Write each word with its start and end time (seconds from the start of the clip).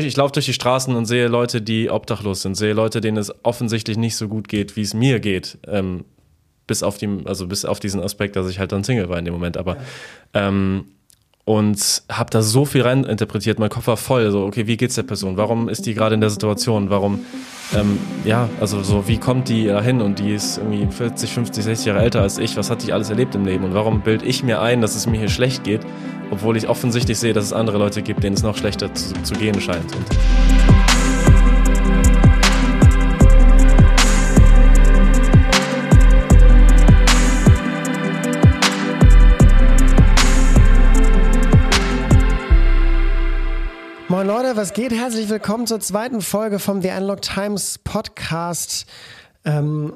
Ich 0.00 0.16
laufe 0.16 0.32
durch 0.32 0.46
die 0.46 0.52
Straßen 0.52 0.94
und 0.94 1.06
sehe 1.06 1.28
Leute, 1.28 1.62
die 1.62 1.90
obdachlos 1.90 2.42
sind, 2.42 2.54
sehe 2.54 2.72
Leute, 2.72 3.00
denen 3.00 3.18
es 3.18 3.32
offensichtlich 3.44 3.96
nicht 3.96 4.16
so 4.16 4.28
gut 4.28 4.48
geht, 4.48 4.76
wie 4.76 4.82
es 4.82 4.94
mir 4.94 5.20
geht. 5.20 5.58
Ähm, 5.66 6.04
bis 6.66 6.82
auf 6.82 6.98
die, 6.98 7.08
also 7.24 7.46
bis 7.46 7.64
auf 7.64 7.80
diesen 7.80 8.00
Aspekt, 8.00 8.36
dass 8.36 8.48
ich 8.48 8.58
halt 8.58 8.72
dann 8.72 8.84
Single 8.84 9.08
war 9.08 9.18
in 9.18 9.24
dem 9.24 9.34
Moment. 9.34 9.56
Aber 9.56 9.76
ähm, 10.34 10.86
und 11.44 12.02
habe 12.10 12.30
da 12.30 12.40
so 12.40 12.64
viel 12.64 12.82
rein 12.82 13.04
interpretiert. 13.04 13.58
Mein 13.58 13.70
Kopf 13.70 13.88
war 13.88 13.96
voll. 13.96 14.30
So, 14.30 14.44
okay, 14.44 14.66
wie 14.66 14.76
geht's 14.76 14.94
der 14.94 15.02
Person? 15.02 15.36
Warum 15.36 15.68
ist 15.68 15.86
die 15.86 15.94
gerade 15.94 16.14
in 16.14 16.20
der 16.20 16.30
Situation? 16.30 16.88
Warum, 16.88 17.20
ähm, 17.74 17.98
ja, 18.24 18.48
also 18.60 18.82
so, 18.82 19.08
wie 19.08 19.18
kommt 19.18 19.48
die 19.48 19.66
da 19.66 19.82
hin? 19.82 20.00
Und 20.00 20.20
die 20.20 20.32
ist 20.32 20.58
irgendwie 20.58 20.86
40, 20.86 21.32
50, 21.32 21.64
60 21.64 21.86
Jahre 21.86 22.00
älter 22.00 22.22
als 22.22 22.38
ich. 22.38 22.56
Was 22.56 22.70
hat 22.70 22.86
die 22.86 22.92
alles 22.92 23.10
erlebt 23.10 23.34
im 23.34 23.44
Leben? 23.44 23.64
Und 23.64 23.74
warum 23.74 24.02
bilde 24.02 24.24
ich 24.24 24.44
mir 24.44 24.60
ein, 24.60 24.80
dass 24.80 24.94
es 24.94 25.06
mir 25.06 25.18
hier 25.18 25.28
schlecht 25.28 25.64
geht, 25.64 25.80
obwohl 26.30 26.56
ich 26.56 26.68
offensichtlich 26.68 27.18
sehe, 27.18 27.32
dass 27.32 27.44
es 27.44 27.52
andere 27.52 27.78
Leute 27.78 28.02
gibt, 28.02 28.22
denen 28.22 28.36
es 28.36 28.44
noch 28.44 28.56
schlechter 28.56 28.94
zu, 28.94 29.12
zu 29.22 29.34
gehen 29.34 29.60
scheint? 29.60 29.96
Und 29.96 30.91
Leute, 44.52 44.60
was 44.60 44.74
geht? 44.74 44.92
Herzlich 44.92 45.30
willkommen 45.30 45.66
zur 45.66 45.80
zweiten 45.80 46.20
Folge 46.20 46.58
vom 46.58 46.82
The 46.82 46.90
Unlock 46.90 47.22
Times 47.22 47.78
Podcast. 47.78 48.84
Ähm, 49.46 49.94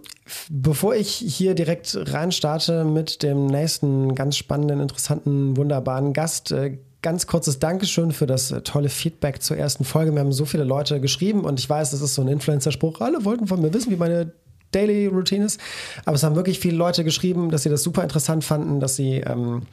bevor 0.48 0.94
ich 0.94 1.10
hier 1.10 1.54
direkt 1.54 1.94
reinstarte 1.94 2.84
mit 2.84 3.22
dem 3.22 3.48
nächsten 3.48 4.14
ganz 4.14 4.38
spannenden, 4.38 4.80
interessanten, 4.80 5.58
wunderbaren 5.58 6.14
Gast, 6.14 6.52
äh, 6.52 6.78
ganz 7.02 7.26
kurzes 7.26 7.58
Dankeschön 7.58 8.12
für 8.12 8.26
das 8.26 8.50
äh, 8.50 8.62
tolle 8.62 8.88
Feedback 8.88 9.42
zur 9.42 9.58
ersten 9.58 9.84
Folge. 9.84 10.12
Wir 10.12 10.20
haben 10.20 10.32
so 10.32 10.46
viele 10.46 10.64
Leute 10.64 11.02
geschrieben 11.02 11.44
und 11.44 11.60
ich 11.60 11.68
weiß, 11.68 11.90
das 11.90 12.00
ist 12.00 12.14
so 12.14 12.22
ein 12.22 12.28
Influencer-Spruch. 12.28 13.02
Alle 13.02 13.26
wollten 13.26 13.46
von 13.48 13.60
mir 13.60 13.74
wissen, 13.74 13.92
wie 13.92 13.96
meine 13.96 14.32
Daily 14.72 15.06
Routine 15.06 15.44
ist. 15.44 15.60
Aber 16.06 16.14
es 16.14 16.22
haben 16.22 16.34
wirklich 16.34 16.60
viele 16.60 16.78
Leute 16.78 17.04
geschrieben, 17.04 17.50
dass 17.50 17.64
sie 17.64 17.68
das 17.68 17.82
super 17.82 18.02
interessant 18.02 18.42
fanden, 18.42 18.80
dass 18.80 18.96
sie 18.96 19.16
ähm, 19.16 19.64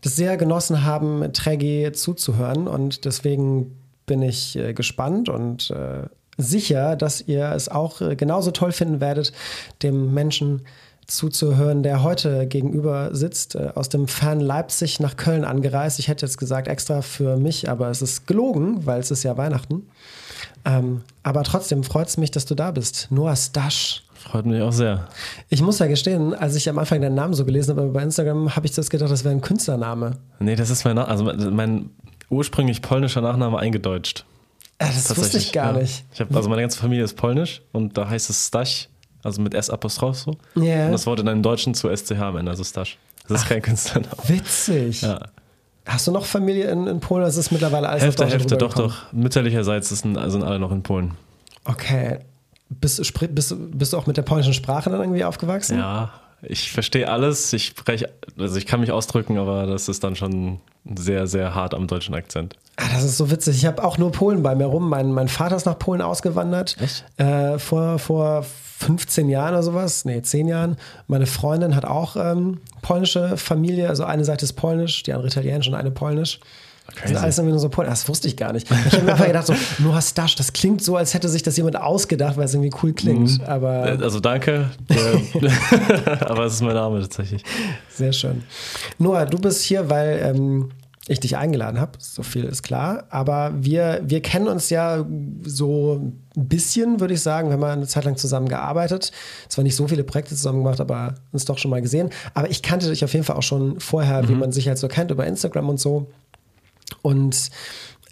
das 0.00 0.16
sehr 0.16 0.36
genossen 0.36 0.82
haben, 0.82 1.32
Trägi 1.32 1.92
zuzuhören. 1.92 2.66
Und 2.66 3.04
deswegen 3.04 3.76
bin 4.12 4.20
ich 4.20 4.58
äh, 4.58 4.74
gespannt 4.74 5.30
und 5.30 5.70
äh, 5.70 6.02
sicher, 6.36 6.96
dass 6.96 7.22
ihr 7.22 7.50
es 7.52 7.70
auch 7.70 8.02
äh, 8.02 8.14
genauso 8.14 8.50
toll 8.50 8.70
finden 8.70 9.00
werdet, 9.00 9.32
dem 9.82 10.12
Menschen 10.12 10.66
zuzuhören, 11.06 11.82
der 11.82 12.02
heute 12.02 12.46
gegenüber 12.46 13.14
sitzt, 13.14 13.56
aus 13.56 13.88
dem 13.88 14.08
Fern 14.08 14.38
Leipzig 14.38 15.00
nach 15.00 15.16
Köln 15.16 15.44
angereist. 15.44 15.98
Ich 15.98 16.08
hätte 16.08 16.26
jetzt 16.26 16.36
gesagt 16.36 16.68
extra 16.68 17.00
für 17.00 17.38
mich, 17.38 17.70
aber 17.70 17.88
es 17.88 18.02
ist 18.02 18.26
gelogen, 18.26 18.84
weil 18.84 19.00
es 19.00 19.10
ist 19.10 19.22
ja 19.22 19.38
Weihnachten. 19.38 19.86
Ähm, 20.66 21.00
aber 21.22 21.42
trotzdem 21.42 21.82
freut 21.82 22.08
es 22.08 22.18
mich, 22.18 22.30
dass 22.30 22.44
du 22.44 22.54
da 22.54 22.70
bist. 22.70 23.08
Noah 23.10 23.34
Stasch. 23.34 24.04
Freut 24.14 24.44
mich 24.44 24.60
auch 24.60 24.72
sehr. 24.72 25.08
Ich 25.48 25.62
muss 25.62 25.78
ja 25.78 25.86
gestehen, 25.86 26.34
als 26.34 26.54
ich 26.54 26.68
am 26.68 26.78
Anfang 26.78 27.00
deinen 27.00 27.14
Namen 27.14 27.32
so 27.32 27.46
gelesen 27.46 27.76
habe 27.76 27.88
bei 27.88 28.02
Instagram, 28.02 28.54
habe 28.54 28.66
ich 28.66 28.72
das 28.72 28.90
gedacht, 28.90 29.10
das 29.10 29.24
wäre 29.24 29.34
ein 29.34 29.40
Künstlername. 29.40 30.12
Nee, 30.38 30.54
das 30.54 30.68
ist 30.68 30.84
mein, 30.84 30.96
Na 30.96 31.04
also 31.04 31.24
mein 31.24 31.90
ursprünglich 32.30 32.82
polnischer 32.82 33.20
Nachname 33.20 33.58
eingedeutscht. 33.58 34.24
Ah, 34.78 34.86
das 34.86 35.16
wusste 35.16 35.38
ich 35.38 35.52
gar 35.52 35.74
ja. 35.74 35.80
nicht. 35.80 36.04
Ich 36.12 36.20
hab, 36.20 36.34
also 36.34 36.48
meine 36.48 36.62
ganze 36.62 36.78
Familie 36.78 37.04
ist 37.04 37.16
polnisch 37.16 37.62
und 37.72 37.96
da 37.96 38.08
heißt 38.08 38.30
es 38.30 38.48
Stach, 38.48 38.88
also 39.22 39.40
mit 39.40 39.54
S-Apostroph 39.54 40.18
so. 40.18 40.36
Ja. 40.56 40.86
Und 40.86 40.92
das 40.92 41.06
Wort 41.06 41.20
in 41.20 41.28
einem 41.28 41.42
Deutschen 41.42 41.74
zu 41.74 41.94
SCH 41.94 42.12
am 42.12 42.36
Ende, 42.36 42.50
also 42.50 42.64
Stach. 42.64 42.88
Das 43.28 43.42
ist 43.42 43.48
kein 43.48 43.62
Künstlername. 43.62 44.16
Witzig. 44.26 45.02
Ja. 45.02 45.20
Hast 45.86 46.06
du 46.06 46.12
noch 46.12 46.26
Familie 46.26 46.70
in, 46.70 46.86
in 46.86 47.00
Polen? 47.00 47.24
Das 47.24 47.36
ist 47.36 47.50
mittlerweile 47.50 47.88
alles 47.88 48.02
Hälfte, 48.02 48.26
Hälfte, 48.26 48.56
doch, 48.56 48.74
doch. 48.74 49.12
Mütterlicherseits 49.12 49.88
sind, 49.88 50.18
sind 50.30 50.42
alle 50.42 50.58
noch 50.58 50.72
in 50.72 50.82
Polen. 50.82 51.12
Okay. 51.64 52.18
Bist, 52.68 53.00
bist, 53.34 53.54
bist 53.58 53.92
du 53.92 53.98
auch 53.98 54.06
mit 54.06 54.16
der 54.16 54.22
polnischen 54.22 54.54
Sprache 54.54 54.90
dann 54.90 55.00
irgendwie 55.00 55.24
aufgewachsen? 55.24 55.78
Ja, 55.78 56.12
ich 56.42 56.72
verstehe 56.72 57.08
alles. 57.08 57.52
Ich 57.52 57.66
spreche, 57.66 58.10
also 58.38 58.56
ich 58.56 58.66
kann 58.66 58.80
mich 58.80 58.90
ausdrücken, 58.90 59.38
aber 59.38 59.66
das 59.66 59.88
ist 59.88 60.02
dann 60.02 60.16
schon 60.16 60.60
sehr, 60.84 61.26
sehr 61.26 61.54
hart 61.54 61.74
am 61.74 61.86
deutschen 61.86 62.14
Akzent. 62.14 62.56
Ah, 62.76 62.88
das 62.94 63.04
ist 63.04 63.18
so 63.18 63.30
witzig. 63.30 63.56
Ich 63.56 63.66
habe 63.66 63.84
auch 63.84 63.98
nur 63.98 64.12
Polen 64.12 64.42
bei 64.42 64.54
mir 64.54 64.66
rum. 64.66 64.88
Mein, 64.88 65.12
mein 65.12 65.28
Vater 65.28 65.56
ist 65.56 65.66
nach 65.66 65.78
Polen 65.78 66.00
ausgewandert. 66.00 66.76
Äh, 67.18 67.58
vor, 67.58 67.98
vor 67.98 68.44
15 68.78 69.28
Jahren 69.28 69.54
oder 69.54 69.62
sowas. 69.62 70.04
Nee, 70.04 70.22
10 70.22 70.48
Jahren. 70.48 70.76
Meine 71.06 71.26
Freundin 71.26 71.76
hat 71.76 71.84
auch 71.84 72.16
ähm, 72.16 72.60
polnische 72.80 73.36
Familie. 73.36 73.88
Also 73.88 74.04
eine 74.04 74.24
Seite 74.24 74.44
ist 74.44 74.54
polnisch, 74.54 75.02
die 75.02 75.12
andere 75.12 75.28
italienisch 75.28 75.68
und 75.68 75.74
eine 75.74 75.90
polnisch. 75.90 76.40
Das 77.00 77.08
sind 77.08 77.16
alles 77.16 77.38
irgendwie 77.38 77.52
nur 77.52 77.60
so 77.60 77.68
Polen. 77.68 77.88
Das 77.88 78.08
wusste 78.08 78.28
ich 78.28 78.36
gar 78.36 78.52
nicht. 78.52 78.68
Ich 78.86 78.92
habe 78.92 79.04
mir 79.04 79.12
einfach 79.12 79.26
gedacht, 79.26 79.46
so, 79.46 79.54
Noah 79.78 80.02
Stasch, 80.02 80.36
das 80.36 80.52
klingt 80.52 80.82
so, 80.82 80.96
als 80.96 81.14
hätte 81.14 81.28
sich 81.28 81.42
das 81.42 81.56
jemand 81.56 81.76
ausgedacht, 81.76 82.36
weil 82.36 82.44
es 82.44 82.54
irgendwie 82.54 82.72
cool 82.82 82.92
klingt. 82.92 83.40
Aber 83.46 83.86
Äh, 83.98 84.02
Also 84.02 84.20
danke, 84.20 84.70
aber 86.20 86.44
es 86.44 86.54
ist 86.54 86.62
mein 86.62 86.74
Name 86.74 87.00
tatsächlich. 87.00 87.42
Sehr 87.88 88.12
schön. 88.12 88.42
Noah, 88.98 89.26
du 89.26 89.38
bist 89.38 89.62
hier, 89.62 89.88
weil 89.90 90.20
ähm, 90.22 90.70
ich 91.08 91.18
dich 91.18 91.36
eingeladen 91.36 91.80
habe. 91.80 91.92
So 91.98 92.22
viel 92.22 92.44
ist 92.44 92.62
klar. 92.62 93.04
Aber 93.10 93.52
wir, 93.58 94.00
wir 94.04 94.22
kennen 94.22 94.46
uns 94.46 94.70
ja 94.70 95.04
so 95.42 96.00
ein 96.36 96.48
bisschen, 96.48 97.00
würde 97.00 97.14
ich 97.14 97.20
sagen. 97.20 97.48
Wir 97.48 97.54
haben 97.54 97.60
mal 97.60 97.72
eine 97.72 97.86
Zeit 97.88 98.04
lang 98.04 98.16
zusammen 98.16 98.48
gearbeitet. 98.48 99.10
Zwar 99.48 99.64
nicht 99.64 99.74
so 99.74 99.88
viele 99.88 100.04
Projekte 100.04 100.34
zusammen 100.36 100.58
gemacht, 100.62 100.80
aber 100.80 101.14
uns 101.32 101.44
doch 101.44 101.58
schon 101.58 101.70
mal 101.72 101.82
gesehen. 101.82 102.10
Aber 102.34 102.50
ich 102.50 102.62
kannte 102.62 102.88
dich 102.88 103.04
auf 103.04 103.12
jeden 103.12 103.24
Fall 103.24 103.36
auch 103.36 103.42
schon 103.42 103.80
vorher, 103.80 104.28
wie 104.28 104.34
man 104.34 104.52
sich 104.52 104.68
halt 104.68 104.78
so 104.78 104.86
kennt, 104.86 105.10
über 105.10 105.26
Instagram 105.26 105.68
und 105.70 105.80
so. 105.80 106.06
Und 107.02 107.50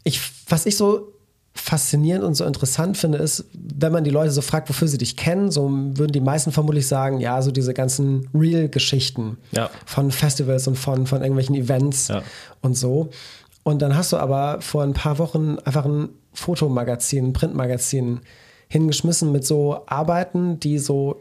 ich, 0.05 0.21
was 0.49 0.67
ich 0.67 0.77
so 0.77 1.13
faszinierend 1.53 2.25
und 2.25 2.35
so 2.35 2.45
interessant 2.45 2.97
finde, 2.97 3.19
ist, 3.19 3.45
wenn 3.53 3.93
man 3.93 4.05
die 4.05 4.11
Leute 4.11 4.31
so 4.31 4.41
fragt, 4.41 4.69
wofür 4.69 4.89
sie 4.89 4.99
dich 4.99 5.17
kennen, 5.17 5.51
so 5.51 5.69
würden 5.71 6.13
die 6.13 6.21
meisten 6.21 6.53
vermutlich 6.53 6.87
sagen, 6.87 7.21
ja, 7.21 7.43
so 7.43 7.51
diese 7.51 7.75
ganzen 7.75 8.29
Real-Geschichten 8.35 9.37
Ja. 9.53 9.69
von 9.85 10.11
Festivals 10.11 10.67
und 10.69 10.77
von, 10.77 11.07
von 11.07 11.21
irgendwelchen 11.23 11.55
Events 11.57 12.09
Ja. 12.09 12.23
und 12.63 12.77
so. 12.77 13.11
Und 13.63 13.83
dann 13.83 13.97
hast 13.97 14.13
du 14.13 14.17
aber 14.17 14.61
vor 14.63 14.83
ein 14.85 14.95
paar 14.95 15.19
Wochen 15.19 15.59
einfach 15.65 15.85
ein 15.85 16.09
Fotomagazin, 16.33 17.27
ein 17.29 17.33
Printmagazin 17.33 18.21
hingeschmissen 18.69 19.33
mit 19.33 19.45
so 19.45 19.83
Arbeiten, 19.87 20.61
die 20.61 20.79
so 20.79 21.17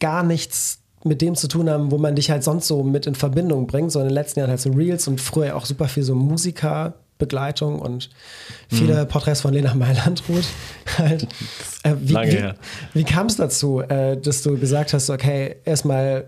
gar 0.00 0.22
nichts 0.24 0.80
mit 1.04 1.22
dem 1.22 1.36
zu 1.36 1.46
tun 1.46 1.70
haben, 1.70 1.92
wo 1.92 1.98
man 1.98 2.16
dich 2.16 2.30
halt 2.30 2.42
sonst 2.42 2.66
so 2.66 2.82
mit 2.82 3.06
in 3.06 3.14
Verbindung 3.14 3.68
bringt. 3.68 3.92
So 3.92 4.00
in 4.00 4.06
den 4.06 4.14
letzten 4.14 4.40
Jahren 4.40 4.50
halt 4.50 4.60
so 4.60 4.70
Reels 4.72 5.06
und 5.06 5.20
früher 5.20 5.56
auch 5.56 5.64
super 5.64 5.86
viel 5.86 6.02
so 6.02 6.14
Musikerbegleitung 7.18 7.80
und 7.80 8.10
viele 8.68 9.04
Mhm. 9.04 9.08
Porträts 9.08 9.40
von 9.40 9.52
Lena 9.52 9.74
Meilandruth. 9.74 10.46
halt. 10.98 11.26
Äh, 11.82 11.94
wie 12.00 12.12
Lange 12.12 12.32
wie, 12.32 12.36
her. 12.36 12.54
wie 12.94 13.04
kam 13.04 13.26
es 13.26 13.36
dazu, 13.36 13.80
äh, 13.80 14.16
dass 14.16 14.42
du 14.42 14.58
gesagt 14.58 14.92
hast, 14.92 15.10
okay, 15.10 15.56
erstmal 15.64 16.26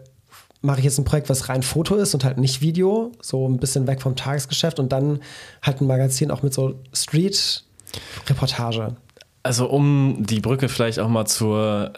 mache 0.62 0.80
ich 0.80 0.84
jetzt 0.84 0.98
ein 0.98 1.04
Projekt, 1.04 1.30
was 1.30 1.48
rein 1.48 1.62
Foto 1.62 1.94
ist 1.94 2.12
und 2.14 2.24
halt 2.24 2.36
nicht 2.36 2.60
Video, 2.60 3.12
so 3.22 3.48
ein 3.48 3.58
bisschen 3.58 3.86
weg 3.86 4.02
vom 4.02 4.14
Tagesgeschäft 4.14 4.78
und 4.78 4.92
dann 4.92 5.20
halt 5.62 5.80
ein 5.80 5.86
Magazin 5.86 6.30
auch 6.30 6.42
mit 6.42 6.52
so 6.52 6.74
Street-Reportage. 6.92 8.96
Also 9.42 9.70
um 9.70 10.18
die 10.20 10.40
Brücke 10.40 10.68
vielleicht 10.68 10.98
auch 10.98 11.08
mal 11.08 11.24
zur, 11.24 11.94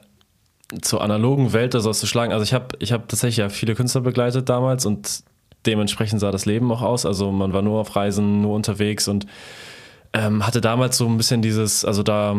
zur 0.80 1.02
analogen 1.02 1.52
Welt 1.52 1.74
oder 1.74 1.82
so 1.82 1.92
zu 1.92 2.06
schlagen. 2.06 2.32
Also 2.32 2.44
ich 2.44 2.54
habe 2.54 2.76
ich 2.78 2.92
hab 2.92 3.08
tatsächlich 3.08 3.38
ja 3.38 3.48
viele 3.48 3.74
Künstler 3.74 4.02
begleitet 4.02 4.48
damals 4.48 4.86
und 4.86 5.24
dementsprechend 5.66 6.20
sah 6.20 6.30
das 6.30 6.46
Leben 6.46 6.70
auch 6.72 6.82
aus. 6.82 7.06
Also 7.06 7.30
man 7.32 7.52
war 7.52 7.62
nur 7.62 7.80
auf 7.80 7.94
Reisen, 7.96 8.42
nur 8.42 8.54
unterwegs 8.54 9.08
und 9.08 9.26
ähm, 10.12 10.46
hatte 10.46 10.60
damals 10.60 10.98
so 10.98 11.06
ein 11.06 11.16
bisschen 11.16 11.42
dieses, 11.42 11.84
also 11.84 12.02
da 12.02 12.36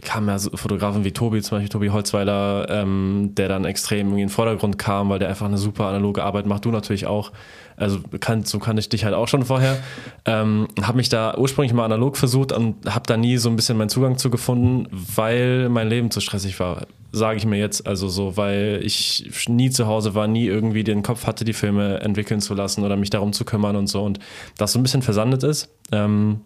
kamen 0.00 0.28
ja 0.28 0.38
so 0.38 0.50
Fotografen 0.56 1.04
wie 1.04 1.12
Tobi, 1.12 1.42
zum 1.42 1.58
Beispiel 1.58 1.68
Tobi 1.68 1.90
Holzweiler, 1.90 2.66
ähm, 2.70 3.32
der 3.36 3.48
dann 3.48 3.64
extrem 3.64 4.10
in 4.12 4.16
den 4.16 4.28
Vordergrund 4.28 4.78
kam, 4.78 5.10
weil 5.10 5.18
der 5.18 5.28
einfach 5.28 5.46
eine 5.46 5.58
super 5.58 5.86
analoge 5.86 6.22
Arbeit 6.22 6.46
macht. 6.46 6.64
Du 6.64 6.70
natürlich 6.70 7.06
auch. 7.06 7.32
Also 7.76 8.00
kann, 8.20 8.44
so 8.44 8.58
kannte 8.58 8.80
ich 8.80 8.88
dich 8.88 9.04
halt 9.04 9.14
auch 9.14 9.28
schon 9.28 9.44
vorher. 9.44 9.78
Ähm, 10.24 10.68
habe 10.80 10.96
mich 10.96 11.08
da 11.08 11.36
ursprünglich 11.36 11.72
mal 11.72 11.84
analog 11.84 12.16
versucht 12.16 12.52
und 12.52 12.76
habe 12.86 13.06
da 13.06 13.16
nie 13.16 13.36
so 13.38 13.48
ein 13.48 13.56
bisschen 13.56 13.76
meinen 13.76 13.88
Zugang 13.88 14.18
zu 14.18 14.30
gefunden, 14.30 14.86
weil 14.90 15.68
mein 15.68 15.88
Leben 15.88 16.10
zu 16.10 16.20
stressig 16.20 16.58
war. 16.60 16.86
Sage 17.14 17.36
ich 17.36 17.44
mir 17.44 17.58
jetzt 17.58 17.86
also 17.86 18.08
so, 18.08 18.38
weil 18.38 18.80
ich 18.82 19.30
nie 19.46 19.70
zu 19.70 19.86
Hause 19.86 20.14
war, 20.14 20.26
nie 20.26 20.46
irgendwie 20.46 20.82
den 20.82 21.02
Kopf 21.02 21.26
hatte, 21.26 21.44
die 21.44 21.52
Filme 21.52 22.00
entwickeln 22.00 22.40
zu 22.40 22.54
lassen 22.54 22.84
oder 22.84 22.96
mich 22.96 23.10
darum 23.10 23.34
zu 23.34 23.44
kümmern 23.44 23.76
und 23.76 23.86
so 23.86 24.02
und 24.02 24.18
das 24.56 24.72
so 24.72 24.78
ein 24.78 24.82
bisschen 24.82 25.02
versandet 25.02 25.42
ist. 25.42 25.68
Ähm, 25.92 26.40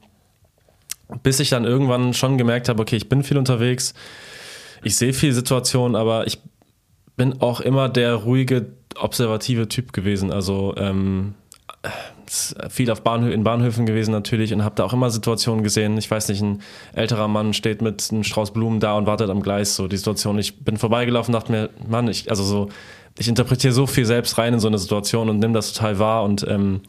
bis 1.22 1.38
ich 1.38 1.50
dann 1.50 1.64
irgendwann 1.64 2.14
schon 2.14 2.36
gemerkt 2.36 2.68
habe, 2.68 2.82
okay, 2.82 2.96
ich 2.96 3.08
bin 3.08 3.22
viel 3.22 3.38
unterwegs, 3.38 3.94
ich 4.82 4.96
sehe 4.96 5.12
viele 5.12 5.34
Situationen, 5.34 5.94
aber 5.94 6.26
ich 6.26 6.40
bin 7.16 7.40
auch 7.40 7.60
immer 7.60 7.88
der 7.88 8.14
ruhige, 8.14 8.66
observative 8.98 9.68
Typ 9.68 9.92
gewesen. 9.92 10.32
Also 10.32 10.74
ähm, 10.76 11.34
viel 12.68 12.90
auf 12.90 13.02
Bahnhö 13.02 13.30
in 13.30 13.44
Bahnhöfen 13.44 13.86
gewesen 13.86 14.10
natürlich 14.10 14.52
und 14.52 14.64
habe 14.64 14.74
da 14.74 14.84
auch 14.84 14.92
immer 14.92 15.10
Situationen 15.10 15.62
gesehen. 15.62 15.96
Ich 15.98 16.10
weiß 16.10 16.28
nicht, 16.28 16.42
ein 16.42 16.62
älterer 16.94 17.28
Mann 17.28 17.52
steht 17.52 17.82
mit 17.82 18.08
einem 18.10 18.24
Strauß 18.24 18.52
Blumen 18.52 18.80
da 18.80 18.94
und 18.96 19.06
wartet 19.06 19.30
am 19.30 19.42
Gleis. 19.42 19.76
So 19.76 19.88
die 19.88 19.96
Situation. 19.96 20.38
Ich 20.38 20.64
bin 20.64 20.76
vorbeigelaufen, 20.76 21.32
dachte 21.32 21.52
mir, 21.52 21.70
Mann, 21.88 22.08
ich 22.08 22.30
also 22.30 22.42
so, 22.42 22.68
ich 23.18 23.28
interpretiere 23.28 23.72
so 23.72 23.86
viel 23.86 24.04
selbst 24.04 24.38
rein 24.38 24.54
in 24.54 24.60
so 24.60 24.68
eine 24.68 24.78
Situation 24.78 25.28
und 25.28 25.38
nehme 25.38 25.54
das 25.54 25.72
total 25.72 25.98
wahr 25.98 26.24
und 26.24 26.46
ähm, 26.48 26.80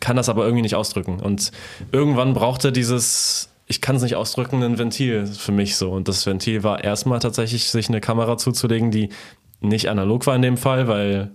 kann 0.00 0.16
das 0.16 0.28
aber 0.28 0.44
irgendwie 0.44 0.62
nicht 0.62 0.74
ausdrücken. 0.74 1.20
Und 1.20 1.50
irgendwann 1.92 2.34
brauchte 2.34 2.72
dieses 2.72 3.50
ich 3.66 3.80
kann 3.80 3.96
es 3.96 4.02
nicht 4.02 4.16
ausdrücken, 4.16 4.62
ein 4.62 4.78
Ventil 4.78 5.26
für 5.26 5.52
mich 5.52 5.76
so. 5.76 5.90
Und 5.90 6.08
das 6.08 6.26
Ventil 6.26 6.62
war 6.62 6.84
erstmal 6.84 7.18
tatsächlich, 7.18 7.70
sich 7.70 7.88
eine 7.88 8.00
Kamera 8.00 8.36
zuzulegen, 8.36 8.90
die 8.90 9.08
nicht 9.60 9.88
analog 9.88 10.26
war 10.26 10.36
in 10.36 10.42
dem 10.42 10.56
Fall, 10.56 10.86
weil 10.86 11.30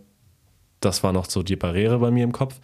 das 0.79 1.03
war 1.03 1.11
noch 1.11 1.29
so 1.29 1.43
die 1.43 1.55
Barriere 1.55 1.99
bei 1.99 2.11
mir 2.11 2.23
im 2.23 2.31
Kopf. 2.31 2.59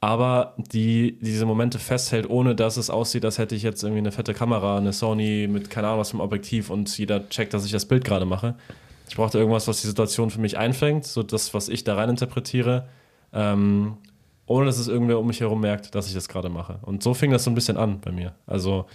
Aber 0.00 0.54
die 0.56 1.18
diese 1.20 1.44
Momente 1.44 1.78
festhält, 1.80 2.30
ohne 2.30 2.54
dass 2.54 2.76
es 2.76 2.88
aussieht, 2.88 3.24
als 3.24 3.38
hätte 3.38 3.56
ich 3.56 3.62
jetzt 3.62 3.82
irgendwie 3.82 3.98
eine 3.98 4.12
fette 4.12 4.32
Kamera, 4.32 4.78
eine 4.78 4.92
Sony 4.92 5.48
mit 5.50 5.70
keine 5.70 5.88
Ahnung 5.88 6.00
was 6.00 6.10
vom 6.10 6.20
Objektiv 6.20 6.70
und 6.70 6.96
jeder 6.96 7.28
checkt, 7.28 7.52
dass 7.52 7.64
ich 7.64 7.72
das 7.72 7.86
Bild 7.86 8.04
gerade 8.04 8.24
mache. 8.24 8.54
Ich 9.08 9.16
brauchte 9.16 9.38
irgendwas, 9.38 9.66
was 9.66 9.80
die 9.80 9.86
Situation 9.88 10.30
für 10.30 10.40
mich 10.40 10.56
einfängt, 10.56 11.04
so 11.04 11.22
das, 11.22 11.52
was 11.52 11.68
ich 11.68 11.82
da 11.82 11.96
rein 11.96 12.10
interpretiere, 12.10 12.88
ähm, 13.32 13.96
ohne 14.46 14.66
dass 14.66 14.78
es 14.78 14.86
irgendwer 14.86 15.18
um 15.18 15.26
mich 15.26 15.40
herum 15.40 15.60
merkt, 15.60 15.94
dass 15.94 16.06
ich 16.06 16.14
das 16.14 16.28
gerade 16.28 16.48
mache. 16.48 16.78
Und 16.82 17.02
so 17.02 17.12
fing 17.14 17.32
das 17.32 17.42
so 17.42 17.50
ein 17.50 17.54
bisschen 17.54 17.76
an 17.76 18.00
bei 18.00 18.12
mir. 18.12 18.34
Also 18.46 18.86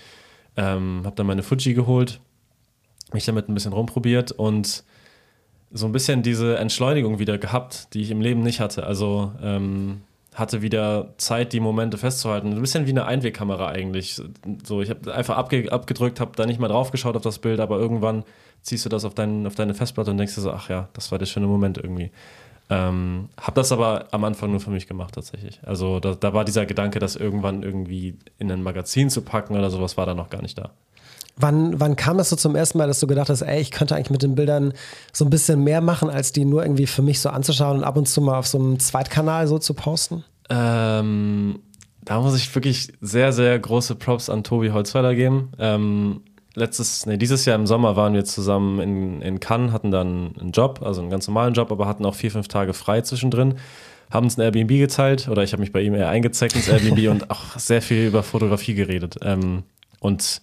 ähm, 0.56 1.02
habe 1.04 1.16
dann 1.16 1.28
meine 1.28 1.44
Fuji 1.44 1.74
geholt, 1.74 2.22
mich 3.12 3.26
damit 3.26 3.50
ein 3.50 3.54
bisschen 3.54 3.74
rumprobiert 3.74 4.32
und 4.32 4.84
so 5.72 5.86
ein 5.88 5.92
bisschen 5.92 6.22
diese 6.22 6.58
Entschleunigung 6.58 7.20
wieder 7.20 7.38
gehabt, 7.38 7.94
die 7.94 8.02
ich 8.02 8.12
im 8.12 8.22
Leben 8.22 8.42
nicht 8.42 8.60
hatte. 8.60 8.86
Also 8.86 9.34
ähm, 9.42 10.02
hatte 10.36 10.62
wieder 10.62 11.14
Zeit, 11.18 11.54
die 11.54 11.60
Momente 11.60 11.98
festzuhalten. 11.98 12.54
Ein 12.54 12.62
bisschen 12.62 12.86
wie 12.88 12.92
eine 12.92 13.06
Einwegkamera 13.06 13.70
eigentlich. 13.70 14.22
So, 14.64 14.82
ich 14.82 14.90
habe 14.90 15.14
einfach 15.14 15.38
abge 15.38 15.72
abgedrückt, 15.72 16.20
habe 16.20 16.32
da 16.36 16.46
nicht 16.46 16.60
mal 16.60 16.68
drauf 16.68 16.92
geschaut 16.92 17.16
auf 17.16 17.22
das 17.22 17.40
Bild, 17.40 17.60
aber 17.60 17.78
irgendwann 17.78 18.24
ziehst 18.62 18.86
du 18.86 18.90
das 18.90 19.06
auf, 19.06 19.14
dein, 19.14 19.46
auf 19.46 19.56
deine 19.56 19.74
Festplatte 19.74 20.12
und 20.12 20.18
denkst 20.18 20.36
dir 20.36 20.42
so, 20.42 20.52
ach 20.52 20.70
ja, 20.70 20.90
das 20.94 21.12
war 21.12 21.20
der 21.20 21.26
schöne 21.26 21.48
Moment 21.48 21.78
irgendwie. 21.78 22.12
Ähm, 22.70 23.30
habe 23.40 23.56
das 23.56 23.72
aber 23.72 24.08
am 24.12 24.24
Anfang 24.24 24.52
nur 24.52 24.60
für 24.60 24.72
mich 24.72 24.88
gemacht 24.88 25.16
tatsächlich. 25.16 25.60
Also 25.64 26.00
da, 26.00 26.16
da 26.16 26.34
war 26.34 26.46
dieser 26.46 26.66
Gedanke, 26.66 27.00
das 27.00 27.16
irgendwann 27.16 27.62
irgendwie 27.62 28.18
in 28.40 28.52
ein 28.52 28.64
Magazin 28.64 29.10
zu 29.10 29.22
packen 29.22 29.56
oder 29.56 29.70
sowas, 29.70 29.98
war 29.98 30.06
da 30.06 30.14
noch 30.14 30.30
gar 30.30 30.42
nicht 30.42 30.58
da. 30.58 30.72
Wann, 31.36 31.80
wann 31.80 31.96
kam 31.96 32.20
es 32.20 32.30
so 32.30 32.36
zum 32.36 32.56
ersten 32.56 32.78
Mal, 32.78 32.88
dass 32.88 33.00
du 33.00 33.08
gedacht 33.08 33.30
hast, 33.30 33.42
ey, 33.42 33.60
ich 33.60 33.72
könnte 33.72 33.96
eigentlich 33.96 34.12
mit 34.12 34.22
den 34.22 34.36
Bildern 34.36 34.74
so 35.12 35.26
ein 35.26 35.32
bisschen 35.32 35.64
mehr 35.64 35.82
machen, 35.82 36.10
als 36.10 36.32
die 36.32 36.46
nur 36.46 36.64
irgendwie 36.64 36.86
für 36.86 37.02
mich 37.02 37.20
so 37.22 37.30
anzuschauen 37.30 37.78
und 37.78 37.84
ab 37.84 37.98
und 37.98 38.08
zu 38.08 38.22
mal 38.22 38.38
auf 38.38 38.48
so 38.48 38.60
einem 38.60 38.80
Zweitkanal 38.80 39.48
so 39.48 39.58
zu 39.58 39.74
posten? 39.74 40.24
Ähm, 40.50 41.60
da 42.02 42.22
muss 42.22 42.36
ich 42.36 42.54
wirklich 42.54 42.94
sehr, 43.02 43.34
sehr 43.34 43.58
große 43.58 43.96
Props 43.96 44.30
an 44.30 44.44
Tobi 44.44 44.72
Holzweiler 44.72 45.16
geben. 45.16 45.52
Ähm, 45.58 46.22
letztes, 46.54 47.08
nee, 47.08 47.18
dieses 47.18 47.46
Jahr 47.46 47.56
im 47.56 47.66
Sommer 47.66 47.96
waren 47.96 48.14
wir 48.14 48.26
zusammen 48.26 48.80
in, 48.80 49.22
in 49.22 49.40
Cannes, 49.40 49.72
hatten 49.72 49.90
dann 49.90 50.36
einen 50.40 50.52
Job, 50.52 50.82
also 50.84 51.02
einen 51.02 51.10
ganz 51.10 51.28
normalen 51.28 51.56
Job, 51.56 51.72
aber 51.72 51.88
hatten 51.88 52.06
auch 52.06 52.16
vier, 52.16 52.30
fünf 52.30 52.48
Tage 52.48 52.74
frei 52.74 53.02
zwischendrin 53.02 53.56
haben 54.14 54.26
uns 54.26 54.38
ein 54.38 54.42
Airbnb 54.42 54.70
geteilt 54.70 55.28
oder 55.28 55.44
ich 55.44 55.54
habe 55.54 55.62
mich 55.62 55.72
bei 55.72 55.82
ihm 55.82 55.96
eher 55.96 56.10
eingezeckt 56.10 56.56
ins 56.56 56.68
Airbnb 56.68 57.10
und 57.10 57.32
auch 57.32 57.58
sehr 57.58 57.82
viel 57.82 58.06
über 58.08 58.24
Fotografie 58.24 58.76
geredet. 58.76 59.18
Ähm, 59.24 59.64
und 60.00 60.42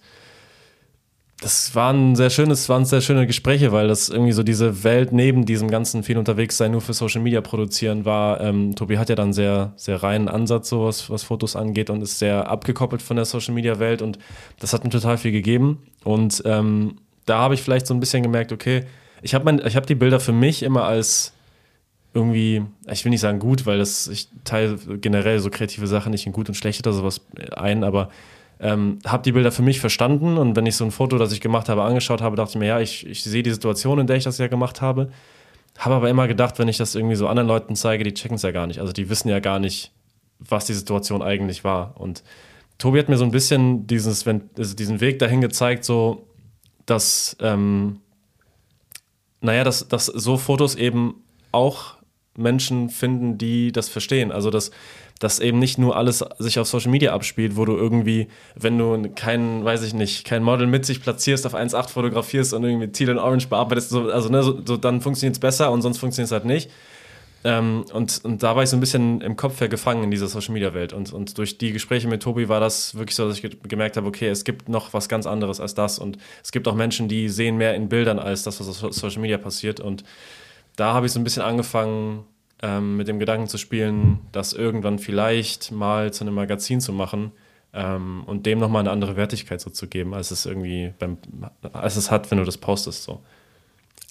das 1.41 1.73
waren 1.73 2.15
sehr 2.15 2.29
schönes, 2.29 2.69
waren 2.69 2.85
sehr 2.85 3.01
schöne 3.01 3.25
Gespräche, 3.25 3.71
weil 3.71 3.87
das 3.87 4.09
irgendwie 4.09 4.31
so 4.31 4.43
diese 4.43 4.83
Welt 4.83 5.11
neben 5.11 5.43
diesem 5.43 5.71
ganzen 5.71 6.03
viel 6.03 6.19
unterwegs 6.19 6.55
sein, 6.55 6.71
nur 6.71 6.81
für 6.81 6.93
Social 6.93 7.19
Media 7.19 7.41
produzieren 7.41 8.05
war. 8.05 8.39
Ähm, 8.41 8.75
Tobi 8.75 8.99
hat 8.99 9.09
ja 9.09 9.15
dann 9.15 9.33
sehr, 9.33 9.73
sehr 9.75 10.03
reinen 10.03 10.27
Ansatz, 10.27 10.69
so 10.69 10.85
was, 10.85 11.09
was 11.09 11.23
Fotos 11.23 11.55
angeht 11.55 11.89
und 11.89 12.03
ist 12.03 12.19
sehr 12.19 12.47
abgekoppelt 12.47 13.01
von 13.01 13.15
der 13.15 13.25
Social 13.25 13.55
Media 13.55 13.79
Welt 13.79 14.03
und 14.03 14.19
das 14.59 14.71
hat 14.71 14.83
mir 14.83 14.91
total 14.91 15.17
viel 15.17 15.31
gegeben. 15.31 15.81
Und 16.03 16.43
ähm, 16.45 16.97
da 17.25 17.39
habe 17.39 17.55
ich 17.55 17.63
vielleicht 17.63 17.87
so 17.87 17.95
ein 17.95 17.99
bisschen 17.99 18.21
gemerkt, 18.21 18.51
okay, 18.51 18.85
ich 19.23 19.33
habe 19.33 19.51
hab 19.51 19.87
die 19.87 19.95
Bilder 19.95 20.19
für 20.19 20.33
mich 20.33 20.61
immer 20.61 20.83
als 20.83 21.33
irgendwie, 22.13 22.61
ich 22.87 23.03
will 23.03 23.09
nicht 23.09 23.21
sagen 23.21 23.39
gut, 23.39 23.65
weil 23.65 23.79
das, 23.79 24.07
ich 24.07 24.27
teile 24.43 24.77
generell 24.99 25.39
so 25.39 25.49
kreative 25.49 25.87
Sachen 25.87 26.11
nicht 26.11 26.27
in 26.27 26.33
gut 26.33 26.49
und 26.49 26.55
schlecht 26.55 26.85
oder 26.85 26.93
sowas 26.95 27.21
ein, 27.55 27.83
aber 27.83 28.09
ähm, 28.61 28.99
habe 29.05 29.23
die 29.23 29.31
Bilder 29.31 29.51
für 29.51 29.63
mich 29.63 29.79
verstanden 29.79 30.37
und 30.37 30.55
wenn 30.55 30.67
ich 30.67 30.75
so 30.75 30.85
ein 30.85 30.91
Foto, 30.91 31.17
das 31.17 31.33
ich 31.33 31.41
gemacht 31.41 31.67
habe, 31.67 31.81
angeschaut 31.81 32.21
habe, 32.21 32.35
dachte 32.35 32.51
ich 32.51 32.59
mir, 32.59 32.67
ja, 32.67 32.79
ich, 32.79 33.07
ich 33.07 33.23
sehe 33.23 33.41
die 33.41 33.51
Situation, 33.51 33.99
in 33.99 34.07
der 34.07 34.17
ich 34.17 34.23
das 34.23 34.37
ja 34.37 34.47
gemacht 34.47 34.81
habe. 34.81 35.09
Habe 35.79 35.95
aber 35.95 36.09
immer 36.09 36.27
gedacht, 36.27 36.59
wenn 36.59 36.67
ich 36.67 36.77
das 36.77 36.93
irgendwie 36.93 37.15
so 37.15 37.27
anderen 37.27 37.47
Leuten 37.47 37.75
zeige, 37.75 38.03
die 38.03 38.13
checken 38.13 38.35
es 38.35 38.43
ja 38.43 38.51
gar 38.51 38.67
nicht. 38.67 38.79
Also 38.79 38.93
die 38.93 39.09
wissen 39.09 39.29
ja 39.29 39.39
gar 39.39 39.57
nicht, 39.57 39.91
was 40.37 40.65
die 40.65 40.73
Situation 40.73 41.23
eigentlich 41.23 41.63
war. 41.63 41.99
Und 41.99 42.23
Tobi 42.77 42.99
hat 42.99 43.09
mir 43.09 43.17
so 43.17 43.25
ein 43.25 43.31
bisschen 43.31 43.87
dieses, 43.87 44.27
wenn, 44.27 44.49
also 44.57 44.75
diesen 44.75 45.01
Weg 45.01 45.17
dahin 45.17 45.41
gezeigt, 45.41 45.83
so 45.83 46.27
dass, 46.85 47.35
ähm, 47.39 47.99
naja, 49.39 49.63
dass, 49.63 49.87
dass 49.87 50.05
so 50.05 50.37
Fotos 50.37 50.75
eben 50.75 51.15
auch 51.51 51.95
Menschen 52.35 52.89
finden, 52.89 53.37
die 53.37 53.71
das 53.71 53.89
verstehen. 53.89 54.31
Also 54.31 54.51
dass 54.51 54.71
dass 55.21 55.39
eben 55.39 55.59
nicht 55.59 55.77
nur 55.77 55.95
alles 55.95 56.25
sich 56.39 56.57
auf 56.57 56.67
Social 56.67 56.89
Media 56.89 57.13
abspielt, 57.13 57.55
wo 57.55 57.63
du 57.63 57.77
irgendwie, 57.77 58.27
wenn 58.55 58.75
du 58.79 59.07
kein, 59.15 59.63
weiß 59.63 59.83
ich 59.83 59.93
nicht, 59.93 60.25
kein 60.25 60.41
Model 60.41 60.65
mit 60.65 60.83
sich 60.83 60.99
platzierst, 60.99 61.45
auf 61.45 61.53
1.8 61.53 61.89
fotografierst 61.89 62.55
und 62.55 62.63
irgendwie 62.63 62.87
Teal 62.87 63.11
und 63.11 63.19
Orange 63.19 63.47
bearbeitest, 63.47 63.91
so, 63.91 64.09
also 64.09 64.29
ne, 64.29 64.41
so, 64.41 64.59
so 64.65 64.77
dann 64.77 64.99
funktioniert 64.99 65.35
es 65.35 65.39
besser 65.39 65.71
und 65.71 65.83
sonst 65.83 65.99
funktioniert 65.99 66.25
es 66.25 66.31
halt 66.31 66.45
nicht. 66.45 66.71
Ähm, 67.43 67.85
und, 67.93 68.19
und 68.23 68.41
da 68.41 68.55
war 68.55 68.63
ich 68.63 68.69
so 68.69 68.77
ein 68.77 68.79
bisschen 68.79 69.21
im 69.21 69.35
Kopf 69.35 69.61
her 69.61 69.67
gefangen 69.67 70.03
in 70.03 70.09
dieser 70.09 70.27
Social 70.27 70.53
Media 70.53 70.73
Welt. 70.73 70.91
Und, 70.91 71.13
und 71.13 71.37
durch 71.37 71.59
die 71.59 71.71
Gespräche 71.71 72.07
mit 72.07 72.23
Tobi 72.23 72.49
war 72.49 72.59
das 72.59 72.95
wirklich 72.95 73.15
so, 73.15 73.27
dass 73.27 73.35
ich 73.35 73.43
ge 73.43 73.51
gemerkt 73.67 73.97
habe, 73.97 74.07
okay, 74.07 74.27
es 74.27 74.43
gibt 74.43 74.69
noch 74.69 74.91
was 74.91 75.07
ganz 75.07 75.27
anderes 75.27 75.59
als 75.59 75.75
das. 75.75 75.99
Und 75.99 76.17
es 76.43 76.51
gibt 76.51 76.67
auch 76.67 76.75
Menschen, 76.75 77.07
die 77.07 77.29
sehen 77.29 77.57
mehr 77.57 77.75
in 77.75 77.89
Bildern 77.89 78.17
als 78.17 78.41
das, 78.41 78.59
was 78.59 78.83
auf 78.83 78.93
Social 78.93 79.21
Media 79.21 79.37
passiert. 79.37 79.79
Und 79.79 80.03
da 80.75 80.93
habe 80.93 81.05
ich 81.05 81.11
so 81.11 81.19
ein 81.19 81.23
bisschen 81.23 81.43
angefangen, 81.43 82.25
ähm, 82.61 82.97
mit 82.97 83.07
dem 83.07 83.19
Gedanken 83.19 83.47
zu 83.47 83.57
spielen, 83.57 84.19
das 84.31 84.53
irgendwann 84.53 84.99
vielleicht 84.99 85.71
mal 85.71 86.13
zu 86.13 86.23
einem 86.23 86.35
Magazin 86.35 86.81
zu 86.81 86.93
machen 86.93 87.31
ähm, 87.73 88.23
und 88.25 88.45
dem 88.45 88.59
nochmal 88.59 88.81
eine 88.81 88.91
andere 88.91 89.15
Wertigkeit 89.15 89.61
so 89.61 89.69
zu 89.69 89.87
geben, 89.87 90.13
als 90.13 90.31
es 90.31 90.45
irgendwie 90.45 90.93
beim, 90.99 91.17
als 91.73 91.95
es 91.95 92.11
hat, 92.11 92.29
wenn 92.31 92.37
du 92.37 92.43
das 92.43 92.57
postest. 92.57 93.03
So. 93.03 93.19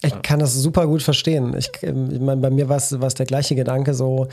Ich 0.03 0.21
kann 0.21 0.39
das 0.39 0.53
super 0.55 0.87
gut 0.87 1.03
verstehen. 1.03 1.55
Ich, 1.57 1.71
ich 1.81 2.19
meine, 2.19 2.41
bei 2.41 2.49
mir 2.49 2.69
war 2.69 2.77
es 2.77 2.89
der 2.89 3.25
gleiche 3.25 3.55
Gedanke, 3.55 3.93
so 3.93 4.27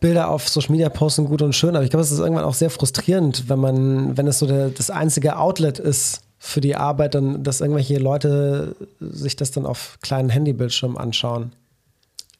Bilder 0.00 0.28
auf 0.28 0.48
Social 0.48 0.72
Media 0.72 0.88
posten, 0.88 1.24
gut 1.24 1.42
und 1.42 1.54
schön, 1.54 1.74
aber 1.76 1.84
ich 1.84 1.90
glaube, 1.90 2.02
es 2.02 2.12
ist 2.12 2.18
irgendwann 2.18 2.44
auch 2.44 2.54
sehr 2.54 2.70
frustrierend, 2.70 3.48
wenn 3.48 3.58
man, 3.58 4.16
wenn 4.16 4.26
es 4.26 4.38
so 4.38 4.46
der, 4.46 4.68
das 4.68 4.90
einzige 4.90 5.38
Outlet 5.38 5.78
ist 5.78 6.20
für 6.38 6.60
die 6.60 6.76
Arbeit, 6.76 7.14
dann, 7.14 7.42
dass 7.42 7.60
irgendwelche 7.60 7.98
Leute 7.98 8.76
sich 9.00 9.34
das 9.34 9.50
dann 9.50 9.66
auf 9.66 9.98
kleinen 10.02 10.28
Handybildschirmen 10.28 10.98
anschauen. 10.98 11.52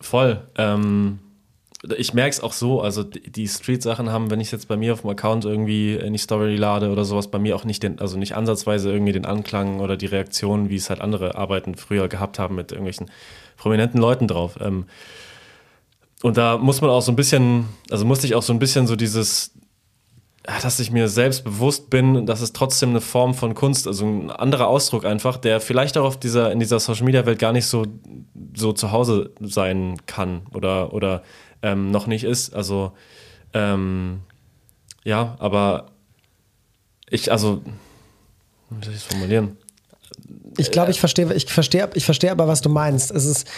Voll. 0.04 0.42
Ähm, 0.56 1.18
ich 1.96 2.12
merke 2.12 2.30
es 2.30 2.40
auch 2.40 2.52
so, 2.52 2.82
also 2.82 3.02
die 3.02 3.48
Street-Sachen 3.48 4.10
haben, 4.10 4.30
wenn 4.30 4.38
ich 4.38 4.48
es 4.48 4.52
jetzt 4.52 4.68
bei 4.68 4.76
mir 4.76 4.92
auf 4.92 5.00
dem 5.00 5.08
Account 5.10 5.46
irgendwie 5.46 5.94
in 5.94 6.12
die 6.12 6.18
Story 6.18 6.56
lade 6.56 6.90
oder 6.90 7.06
sowas, 7.06 7.28
bei 7.28 7.38
mir 7.38 7.56
auch 7.56 7.64
nicht 7.64 7.82
den, 7.82 7.98
also 8.00 8.18
nicht 8.18 8.36
ansatzweise 8.36 8.92
irgendwie 8.92 9.12
den 9.12 9.24
Anklang 9.24 9.80
oder 9.80 9.96
die 9.96 10.06
Reaktion, 10.06 10.68
wie 10.68 10.76
es 10.76 10.90
halt 10.90 11.00
andere 11.00 11.36
Arbeiten 11.36 11.74
früher 11.74 12.08
gehabt 12.08 12.38
haben 12.38 12.54
mit 12.54 12.70
irgendwelchen 12.70 13.10
prominenten 13.56 13.98
Leuten 13.98 14.28
drauf. 14.28 14.58
Ähm, 14.60 14.84
und 16.22 16.36
da 16.36 16.58
muss 16.58 16.82
man 16.82 16.90
auch 16.90 17.02
so 17.02 17.10
ein 17.10 17.16
bisschen, 17.16 17.66
also 17.90 18.04
musste 18.04 18.26
ich 18.26 18.34
auch 18.34 18.42
so 18.42 18.52
ein 18.52 18.58
bisschen 18.58 18.86
so 18.86 18.96
dieses, 18.96 19.52
dass 20.44 20.78
ich 20.78 20.90
mir 20.90 21.08
selbst 21.08 21.42
bewusst 21.42 21.88
bin, 21.88 22.26
dass 22.26 22.42
es 22.42 22.52
trotzdem 22.52 22.90
eine 22.90 23.00
Form 23.00 23.32
von 23.32 23.54
Kunst, 23.54 23.86
also 23.86 24.04
ein 24.04 24.30
anderer 24.30 24.68
Ausdruck 24.68 25.06
einfach, 25.06 25.38
der 25.38 25.58
vielleicht 25.58 25.96
auch 25.96 26.04
auf 26.04 26.20
dieser, 26.20 26.52
in 26.52 26.58
dieser 26.58 26.78
Social 26.80 27.04
Media 27.04 27.24
Welt 27.24 27.38
gar 27.38 27.52
nicht 27.52 27.66
so, 27.66 27.86
so 28.54 28.74
zu 28.74 28.92
Hause 28.92 29.32
sein 29.40 29.96
kann 30.06 30.42
oder, 30.52 30.92
oder 30.92 31.22
ähm, 31.62 31.90
noch 31.90 32.06
nicht 32.06 32.24
ist. 32.24 32.54
Also, 32.54 32.92
ähm, 33.54 34.20
ja, 35.02 35.34
aber 35.38 35.86
ich, 37.08 37.32
also, 37.32 37.62
wie 38.68 38.84
soll 38.84 38.94
ich 38.94 39.00
es 39.00 39.04
formulieren? 39.04 39.56
Ich 40.58 40.70
glaube, 40.70 40.90
ich 40.90 41.00
verstehe, 41.00 41.32
ich 41.32 41.46
verstehe, 41.46 41.88
ich 41.94 42.04
verstehe 42.04 42.30
aber, 42.30 42.46
was 42.48 42.60
du 42.60 42.68
meinst. 42.68 43.10
Es 43.10 43.24
ist, 43.24 43.48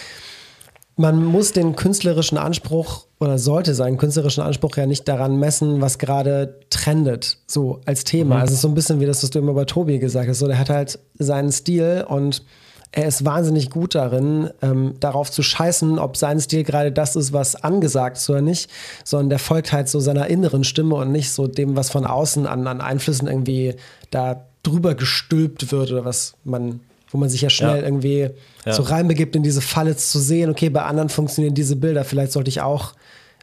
man 0.97 1.23
muss 1.23 1.51
den 1.53 1.75
künstlerischen 1.75 2.39
Anspruch 2.39 3.05
oder 3.19 3.37
sollte 3.37 3.75
seinen 3.75 3.97
künstlerischen 3.97 4.43
Anspruch 4.43 4.75
ja 4.77 4.87
nicht 4.87 5.07
daran 5.07 5.39
messen, 5.39 5.79
was 5.79 5.99
gerade 5.99 6.59
trendet, 6.71 7.37
so 7.45 7.81
als 7.85 8.03
Thema. 8.03 8.35
Mhm. 8.35 8.41
Also 8.41 8.55
so 8.55 8.67
ein 8.67 8.73
bisschen 8.73 8.99
wie 8.99 9.05
das, 9.05 9.23
was 9.23 9.29
du 9.29 9.39
immer 9.39 9.53
bei 9.53 9.65
Tobi 9.65 9.99
gesagt 9.99 10.27
hast. 10.27 10.39
So, 10.39 10.47
der 10.47 10.57
hat 10.57 10.69
halt 10.69 10.99
seinen 11.17 11.51
Stil 11.51 12.03
und 12.07 12.43
er 12.91 13.07
ist 13.07 13.25
wahnsinnig 13.25 13.69
gut 13.69 13.93
darin, 13.93 14.49
ähm, 14.61 14.95
darauf 14.99 15.29
zu 15.29 15.43
scheißen, 15.43 15.99
ob 15.99 16.17
sein 16.17 16.39
Stil 16.39 16.63
gerade 16.63 16.91
das 16.91 17.15
ist, 17.15 17.31
was 17.31 17.55
angesagt 17.55 18.17
ist 18.17 18.29
oder 18.29 18.41
nicht, 18.41 18.71
sondern 19.03 19.29
der 19.29 19.39
folgt 19.39 19.71
halt 19.71 19.89
so 19.89 19.99
seiner 19.99 20.27
inneren 20.27 20.63
Stimme 20.63 20.95
und 20.95 21.11
nicht 21.11 21.31
so 21.31 21.47
dem, 21.47 21.75
was 21.75 21.91
von 21.91 22.05
außen 22.05 22.47
an, 22.47 22.65
an 22.65 22.81
Einflüssen 22.81 23.27
irgendwie 23.27 23.75
da 24.09 24.45
drüber 24.63 24.95
gestülpt 24.95 25.71
wird 25.71 25.91
oder 25.91 26.05
was 26.05 26.33
man 26.43 26.79
wo 27.09 27.17
man 27.17 27.29
sich 27.29 27.41
ja 27.41 27.49
schnell 27.49 27.79
ja. 27.79 27.83
irgendwie 27.83 28.29
ja. 28.65 28.73
so 28.73 28.83
reinbegibt 28.83 29.35
in 29.35 29.43
diese 29.43 29.61
Falle 29.61 29.95
zu 29.95 30.19
sehen, 30.19 30.49
okay, 30.49 30.69
bei 30.69 30.83
anderen 30.83 31.09
funktionieren 31.09 31.53
diese 31.53 31.75
Bilder, 31.75 32.03
vielleicht 32.03 32.31
sollte 32.31 32.49
ich 32.49 32.61
auch 32.61 32.93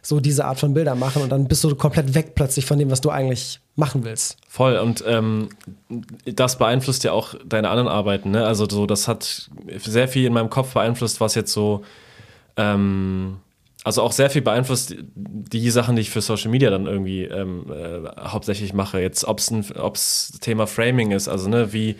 so 0.01 0.19
diese 0.19 0.45
Art 0.45 0.59
von 0.59 0.73
Bilder 0.73 0.93
machen 0.93 1.23
und 1.23 1.31
dann 1.31 1.47
bist 1.47 1.63
du 1.63 1.75
komplett 1.75 2.13
weg 2.13 2.33
plötzlich 2.35 2.65
von 2.65 2.77
dem, 2.77 2.91
was 2.91 3.01
du 3.01 3.09
eigentlich 3.09 3.59
machen 3.75 4.03
willst. 4.03 4.37
Voll 4.47 4.77
und 4.77 5.03
ähm, 5.07 5.49
das 6.25 6.57
beeinflusst 6.57 7.03
ja 7.03 7.11
auch 7.11 7.33
deine 7.43 7.69
anderen 7.69 7.89
Arbeiten, 7.89 8.31
ne? 8.31 8.45
Also 8.45 8.67
so, 8.69 8.85
das 8.85 9.07
hat 9.07 9.49
sehr 9.77 10.07
viel 10.07 10.25
in 10.25 10.33
meinem 10.33 10.49
Kopf 10.49 10.73
beeinflusst, 10.73 11.19
was 11.21 11.33
jetzt 11.33 11.51
so 11.51 11.83
ähm, 12.55 13.37
also 13.85 14.01
auch 14.01 14.13
sehr 14.13 14.31
viel 14.31 14.41
beeinflusst 14.41 14.95
die 15.15 15.69
Sachen, 15.69 15.95
die 15.95 16.01
ich 16.01 16.09
für 16.09 16.21
Social 16.21 16.49
Media 16.49 16.71
dann 16.71 16.87
irgendwie 16.87 17.25
ähm, 17.25 17.71
äh, 17.71 18.09
hauptsächlich 18.19 18.73
mache. 18.73 18.99
Jetzt, 18.99 19.25
ob 19.25 19.37
es 19.39 20.39
Thema 20.41 20.65
Framing 20.65 21.11
ist, 21.11 21.27
also 21.27 21.47
ne, 21.49 21.71
wie, 21.71 21.95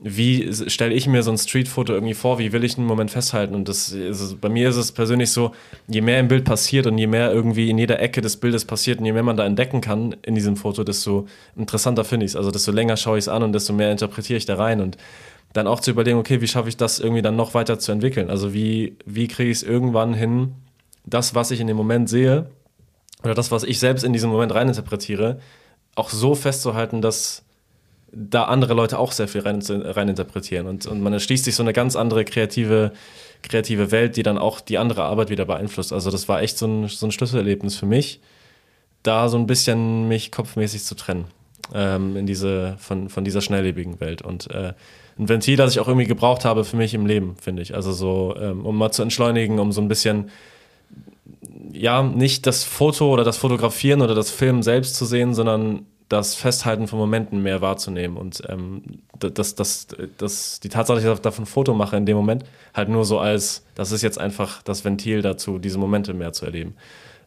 wie 0.00 0.52
stelle 0.70 0.94
ich 0.94 1.08
mir 1.08 1.24
so 1.24 1.32
ein 1.32 1.38
Streetfoto 1.38 1.92
irgendwie 1.92 2.14
vor, 2.14 2.38
wie 2.38 2.52
will 2.52 2.62
ich 2.62 2.78
einen 2.78 2.86
Moment 2.86 3.10
festhalten? 3.10 3.54
Und 3.56 3.68
das 3.68 3.90
ist, 3.90 4.40
bei 4.40 4.48
mir 4.48 4.68
ist 4.68 4.76
es 4.76 4.92
persönlich 4.92 5.32
so, 5.32 5.52
je 5.88 6.00
mehr 6.00 6.20
im 6.20 6.28
Bild 6.28 6.44
passiert 6.44 6.86
und 6.86 6.98
je 6.98 7.08
mehr 7.08 7.32
irgendwie 7.32 7.68
in 7.68 7.78
jeder 7.78 7.98
Ecke 7.98 8.20
des 8.20 8.36
Bildes 8.36 8.64
passiert 8.64 9.00
und 9.00 9.06
je 9.06 9.12
mehr 9.12 9.24
man 9.24 9.36
da 9.36 9.44
entdecken 9.44 9.80
kann 9.80 10.14
in 10.22 10.36
diesem 10.36 10.56
Foto, 10.56 10.84
desto 10.84 11.26
interessanter 11.56 12.04
finde 12.04 12.26
ich 12.26 12.32
es. 12.32 12.36
Also 12.36 12.52
desto 12.52 12.70
länger 12.70 12.96
schaue 12.96 13.18
ich 13.18 13.24
es 13.24 13.28
an 13.28 13.42
und 13.42 13.52
desto 13.52 13.72
mehr 13.72 13.90
interpretiere 13.90 14.36
ich 14.36 14.46
da 14.46 14.54
rein. 14.54 14.80
Und 14.80 14.96
dann 15.52 15.66
auch 15.66 15.80
zu 15.80 15.90
überlegen, 15.90 16.18
okay, 16.18 16.40
wie 16.40 16.46
schaffe 16.46 16.68
ich 16.68 16.76
das 16.76 17.00
irgendwie 17.00 17.22
dann 17.22 17.34
noch 17.34 17.54
weiter 17.54 17.80
zu 17.80 17.90
entwickeln? 17.90 18.30
Also 18.30 18.54
wie, 18.54 18.96
wie 19.04 19.26
kriege 19.26 19.50
ich 19.50 19.58
es 19.58 19.62
irgendwann 19.64 20.14
hin, 20.14 20.52
das, 21.06 21.34
was 21.34 21.50
ich 21.50 21.58
in 21.58 21.66
dem 21.66 21.76
Moment 21.76 22.08
sehe, 22.08 22.50
oder 23.24 23.34
das, 23.34 23.50
was 23.50 23.64
ich 23.64 23.80
selbst 23.80 24.04
in 24.04 24.12
diesen 24.12 24.30
Moment 24.30 24.54
reininterpretiere, 24.54 25.40
auch 25.96 26.10
so 26.10 26.36
festzuhalten, 26.36 27.02
dass 27.02 27.42
da 28.12 28.44
andere 28.44 28.74
Leute 28.74 28.98
auch 28.98 29.12
sehr 29.12 29.28
viel 29.28 29.42
rein, 29.42 29.60
rein 29.62 30.08
interpretieren. 30.08 30.66
Und, 30.66 30.86
und 30.86 31.00
man 31.00 31.12
erschließt 31.12 31.44
sich 31.44 31.54
so 31.54 31.62
eine 31.62 31.72
ganz 31.72 31.96
andere 31.96 32.24
kreative, 32.24 32.92
kreative 33.42 33.90
Welt, 33.90 34.16
die 34.16 34.22
dann 34.22 34.38
auch 34.38 34.60
die 34.60 34.78
andere 34.78 35.04
Arbeit 35.04 35.30
wieder 35.30 35.44
beeinflusst. 35.44 35.92
Also 35.92 36.10
das 36.10 36.28
war 36.28 36.42
echt 36.42 36.58
so 36.58 36.66
ein, 36.66 36.88
so 36.88 37.06
ein 37.06 37.12
Schlüsselerlebnis 37.12 37.76
für 37.76 37.86
mich, 37.86 38.20
da 39.02 39.28
so 39.28 39.38
ein 39.38 39.46
bisschen 39.46 40.08
mich 40.08 40.32
kopfmäßig 40.32 40.84
zu 40.84 40.94
trennen 40.94 41.26
ähm, 41.74 42.16
in 42.16 42.26
diese, 42.26 42.76
von, 42.78 43.08
von 43.08 43.24
dieser 43.24 43.40
schnelllebigen 43.40 44.00
Welt. 44.00 44.22
Und 44.22 44.50
äh, 44.50 44.72
ein 45.18 45.28
Ventil, 45.28 45.56
das 45.56 45.72
ich 45.72 45.80
auch 45.80 45.88
irgendwie 45.88 46.06
gebraucht 46.06 46.44
habe 46.44 46.64
für 46.64 46.76
mich 46.76 46.94
im 46.94 47.06
Leben, 47.06 47.36
finde 47.40 47.62
ich. 47.62 47.74
Also 47.74 47.92
so, 47.92 48.34
ähm, 48.40 48.64
um 48.64 48.76
mal 48.76 48.90
zu 48.90 49.02
entschleunigen, 49.02 49.58
um 49.58 49.72
so 49.72 49.80
ein 49.80 49.88
bisschen 49.88 50.30
ja, 51.72 52.02
nicht 52.02 52.46
das 52.46 52.64
Foto 52.64 53.12
oder 53.12 53.24
das 53.24 53.36
Fotografieren 53.36 54.00
oder 54.00 54.14
das 54.14 54.30
Filmen 54.30 54.62
selbst 54.62 54.96
zu 54.96 55.04
sehen, 55.04 55.34
sondern 55.34 55.86
das 56.08 56.34
Festhalten 56.34 56.86
von 56.86 56.98
Momenten 56.98 57.42
mehr 57.42 57.60
wahrzunehmen 57.60 58.16
und 58.16 58.42
ähm, 58.48 58.82
das, 59.18 59.54
das, 59.54 59.88
das, 60.16 60.60
die 60.60 60.68
Tatsache, 60.68 61.00
dass 61.00 61.18
ich 61.18 61.22
davon 61.22 61.44
ein 61.44 61.46
Foto 61.46 61.74
mache 61.74 61.96
in 61.96 62.06
dem 62.06 62.16
Moment, 62.16 62.44
halt 62.74 62.88
nur 62.88 63.04
so 63.04 63.18
als, 63.18 63.64
das 63.74 63.92
ist 63.92 64.02
jetzt 64.02 64.18
einfach 64.18 64.62
das 64.62 64.84
Ventil 64.84 65.22
dazu, 65.22 65.58
diese 65.58 65.78
Momente 65.78 66.14
mehr 66.14 66.32
zu 66.32 66.46
erleben. 66.46 66.74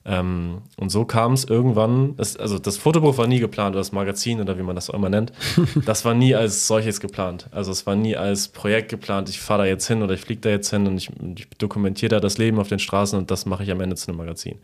Ähm, 0.04 0.64
und 0.78 0.90
so 0.90 1.06
kam 1.06 1.34
es 1.34 1.44
irgendwann, 1.44 2.16
das, 2.16 2.36
also 2.36 2.58
das 2.58 2.78
Fotobuch 2.78 3.20
war 3.20 3.28
nie 3.28 3.40
geplant, 3.40 3.76
oder 3.76 3.82
das 3.82 3.92
Magazin 3.92 4.42
oder 4.42 4.58
wie 4.58 4.64
man 4.64 4.76
das 4.76 4.90
auch 4.90 4.96
immer 4.96 5.10
nennt, 5.10 5.32
das 5.86 6.06
war 6.06 6.16
nie 6.16 6.34
als 6.34 6.68
solches 6.68 7.00
geplant. 7.00 7.48
Also 7.52 7.72
es 7.72 7.86
war 7.86 7.96
nie 7.96 8.16
als 8.16 8.48
Projekt 8.48 8.90
geplant, 8.90 9.30
ich 9.30 9.40
fahre 9.40 9.64
da 9.64 9.66
jetzt 9.68 9.88
hin 9.88 10.02
oder 10.02 10.16
ich 10.16 10.22
fliege 10.22 10.42
da 10.42 10.50
jetzt 10.50 10.72
hin 10.72 10.88
und 10.88 10.98
ich, 10.98 11.12
ich 11.36 11.48
dokumentiere 11.60 12.10
da 12.10 12.20
das 12.20 12.40
Leben 12.40 12.58
auf 12.60 12.68
den 12.68 12.80
Straßen 12.80 13.18
und 13.20 13.30
das 13.30 13.46
mache 13.46 13.64
ich 13.64 13.72
am 13.72 13.80
Ende 13.80 13.96
zu 13.96 14.08
einem 14.08 14.18
Magazin. 14.18 14.58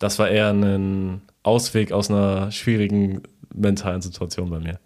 Das 0.00 0.18
war 0.18 0.28
eher 0.28 0.50
ein 0.52 1.22
Ausweg 1.44 1.92
aus 1.92 2.10
einer 2.10 2.50
schwierigen 2.50 3.22
mentalen 3.54 4.02
Situation 4.02 4.50
bei 4.50 4.58
mir. 4.58 4.78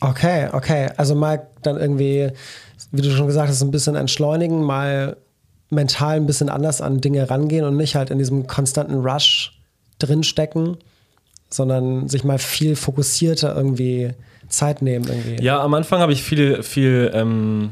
Okay, 0.00 0.48
okay. 0.52 0.90
Also 0.96 1.14
mal 1.14 1.48
dann 1.62 1.78
irgendwie, 1.78 2.30
wie 2.92 3.02
du 3.02 3.10
schon 3.10 3.26
gesagt 3.26 3.48
hast, 3.48 3.62
ein 3.62 3.70
bisschen 3.70 3.96
entschleunigen, 3.96 4.62
mal 4.62 5.16
mental 5.70 6.16
ein 6.16 6.26
bisschen 6.26 6.48
anders 6.48 6.80
an 6.80 7.00
Dinge 7.00 7.28
rangehen 7.28 7.64
und 7.64 7.76
nicht 7.76 7.94
halt 7.94 8.10
in 8.10 8.18
diesem 8.18 8.46
konstanten 8.46 8.94
Rush 8.94 9.60
drinstecken, 9.98 10.76
sondern 11.50 12.08
sich 12.08 12.24
mal 12.24 12.38
viel 12.38 12.76
fokussierter 12.76 13.54
irgendwie 13.54 14.12
Zeit 14.48 14.82
nehmen. 14.82 15.06
Irgendwie. 15.06 15.42
Ja, 15.42 15.60
am 15.60 15.74
Anfang 15.74 16.00
habe 16.00 16.12
ich 16.12 16.22
viel, 16.22 16.62
viel 16.62 17.10
ähm, 17.12 17.70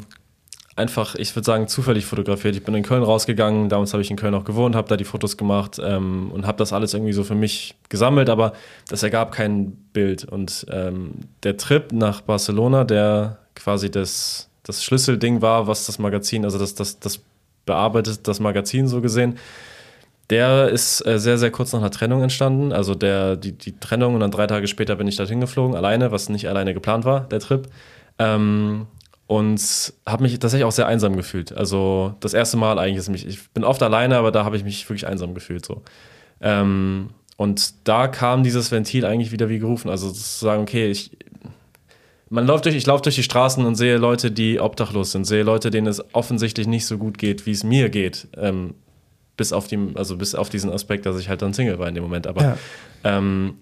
einfach, 0.76 1.14
ich 1.14 1.35
würde 1.35 1.47
sagen, 1.47 1.68
zufällig 1.68 2.04
fotografiert. 2.04 2.54
Ich 2.54 2.62
bin 2.62 2.75
in 2.75 2.83
Köln 2.83 3.02
rausgegangen, 3.02 3.68
damals 3.71 3.95
habe 3.95 4.02
ich 4.02 4.11
in 4.11 4.16
Köln 4.16 4.35
auch 4.35 4.45
gewohnt, 4.45 4.76
habe 4.76 4.88
da 4.88 4.97
die 4.97 5.04
Fotos 5.04 5.37
gemacht 5.37 5.80
ähm, 5.83 6.30
und 6.30 6.47
habe 6.47 6.59
das 6.59 6.73
alles 6.73 6.92
irgendwie 6.92 7.14
so 7.14 7.25
für 7.25 7.35
mich 7.35 7.75
gesammelt, 7.88 8.28
aber 8.28 8.52
das 8.88 9.02
ergab 9.02 9.33
kein 9.33 9.73
Bild. 9.92 10.25
Und 10.25 10.66
ähm, 10.71 11.12
der 11.42 11.56
Trip 11.56 11.92
nach 11.92 12.21
Barcelona, 12.21 12.85
der 12.85 13.38
quasi 13.54 13.90
das, 13.90 14.50
das 14.62 14.85
Schlüsselding 14.85 15.40
war, 15.40 15.66
was 15.66 15.87
das 15.87 15.99
Magazin, 15.99 16.45
also 16.45 16.59
das, 16.59 16.75
das, 16.75 17.00
das 17.00 17.21
bearbeitet, 17.64 18.28
das 18.28 18.38
Magazin 18.38 18.87
so 18.87 19.00
gesehen. 19.00 19.38
Der 20.28 20.68
ist 20.68 21.06
äh, 21.06 21.18
sehr, 21.18 21.38
sehr 21.38 21.50
kurz 21.50 21.73
nach 21.73 21.80
einer 21.80 21.90
Trennung 21.90 22.23
entstanden. 22.23 22.73
Also 22.73 22.95
der, 22.95 23.37
die, 23.37 23.52
die 23.52 23.78
Trennung 23.78 24.14
und 24.14 24.21
dann 24.21 24.30
drei 24.30 24.47
Tage 24.47 24.66
später 24.66 24.97
bin 24.97 25.09
ich 25.09 25.16
dorthin 25.16 25.40
geflogen, 25.40 25.75
alleine, 25.75 26.12
was 26.12 26.28
nicht 26.28 26.49
alleine 26.49 26.75
geplant 26.75 27.04
war, 27.04 27.21
der 27.21 27.40
Trip. 27.40 27.68
Ähm, 28.18 28.87
und 29.26 29.92
habe 30.06 30.23
mich 30.23 30.38
tatsächlich 30.38 30.64
auch 30.64 30.73
sehr 30.73 30.87
einsam 30.87 31.16
gefühlt. 31.16 31.52
Also 31.52 32.14
das 32.21 32.33
erste 32.33 32.56
Mal 32.56 32.78
eigentlich 32.78 32.99
ist 32.99 33.09
mich, 33.09 33.26
ich 33.26 33.50
bin 33.50 33.64
oft 33.64 33.83
alleine, 33.83 34.16
aber 34.16 34.30
da 34.30 34.45
habe 34.45 34.56
ich 34.56 34.64
mich 34.64 34.88
wirklich 34.88 35.06
einsam 35.06 35.35
gefühlt. 35.35 35.66
So. 35.66 35.83
Ähm, 36.40 37.11
und 37.37 37.88
da 37.88 38.09
kam 38.09 38.45
dieses 38.45 38.71
Ventil 38.71 39.04
eigentlich 39.04 39.33
wieder 39.33 39.49
wie 39.49 39.59
gerufen. 39.59 39.90
Also 39.90 40.11
zu 40.11 40.21
sagen, 40.21 40.62
okay, 40.62 40.90
ich, 40.90 41.11
man 42.30 42.47
läuft 42.47 42.66
durch, 42.66 42.76
ich 42.76 42.87
laufe 42.87 43.02
durch 43.02 43.16
die 43.16 43.25
Straßen 43.25 43.64
und 43.64 43.75
sehe 43.75 43.99
Leute, 43.99 44.30
die 44.30 44.61
obdachlos 44.61 45.12
sind, 45.12 45.25
sehe 45.25 45.42
Leute, 45.42 45.71
denen 45.71 45.88
es 45.88 46.02
offensichtlich 46.14 46.68
nicht 46.68 46.87
so 46.87 46.97
gut 46.97 47.18
geht, 47.18 47.47
wie 47.47 47.52
es 47.52 47.64
mir 47.64 47.88
geht. 47.88 48.28
Ähm, 48.37 48.75
bis 49.37 49.52
auf 49.52 49.66
die, 49.66 49.78
also 49.97 50.16
bis 50.16 50.35
auf 50.35 50.49
diesen 50.49 50.71
Aspekt, 50.71 51.04
dass 51.04 51.18
ich 51.18 51.28
halt 51.28 51.42
dann 51.42 51.52
Single 51.52 51.78
war 51.78 51.88
in 51.88 51.95
dem 51.95 52.04
Moment. 52.04 52.26
Aber 52.26 52.42
ja. 52.42 52.59
ähm, 53.04 53.54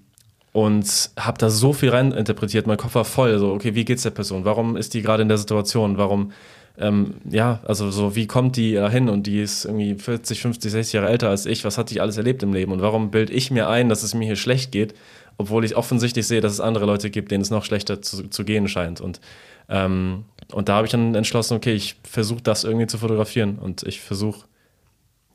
und 0.54 1.10
habe 1.18 1.36
da 1.36 1.50
so 1.50 1.74
viel 1.74 1.90
rein 1.90 2.12
interpretiert, 2.12 2.66
mein 2.66 2.78
Kopf 2.78 2.94
war 2.94 3.04
voll. 3.04 3.38
So, 3.38 3.52
okay, 3.52 3.74
wie 3.74 3.84
geht's 3.84 4.04
der 4.04 4.10
Person? 4.10 4.46
Warum 4.46 4.78
ist 4.78 4.94
die 4.94 5.02
gerade 5.02 5.22
in 5.22 5.28
der 5.28 5.36
Situation? 5.36 5.98
Warum, 5.98 6.32
ähm, 6.78 7.16
ja, 7.28 7.60
also 7.64 7.90
so, 7.90 8.16
wie 8.16 8.26
kommt 8.26 8.56
die 8.56 8.74
da 8.74 8.88
hin? 8.88 9.08
Und 9.08 9.26
die 9.26 9.42
ist 9.42 9.66
irgendwie 9.66 9.96
40, 9.96 10.40
50, 10.40 10.72
60 10.72 10.92
Jahre 10.94 11.08
älter 11.08 11.28
als 11.28 11.44
ich. 11.44 11.64
Was 11.64 11.76
hat 11.76 11.90
die 11.90 12.00
alles 12.00 12.16
erlebt 12.16 12.42
im 12.42 12.54
Leben? 12.54 12.72
Und 12.72 12.80
warum 12.80 13.10
bilde 13.10 13.32
ich 13.32 13.50
mir 13.50 13.68
ein, 13.68 13.88
dass 13.88 14.02
es 14.02 14.14
mir 14.14 14.24
hier 14.24 14.36
schlecht 14.36 14.72
geht? 14.72 14.94
obwohl 15.36 15.64
ich 15.64 15.76
offensichtlich 15.76 16.26
sehe, 16.26 16.40
dass 16.40 16.52
es 16.52 16.60
andere 16.60 16.86
Leute 16.86 17.10
gibt, 17.10 17.30
denen 17.30 17.42
es 17.42 17.50
noch 17.50 17.64
schlechter 17.64 18.02
zu, 18.02 18.28
zu 18.28 18.44
gehen 18.44 18.68
scheint. 18.68 19.00
Und, 19.00 19.20
ähm, 19.68 20.24
und 20.52 20.68
da 20.68 20.76
habe 20.76 20.86
ich 20.86 20.92
dann 20.92 21.14
entschlossen, 21.14 21.56
okay, 21.56 21.72
ich 21.72 21.96
versuche 22.04 22.42
das 22.42 22.64
irgendwie 22.64 22.86
zu 22.86 22.98
fotografieren 22.98 23.58
und 23.58 23.82
ich 23.82 24.00
versuche 24.00 24.46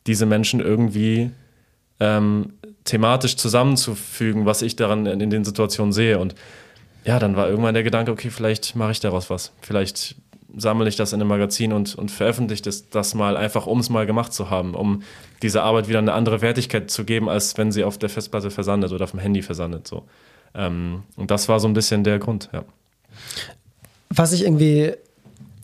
diese 0.07 0.25
Menschen 0.25 0.59
irgendwie 0.59 1.31
ähm, 1.99 2.53
thematisch 2.89 3.37
zusammenzufügen, 3.37 4.45
was 4.45 4.61
ich 4.63 4.75
daran 4.75 5.05
in, 5.05 5.29
den 5.29 5.45
Situationen 5.45 5.93
sehe. 5.93 6.17
Und 6.17 6.33
ja, 7.05 7.19
dann 7.19 7.35
war 7.35 7.47
irgendwann 7.47 7.75
der 7.75 7.83
Gedanke, 7.83 8.11
okay, 8.11 8.29
vielleicht 8.31 8.75
mache 8.75 8.91
ich 8.91 8.99
daraus 8.99 9.29
was. 9.29 9.51
Vielleicht 9.61 10.15
sammle 10.57 10.89
ich 10.89 10.95
das 10.95 11.13
in 11.13 11.21
einem 11.21 11.29
Magazin 11.29 11.71
und, 11.71 11.93
und 11.95 12.09
veröffentliche 12.09 12.63
das, 12.63 12.89
das 12.89 13.13
mal 13.13 13.37
einfach, 13.37 13.67
um 13.67 13.79
es 13.79 13.89
mal 13.91 14.07
gemacht 14.07 14.33
zu 14.33 14.49
haben, 14.49 14.73
um 14.73 15.03
dieser 15.43 15.63
Arbeit 15.63 15.87
wieder 15.87 15.99
eine 15.99 16.13
andere 16.13 16.41
Wertigkeit 16.41 16.89
zu 16.89 17.05
geben, 17.05 17.29
als 17.29 17.57
wenn 17.59 17.71
sie 17.71 17.83
auf 17.83 17.99
der 17.99 18.09
Festplatte 18.09 18.49
versandet 18.49 18.91
oder 18.91 19.03
auf 19.03 19.11
dem 19.11 19.19
Handy 19.19 19.43
versandet. 19.43 19.87
So. 19.87 20.05
Ähm, 20.55 21.03
und 21.15 21.29
das 21.29 21.47
war 21.47 21.59
so 21.59 21.67
ein 21.67 21.73
bisschen 21.73 22.03
der 22.03 22.17
Grund, 22.17 22.49
ja. 22.51 22.63
Was 24.09 24.33
ich 24.33 24.43
irgendwie, 24.43 24.93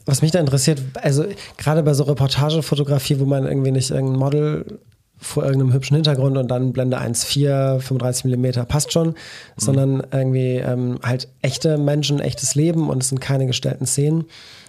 was 0.05 0.21
mich 0.21 0.29
da 0.29 0.39
interessiert, 0.39 0.79
also 1.01 1.25
gerade 1.57 1.81
bei 1.81 1.95
so 1.95 2.03
Reportagefotografie, 2.03 3.19
wo 3.19 3.25
man 3.25 3.47
irgendwie 3.47 3.71
nicht 3.71 3.89
irgendein 3.89 4.19
Model 4.19 4.79
vor 5.25 5.43
irgendeinem 5.43 5.73
hübschen 5.73 5.95
Hintergrund 5.95 6.37
und 6.37 6.49
dann 6.49 6.71
Blende 6.71 6.99
1,4, 6.99 7.79
35 7.79 8.25
mm 8.25 8.65
passt 8.67 8.93
schon, 8.93 9.09
mhm. 9.09 9.13
sondern 9.57 10.03
irgendwie 10.11 10.57
ähm, 10.57 10.99
halt 11.03 11.27
echte 11.41 11.77
Menschen, 11.77 12.19
echtes 12.19 12.55
Leben 12.55 12.89
und 12.89 13.01
es 13.01 13.09
sind 13.09 13.19
keine 13.19 13.47
gestellten 13.47 13.87
Szenen. 13.87 14.25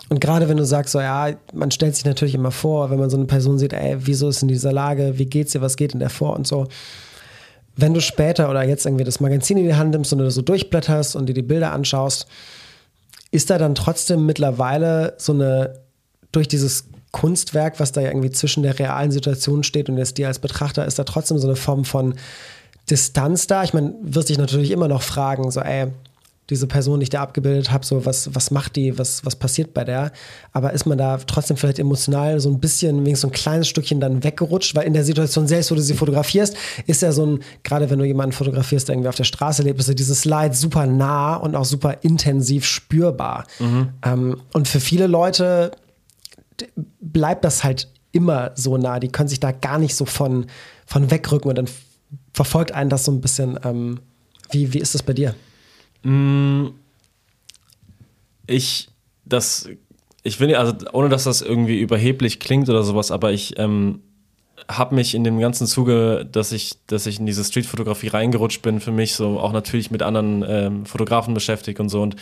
Und 0.09 0.21
gerade 0.21 0.49
wenn 0.49 0.57
du 0.57 0.65
sagst, 0.65 0.93
so 0.93 1.01
ja, 1.01 1.31
man 1.53 1.71
stellt 1.71 1.95
sich 1.95 2.05
natürlich 2.05 2.35
immer 2.35 2.53
vor, 2.53 2.91
wenn 2.91 2.99
man 2.99 3.11
so 3.11 3.17
eine 3.17 3.27
Person 3.27 3.59
sieht, 3.59 3.73
ey, 3.73 3.97
wieso 3.99 4.29
ist 4.29 4.41
in 4.43 4.49
dieser 4.49 4.73
Lage, 4.73 5.19
wie 5.19 5.27
geht's 5.27 5.53
dir, 5.53 5.61
was 5.61 5.77
geht 5.77 5.93
in 5.93 6.01
der 6.01 6.11
vor 6.11 6.35
und 6.35 6.47
so. 6.47 6.69
Wenn 7.77 7.93
du 7.93 8.01
später 8.01 8.49
oder 8.49 8.63
jetzt 8.63 8.87
irgendwie 8.87 9.05
das 9.05 9.21
Magazin 9.21 9.59
in 9.59 9.67
die 9.67 9.75
Hand 9.75 9.91
nimmst 9.91 10.13
und 10.13 10.21
du 10.21 10.31
so 10.31 10.43
durchblätterst 10.43 11.17
und 11.17 11.27
dir 11.29 11.35
die 11.35 11.43
Bilder 11.43 11.73
anschaust, 11.73 12.27
ist 13.31 13.51
da 13.51 13.59
dann 13.59 13.75
trotzdem 13.75 14.25
mittlerweile 14.25 15.15
so 15.19 15.33
eine, 15.33 15.81
durch 16.33 16.49
dieses 16.49 16.85
Kunstwerk, 17.17 17.81
was 17.81 17.93
da 17.93 18.03
ja 18.03 18.09
irgendwie 18.09 18.31
zwischen 18.31 18.63
der 18.63 18.79
realen 18.79 19.11
Situation 19.11 19.63
steht 19.63 19.89
und 19.89 19.97
jetzt 19.97 20.19
dir 20.19 20.27
als 20.27 20.39
Betrachter, 20.39 20.85
ist 20.85 20.99
da 20.99 21.05
trotzdem 21.05 21.39
so 21.39 21.49
eine 21.49 21.57
Form 21.57 21.87
von 21.87 22.15
Distanz 22.91 23.47
da? 23.47 23.65
Ich 23.65 23.73
meine, 23.73 23.95
wirst 24.03 24.29
dich 24.29 24.37
natürlich 24.37 24.71
immer 24.71 24.87
noch 24.87 25.01
fragen, 25.01 25.51
so, 25.51 25.61
ey, 25.61 25.87
diese 26.51 26.67
Person, 26.67 27.01
die 27.01 27.05
ich 27.05 27.11
da 27.11 27.23
abgebildet 27.23 27.73
habe, 27.73 27.87
so 27.87 28.05
was, 28.05 28.35
was 28.35 28.51
macht 28.51 28.77
die, 28.77 28.99
was, 28.99 29.25
was 29.25 29.35
passiert 29.35 29.73
bei 29.73 29.83
der. 29.83 30.13
Aber 30.53 30.75
ist 30.75 30.85
man 30.85 30.99
da 30.99 31.17
trotzdem 31.17 31.57
vielleicht 31.57 31.79
emotional 31.79 32.39
so 32.39 32.51
ein 32.51 32.61
bisschen, 32.61 32.99
wenigstens 32.99 33.23
so 33.23 33.29
ein 33.29 33.33
kleines 33.33 33.67
Stückchen 33.67 33.99
dann 33.99 34.23
weggerutscht, 34.23 34.75
weil 34.75 34.87
in 34.87 34.93
der 34.93 35.03
Situation 35.03 35.49
selbst, 35.49 35.71
wo 35.71 35.75
du 35.75 35.81
sie 35.81 35.95
fotografierst, 35.95 36.55
ist 36.87 37.01
ja 37.01 37.13
so 37.13 37.25
ein, 37.25 37.41
gerade 37.63 37.89
wenn 37.89 37.99
du 37.99 38.05
jemanden 38.05 38.33
fotografierst, 38.33 38.89
der 38.89 38.95
irgendwie 38.95 39.09
auf 39.09 39.17
der 39.17 39.25
Straße 39.25 39.63
lebt, 39.63 39.81
ist 39.81 39.89
ja 39.89 39.95
dieses 39.95 40.27
Leid 40.27 40.55
super 40.55 40.87
nah 40.87 41.37
und 41.37 41.57
auch 41.57 41.65
super 41.65 41.97
intensiv 42.03 42.67
spürbar. 42.67 43.47
Mhm. 43.59 43.89
Ähm, 44.05 44.43
und 44.53 44.69
für 44.69 44.81
viele 44.81 45.07
Leute 45.07 45.73
bleibt 47.13 47.45
das 47.45 47.65
halt 47.65 47.89
immer 48.13 48.53
so 48.55 48.77
nah. 48.77 49.01
Die 49.01 49.09
können 49.09 49.29
sich 49.29 49.41
da 49.41 49.53
gar 49.53 49.79
nicht 49.79 49.95
so 49.95 50.05
von, 50.05 50.47
von 50.87 51.11
wegrücken 51.11 51.49
und 51.49 51.57
dann 51.57 51.69
verfolgt 52.33 52.73
einen 52.73 52.91
das 52.91 53.05
so 53.05 53.13
ein 53.13 53.21
bisschen. 53.21 53.59
Ähm, 53.65 54.01
wie, 54.51 54.73
wie 54.73 54.79
ist 54.79 54.95
das 54.95 55.03
bei 55.03 55.13
dir? 55.13 55.35
Mm, 56.03 56.69
ich, 58.47 58.89
das, 59.25 59.69
ich 60.23 60.39
will, 60.39 60.55
also 60.55 60.73
ohne 60.93 61.09
dass 61.09 61.25
das 61.25 61.43
irgendwie 61.43 61.81
überheblich 61.81 62.39
klingt 62.39 62.69
oder 62.69 62.85
sowas, 62.85 63.11
aber 63.11 63.33
ich, 63.33 63.59
ähm, 63.59 64.03
habe 64.69 64.95
mich 64.95 65.15
in 65.15 65.25
dem 65.25 65.39
ganzen 65.39 65.67
Zuge, 65.67 66.27
dass 66.31 66.53
ich, 66.53 66.75
dass 66.87 67.07
ich 67.07 67.21
in 67.21 67.27
diese 67.27 67.45
Streetfotografie 67.45 68.09
reingerutscht 68.09 68.63
bin, 68.63 68.81
für 68.81 68.91
mich 68.91 69.15
so 69.15 69.39
auch 69.39 69.53
natürlich 69.53 69.91
mit 69.91 70.03
anderen 70.03 70.45
ähm, 70.47 70.87
Fotografen 70.87 71.35
beschäftigt 71.35 71.79
und 71.79 71.89
so 71.89 72.03
und 72.03 72.17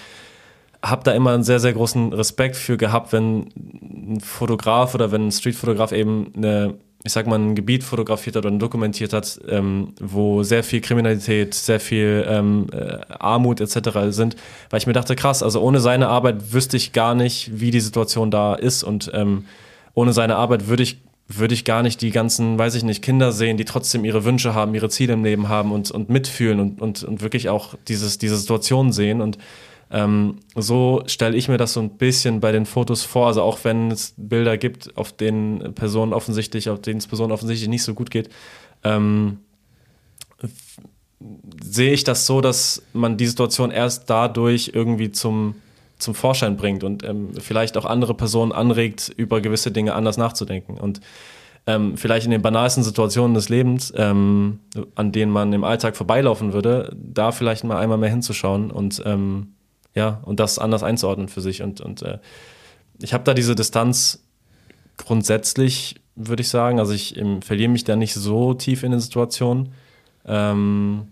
habe 0.84 1.02
da 1.04 1.12
immer 1.12 1.32
einen 1.32 1.44
sehr, 1.44 1.60
sehr 1.60 1.72
großen 1.72 2.12
Respekt 2.12 2.56
für 2.56 2.76
gehabt, 2.76 3.12
wenn 3.12 3.48
ein 3.56 4.20
Fotograf 4.20 4.94
oder 4.94 5.10
wenn 5.12 5.28
ein 5.28 5.32
Streetfotograf 5.32 5.92
eben 5.92 6.32
eine, 6.36 6.74
ich 7.02 7.12
sag 7.12 7.26
mal, 7.26 7.38
ein 7.38 7.54
Gebiet 7.54 7.82
fotografiert 7.82 8.36
hat 8.36 8.44
oder 8.44 8.56
dokumentiert 8.56 9.12
hat, 9.12 9.40
ähm, 9.48 9.94
wo 10.00 10.42
sehr 10.42 10.62
viel 10.62 10.80
Kriminalität, 10.80 11.54
sehr 11.54 11.80
viel 11.80 12.24
ähm, 12.28 12.66
äh, 12.72 12.98
Armut 13.18 13.60
etc. 13.60 13.90
sind, 14.10 14.36
weil 14.70 14.78
ich 14.78 14.86
mir 14.86 14.92
dachte, 14.92 15.16
krass, 15.16 15.42
also 15.42 15.60
ohne 15.60 15.80
seine 15.80 16.08
Arbeit 16.08 16.52
wüsste 16.52 16.76
ich 16.76 16.92
gar 16.92 17.14
nicht, 17.14 17.60
wie 17.60 17.70
die 17.70 17.80
Situation 17.80 18.30
da 18.30 18.54
ist 18.54 18.82
und 18.82 19.10
ähm, 19.14 19.46
ohne 19.94 20.12
seine 20.12 20.36
Arbeit 20.36 20.68
würde 20.68 20.82
ich 20.82 20.98
würde 21.26 21.54
ich 21.54 21.64
gar 21.64 21.82
nicht 21.82 22.02
die 22.02 22.10
ganzen, 22.10 22.58
weiß 22.58 22.74
ich 22.74 22.82
nicht, 22.82 23.02
Kinder 23.02 23.32
sehen, 23.32 23.56
die 23.56 23.64
trotzdem 23.64 24.04
ihre 24.04 24.24
Wünsche 24.24 24.52
haben, 24.52 24.74
ihre 24.74 24.90
Ziele 24.90 25.14
im 25.14 25.24
Leben 25.24 25.48
haben 25.48 25.72
und, 25.72 25.90
und 25.90 26.10
mitfühlen 26.10 26.60
und, 26.60 26.82
und, 26.82 27.02
und 27.02 27.22
wirklich 27.22 27.48
auch 27.48 27.74
dieses, 27.88 28.18
diese 28.18 28.36
Situation 28.36 28.92
sehen. 28.92 29.22
Und 29.22 29.38
ähm, 29.90 30.40
so 30.54 31.02
stelle 31.06 31.36
ich 31.36 31.48
mir 31.48 31.56
das 31.56 31.72
so 31.72 31.80
ein 31.80 31.90
bisschen 31.96 32.40
bei 32.40 32.52
den 32.52 32.66
Fotos 32.66 33.02
vor. 33.02 33.26
Also 33.26 33.42
auch 33.42 33.58
wenn 33.64 33.90
es 33.90 34.14
Bilder 34.16 34.56
gibt, 34.56 34.96
auf 34.96 35.12
denen 35.12 35.74
Personen 35.74 36.12
offensichtlich, 36.12 36.68
auf 36.68 36.80
denen 36.80 36.98
es 36.98 37.06
Personen 37.06 37.32
offensichtlich 37.32 37.68
nicht 37.68 37.82
so 37.82 37.94
gut 37.94 38.10
geht, 38.10 38.28
ähm, 38.82 39.38
sehe 41.62 41.92
ich 41.92 42.04
das 42.04 42.26
so, 42.26 42.40
dass 42.40 42.82
man 42.92 43.16
die 43.16 43.26
Situation 43.26 43.70
erst 43.70 44.10
dadurch 44.10 44.72
irgendwie 44.74 45.10
zum 45.10 45.54
zum 45.98 46.14
Vorschein 46.14 46.56
bringt 46.56 46.84
und 46.84 47.04
ähm, 47.04 47.30
vielleicht 47.38 47.76
auch 47.76 47.84
andere 47.84 48.14
Personen 48.14 48.52
anregt, 48.52 49.12
über 49.16 49.40
gewisse 49.40 49.70
Dinge 49.70 49.94
anders 49.94 50.16
nachzudenken. 50.16 50.76
Und 50.76 51.00
ähm, 51.66 51.96
vielleicht 51.96 52.26
in 52.26 52.30
den 52.30 52.42
banalsten 52.42 52.82
Situationen 52.82 53.34
des 53.34 53.48
Lebens, 53.48 53.92
ähm, 53.96 54.60
an 54.94 55.12
denen 55.12 55.32
man 55.32 55.52
im 55.52 55.64
Alltag 55.64 55.96
vorbeilaufen 55.96 56.52
würde, 56.52 56.94
da 56.94 57.32
vielleicht 57.32 57.64
mal 57.64 57.78
einmal 57.78 57.98
mehr 57.98 58.10
hinzuschauen 58.10 58.70
und 58.70 59.02
ähm, 59.06 59.54
ja, 59.94 60.20
und 60.24 60.40
das 60.40 60.58
anders 60.58 60.82
einzuordnen 60.82 61.28
für 61.28 61.40
sich. 61.40 61.62
Und, 61.62 61.80
und 61.80 62.02
äh, 62.02 62.18
ich 63.00 63.14
habe 63.14 63.24
da 63.24 63.34
diese 63.34 63.54
Distanz 63.54 64.24
grundsätzlich, 64.96 65.96
würde 66.16 66.42
ich 66.42 66.48
sagen. 66.48 66.78
Also 66.78 66.92
ich 66.92 67.20
verliere 67.40 67.70
mich 67.70 67.84
da 67.84 67.96
nicht 67.96 68.14
so 68.14 68.54
tief 68.54 68.82
in 68.82 68.92
den 68.92 69.00
Situationen. 69.00 69.72
Ähm, 70.26 71.08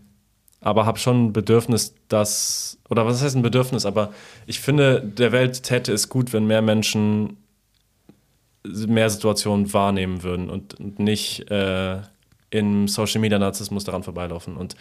aber 0.60 0.86
habe 0.86 0.98
schon 0.98 1.26
ein 1.26 1.32
Bedürfnis, 1.32 1.94
dass, 2.08 2.78
oder 2.88 3.04
was 3.04 3.20
heißt 3.20 3.34
ein 3.34 3.42
Bedürfnis, 3.42 3.84
aber 3.84 4.12
ich 4.46 4.60
finde, 4.60 5.02
der 5.02 5.32
Welt 5.32 5.64
täte 5.64 5.92
es 5.92 6.08
gut, 6.08 6.32
wenn 6.32 6.46
mehr 6.46 6.62
Menschen 6.62 7.36
mehr 8.64 9.10
Situationen 9.10 9.72
wahrnehmen 9.72 10.22
würden 10.22 10.48
und 10.48 11.00
nicht 11.00 11.50
äh, 11.50 11.98
im 12.50 12.86
Social 12.86 13.20
Media 13.20 13.40
Narzissmus 13.40 13.82
daran 13.82 14.04
vorbeilaufen. 14.04 14.56
Und 14.56 14.76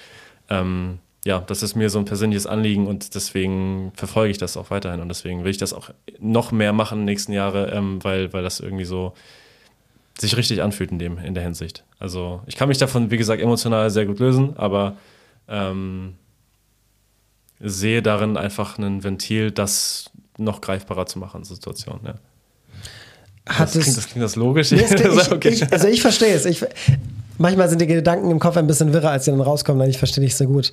ähm, 0.49 0.99
ja, 1.25 1.39
das 1.39 1.61
ist 1.61 1.75
mir 1.75 1.89
so 1.89 1.99
ein 1.99 2.05
persönliches 2.05 2.47
Anliegen 2.47 2.87
und 2.87 3.13
deswegen 3.13 3.91
verfolge 3.95 4.31
ich 4.31 4.37
das 4.37 4.57
auch 4.57 4.71
weiterhin 4.71 5.01
und 5.01 5.09
deswegen 5.09 5.43
will 5.43 5.51
ich 5.51 5.57
das 5.57 5.73
auch 5.73 5.91
noch 6.19 6.51
mehr 6.51 6.73
machen 6.73 6.99
in 6.99 6.99
den 7.01 7.13
nächsten 7.13 7.31
Jahren, 7.31 7.69
ähm, 7.71 8.03
weil, 8.03 8.33
weil 8.33 8.41
das 8.41 8.59
irgendwie 8.59 8.85
so 8.85 9.13
sich 10.19 10.35
richtig 10.35 10.61
anfühlt 10.61 10.91
in, 10.91 10.99
dem, 10.99 11.17
in 11.19 11.33
der 11.33 11.43
Hinsicht. 11.43 11.83
Also 11.99 12.41
ich 12.47 12.55
kann 12.55 12.69
mich 12.69 12.77
davon, 12.79 13.11
wie 13.11 13.17
gesagt, 13.17 13.41
emotional 13.41 13.89
sehr 13.91 14.05
gut 14.05 14.19
lösen, 14.19 14.57
aber 14.57 14.97
ähm, 15.47 16.15
sehe 17.59 18.01
darin 18.01 18.37
einfach 18.37 18.77
ein 18.79 19.03
Ventil, 19.03 19.51
das 19.51 20.09
noch 20.37 20.61
greifbarer 20.61 21.05
zu 21.05 21.19
machen, 21.19 21.43
Situation. 21.43 21.99
Ja. 22.03 22.15
Hat 23.47 23.75
das, 23.75 23.83
klingt, 23.83 23.97
das 23.97 24.07
klingt 24.07 24.23
das 24.23 24.35
logisch? 24.35 24.71
Nee, 24.71 24.83
klingt, 24.83 25.01
ich, 25.01 25.31
okay. 25.31 25.49
ich, 25.49 25.71
also 25.71 25.87
ich 25.87 26.01
verstehe 26.01 26.33
es. 26.33 26.45
Ich, 26.45 26.65
manchmal 27.37 27.69
sind 27.69 27.81
die 27.81 27.87
Gedanken 27.87 28.31
im 28.31 28.39
Kopf 28.39 28.57
ein 28.57 28.67
bisschen 28.67 28.93
wirrer, 28.93 29.11
als 29.11 29.25
sie 29.25 29.31
dann 29.31 29.41
rauskommen, 29.41 29.87
ich 29.89 29.97
verstehe 29.97 30.23
nicht 30.23 30.35
so 30.35 30.45
gut. 30.45 30.71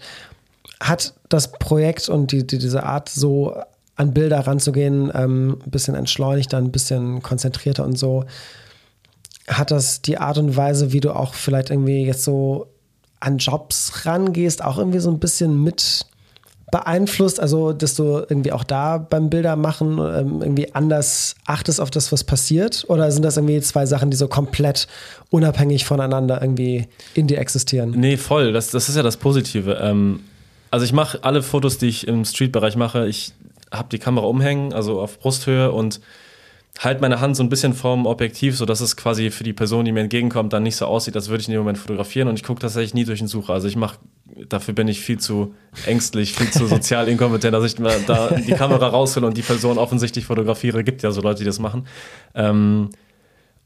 Hat 0.81 1.15
das 1.29 1.53
Projekt 1.53 2.09
und 2.09 2.33
die, 2.33 2.47
die, 2.47 2.59
diese 2.59 2.85
Art, 2.85 3.09
so 3.09 3.57
an 3.97 4.15
Bilder 4.15 4.41
ranzugehen, 4.41 5.11
ähm, 5.15 5.59
ein 5.65 5.71
bisschen 5.71 5.95
entschleunigter, 5.95 6.57
ein 6.57 6.71
bisschen 6.71 7.21
konzentrierter 7.23 7.85
und 7.85 7.99
so, 7.99 8.25
hat 9.49 9.71
das 9.71 10.03
die 10.03 10.19
Art 10.19 10.39
und 10.39 10.57
Weise, 10.57 10.93
wie 10.93 11.01
du 11.01 11.13
auch 11.13 11.35
vielleicht 11.35 11.71
irgendwie 11.71 12.05
jetzt 12.05 12.23
so 12.23 12.69
an 13.21 13.39
Jobs 13.39 14.07
rangehst, 14.07 14.63
auch 14.63 14.79
irgendwie 14.79 15.01
so 15.01 15.11
ein 15.11 15.19
bisschen 15.19 15.65
mit 15.65 16.07
beeinflusst, 16.71 17.41
also 17.41 17.73
dass 17.73 17.95
du 17.95 18.19
irgendwie 18.29 18.53
auch 18.53 18.63
da 18.63 18.99
beim 18.99 19.31
Bildermachen 19.31 19.93
ähm, 19.99 20.43
irgendwie 20.43 20.75
anders 20.75 21.35
achtest 21.47 21.81
auf 21.81 21.91
das, 21.91 22.13
was 22.13 22.25
passiert? 22.25 22.85
Oder 22.89 23.11
sind 23.11 23.25
das 23.25 23.37
irgendwie 23.37 23.61
zwei 23.61 23.87
Sachen, 23.87 24.11
die 24.11 24.17
so 24.17 24.29
komplett 24.29 24.87
unabhängig 25.31 25.85
voneinander 25.85 26.43
irgendwie 26.43 26.87
in 27.15 27.27
dir 27.27 27.39
existieren? 27.39 27.95
Nee, 27.97 28.17
voll. 28.19 28.53
Das, 28.53 28.71
das 28.71 28.89
ist 28.89 28.97
ja 28.97 29.03
das 29.03 29.17
Positive. 29.17 29.79
Ähm, 29.81 30.21
also 30.71 30.85
ich 30.85 30.93
mache 30.93 31.23
alle 31.23 31.43
Fotos, 31.43 31.79
die 31.79 31.87
ich 31.87 32.07
im 32.07 32.25
Street-Bereich 32.25 32.77
mache, 32.77 33.07
ich 33.07 33.33
habe 33.73 33.89
die 33.91 33.99
Kamera 33.99 34.27
umhängen, 34.27 34.73
also 34.73 35.01
auf 35.01 35.19
Brusthöhe 35.19 35.73
und 35.73 36.01
halt 36.79 37.01
meine 37.01 37.21
Hand 37.21 37.37
so 37.37 37.43
ein 37.43 37.49
bisschen 37.49 37.75
vorm 37.75 38.07
Objektiv, 38.07 38.57
sodass 38.57 38.81
es 38.81 38.97
quasi 38.97 39.31
für 39.31 39.45
die 39.45 39.53
Person, 39.53 39.85
die 39.85 39.93
mir 39.93 40.01
entgegenkommt, 40.01 40.53
dann 40.53 40.63
nicht 40.63 40.77
so 40.77 40.87
aussieht, 40.87 41.17
als 41.17 41.29
würde 41.29 41.41
ich 41.41 41.49
in 41.49 41.53
dem 41.53 41.61
Moment 41.61 41.79
fotografieren. 41.79 42.29
Und 42.29 42.37
ich 42.37 42.45
gucke 42.45 42.61
tatsächlich 42.61 42.95
nie 42.95 43.05
durch 43.05 43.19
den 43.19 43.29
Sucher. 43.29 43.53
Also 43.53 43.67
ich 43.67 43.75
mache, 43.75 43.99
dafür 44.49 44.75
bin 44.75 44.87
ich 44.87 45.01
viel 45.01 45.19
zu 45.19 45.55
ängstlich, 45.87 46.35
viel 46.35 46.51
zu 46.51 46.67
sozial 46.69 47.09
inkompetent, 47.09 47.53
dass 47.53 47.65
ich 47.65 47.75
da 48.07 48.31
die 48.31 48.53
Kamera 48.53 48.89
raushole 48.89 49.27
und 49.27 49.37
die 49.37 49.43
Person 49.43 49.77
offensichtlich 49.77 50.27
fotografiere. 50.27 50.85
Gibt 50.85 51.03
ja 51.03 51.11
so 51.11 51.21
Leute, 51.21 51.41
die 51.41 51.47
das 51.47 51.59
machen. 51.59 51.87
Ähm, 52.35 52.91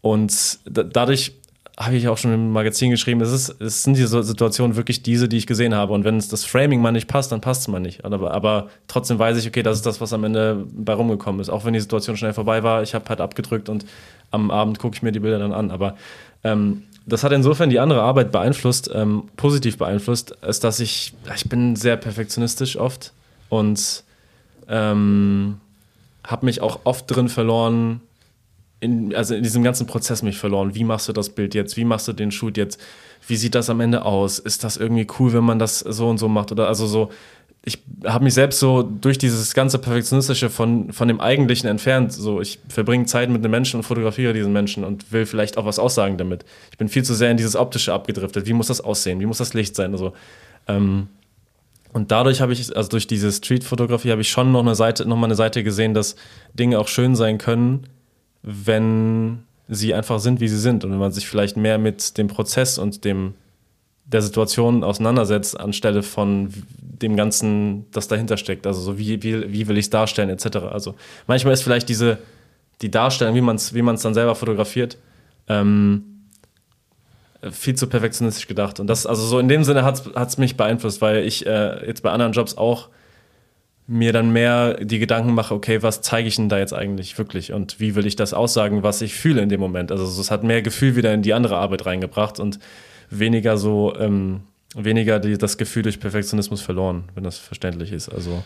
und 0.00 0.58
dadurch 0.64 1.34
habe 1.78 1.96
ich 1.96 2.06
auch 2.08 2.18
schon 2.18 2.34
im 2.34 2.52
Magazin 2.52 2.90
geschrieben, 2.90 3.20
es, 3.22 3.32
ist, 3.32 3.60
es 3.60 3.82
sind 3.82 3.96
diese 3.96 4.22
Situationen 4.22 4.76
wirklich 4.76 5.02
diese, 5.02 5.28
die 5.28 5.38
ich 5.38 5.46
gesehen 5.46 5.74
habe. 5.74 5.92
Und 5.94 6.04
wenn 6.04 6.18
es 6.18 6.28
das 6.28 6.44
Framing 6.44 6.82
mal 6.82 6.92
nicht 6.92 7.08
passt, 7.08 7.32
dann 7.32 7.40
passt 7.40 7.62
es 7.62 7.68
mal 7.68 7.80
nicht. 7.80 8.04
Aber, 8.04 8.32
aber 8.32 8.68
trotzdem 8.88 9.18
weiß 9.18 9.38
ich, 9.38 9.46
okay, 9.46 9.62
das 9.62 9.78
ist 9.78 9.86
das, 9.86 10.00
was 10.00 10.12
am 10.12 10.24
Ende 10.24 10.66
bei 10.70 10.92
rumgekommen 10.92 11.40
ist. 11.40 11.48
Auch 11.48 11.64
wenn 11.64 11.72
die 11.72 11.80
Situation 11.80 12.16
schnell 12.16 12.34
vorbei 12.34 12.62
war, 12.62 12.82
ich 12.82 12.94
habe 12.94 13.08
halt 13.08 13.20
abgedrückt 13.20 13.70
und 13.70 13.86
am 14.30 14.50
Abend 14.50 14.78
gucke 14.78 14.96
ich 14.96 15.02
mir 15.02 15.12
die 15.12 15.20
Bilder 15.20 15.38
dann 15.38 15.52
an. 15.52 15.70
Aber 15.70 15.96
ähm, 16.44 16.82
das 17.06 17.24
hat 17.24 17.32
insofern 17.32 17.70
die 17.70 17.80
andere 17.80 18.02
Arbeit 18.02 18.32
beeinflusst, 18.32 18.90
ähm, 18.94 19.24
positiv 19.36 19.78
beeinflusst, 19.78 20.32
ist, 20.46 20.64
dass 20.64 20.78
ich, 20.78 21.14
ich 21.34 21.48
bin 21.48 21.74
sehr 21.74 21.96
perfektionistisch 21.96 22.76
oft 22.76 23.12
und 23.48 24.04
ähm, 24.68 25.58
habe 26.24 26.46
mich 26.46 26.60
auch 26.60 26.80
oft 26.84 27.10
drin 27.10 27.28
verloren, 27.28 28.00
in, 28.82 29.14
also 29.14 29.34
in 29.36 29.44
diesem 29.44 29.62
ganzen 29.62 29.86
Prozess 29.86 30.22
mich 30.22 30.36
verloren. 30.36 30.74
Wie 30.74 30.82
machst 30.82 31.08
du 31.08 31.12
das 31.12 31.30
Bild 31.30 31.54
jetzt? 31.54 31.76
Wie 31.76 31.84
machst 31.84 32.08
du 32.08 32.12
den 32.12 32.32
Shoot 32.32 32.56
jetzt? 32.56 32.80
Wie 33.26 33.36
sieht 33.36 33.54
das 33.54 33.70
am 33.70 33.80
Ende 33.80 34.04
aus? 34.04 34.40
Ist 34.40 34.64
das 34.64 34.76
irgendwie 34.76 35.06
cool, 35.18 35.32
wenn 35.32 35.44
man 35.44 35.60
das 35.60 35.78
so 35.78 36.08
und 36.08 36.18
so 36.18 36.28
macht? 36.28 36.50
Oder 36.50 36.66
also 36.66 36.88
so, 36.88 37.10
ich 37.64 37.78
habe 38.04 38.24
mich 38.24 38.34
selbst 38.34 38.58
so 38.58 38.82
durch 38.82 39.18
dieses 39.18 39.54
ganze 39.54 39.78
Perfektionistische 39.78 40.50
von, 40.50 40.92
von 40.92 41.06
dem 41.06 41.20
Eigentlichen 41.20 41.68
entfernt. 41.70 42.12
So, 42.12 42.40
ich 42.40 42.58
verbringe 42.68 43.06
Zeit 43.06 43.30
mit 43.30 43.44
einem 43.44 43.52
Menschen 43.52 43.76
und 43.76 43.84
fotografiere 43.84 44.32
diesen 44.32 44.52
Menschen 44.52 44.82
und 44.82 45.12
will 45.12 45.26
vielleicht 45.26 45.58
auch 45.58 45.64
was 45.64 45.78
aussagen 45.78 46.18
damit. 46.18 46.44
Ich 46.72 46.76
bin 46.76 46.88
viel 46.88 47.04
zu 47.04 47.14
sehr 47.14 47.30
in 47.30 47.36
dieses 47.36 47.54
Optische 47.54 47.92
abgedriftet. 47.92 48.48
Wie 48.48 48.52
muss 48.52 48.66
das 48.66 48.80
aussehen? 48.80 49.20
Wie 49.20 49.26
muss 49.26 49.38
das 49.38 49.54
Licht 49.54 49.76
sein? 49.76 49.92
Also, 49.92 50.12
ähm, 50.66 51.06
und 51.92 52.10
dadurch 52.10 52.40
habe 52.40 52.52
ich, 52.52 52.76
also 52.76 52.88
durch 52.88 53.06
diese 53.06 53.30
Street-Fotografie 53.30 54.10
habe 54.10 54.22
ich 54.22 54.30
schon 54.30 54.50
noch 54.50 54.62
eine 54.62 54.74
Seite, 54.74 55.06
noch 55.06 55.16
mal 55.16 55.26
eine 55.26 55.36
Seite 55.36 55.62
gesehen, 55.62 55.94
dass 55.94 56.16
Dinge 56.54 56.80
auch 56.80 56.88
schön 56.88 57.14
sein 57.14 57.38
können, 57.38 57.86
wenn 58.42 59.44
sie 59.68 59.94
einfach 59.94 60.18
sind, 60.18 60.40
wie 60.40 60.48
sie 60.48 60.58
sind 60.58 60.84
und 60.84 60.90
wenn 60.90 60.98
man 60.98 61.12
sich 61.12 61.28
vielleicht 61.28 61.56
mehr 61.56 61.78
mit 61.78 62.18
dem 62.18 62.28
Prozess 62.28 62.78
und 62.78 63.04
dem 63.04 63.34
der 64.04 64.22
Situation 64.22 64.84
auseinandersetzt, 64.84 65.58
anstelle 65.58 66.02
von 66.02 66.52
dem 66.78 67.16
Ganzen, 67.16 67.90
das 67.92 68.08
dahinter 68.08 68.36
steckt. 68.36 68.66
Also 68.66 68.80
so 68.80 68.98
wie, 68.98 69.22
wie, 69.22 69.52
wie 69.52 69.68
will 69.68 69.78
ich 69.78 69.86
es 69.86 69.90
darstellen, 69.90 70.28
etc. 70.28 70.58
Also 70.70 70.94
manchmal 71.26 71.54
ist 71.54 71.62
vielleicht 71.62 71.88
diese, 71.88 72.18
die 72.82 72.90
Darstellung, 72.90 73.34
wie 73.34 73.40
man 73.40 73.56
es 73.56 73.74
wie 73.74 73.82
dann 73.82 74.14
selber 74.14 74.34
fotografiert, 74.34 74.98
ähm, 75.48 76.04
viel 77.50 77.74
zu 77.74 77.88
perfektionistisch 77.88 78.46
gedacht. 78.46 78.78
Und 78.78 78.86
das, 78.86 79.06
also 79.06 79.24
so 79.24 79.38
in 79.38 79.48
dem 79.48 79.64
Sinne 79.64 79.84
hat 79.84 80.28
es 80.28 80.38
mich 80.38 80.56
beeinflusst, 80.56 81.00
weil 81.00 81.24
ich 81.24 81.46
äh, 81.46 81.86
jetzt 81.86 82.02
bei 82.02 82.10
anderen 82.10 82.32
Jobs 82.32 82.56
auch 82.56 82.88
mir 83.86 84.12
dann 84.12 84.32
mehr 84.32 84.74
die 84.74 84.98
Gedanken 84.98 85.34
mache, 85.34 85.54
okay, 85.54 85.82
was 85.82 86.02
zeige 86.02 86.28
ich 86.28 86.36
denn 86.36 86.48
da 86.48 86.58
jetzt 86.58 86.72
eigentlich 86.72 87.18
wirklich 87.18 87.52
und 87.52 87.80
wie 87.80 87.94
will 87.94 88.06
ich 88.06 88.16
das 88.16 88.32
aussagen, 88.32 88.82
was 88.82 89.02
ich 89.02 89.14
fühle 89.14 89.42
in 89.42 89.48
dem 89.48 89.60
Moment. 89.60 89.90
Also 89.90 90.04
es 90.04 90.30
hat 90.30 90.44
mehr 90.44 90.62
Gefühl 90.62 90.96
wieder 90.96 91.12
in 91.12 91.22
die 91.22 91.34
andere 91.34 91.56
Arbeit 91.56 91.84
reingebracht 91.84 92.38
und 92.38 92.58
weniger 93.10 93.56
so, 93.58 93.94
ähm, 93.98 94.42
weniger 94.74 95.18
die, 95.18 95.36
das 95.36 95.58
Gefühl 95.58 95.82
durch 95.82 96.00
Perfektionismus 96.00 96.62
verloren, 96.62 97.04
wenn 97.14 97.24
das 97.24 97.38
verständlich 97.38 97.92
ist. 97.92 98.08
Also 98.08 98.44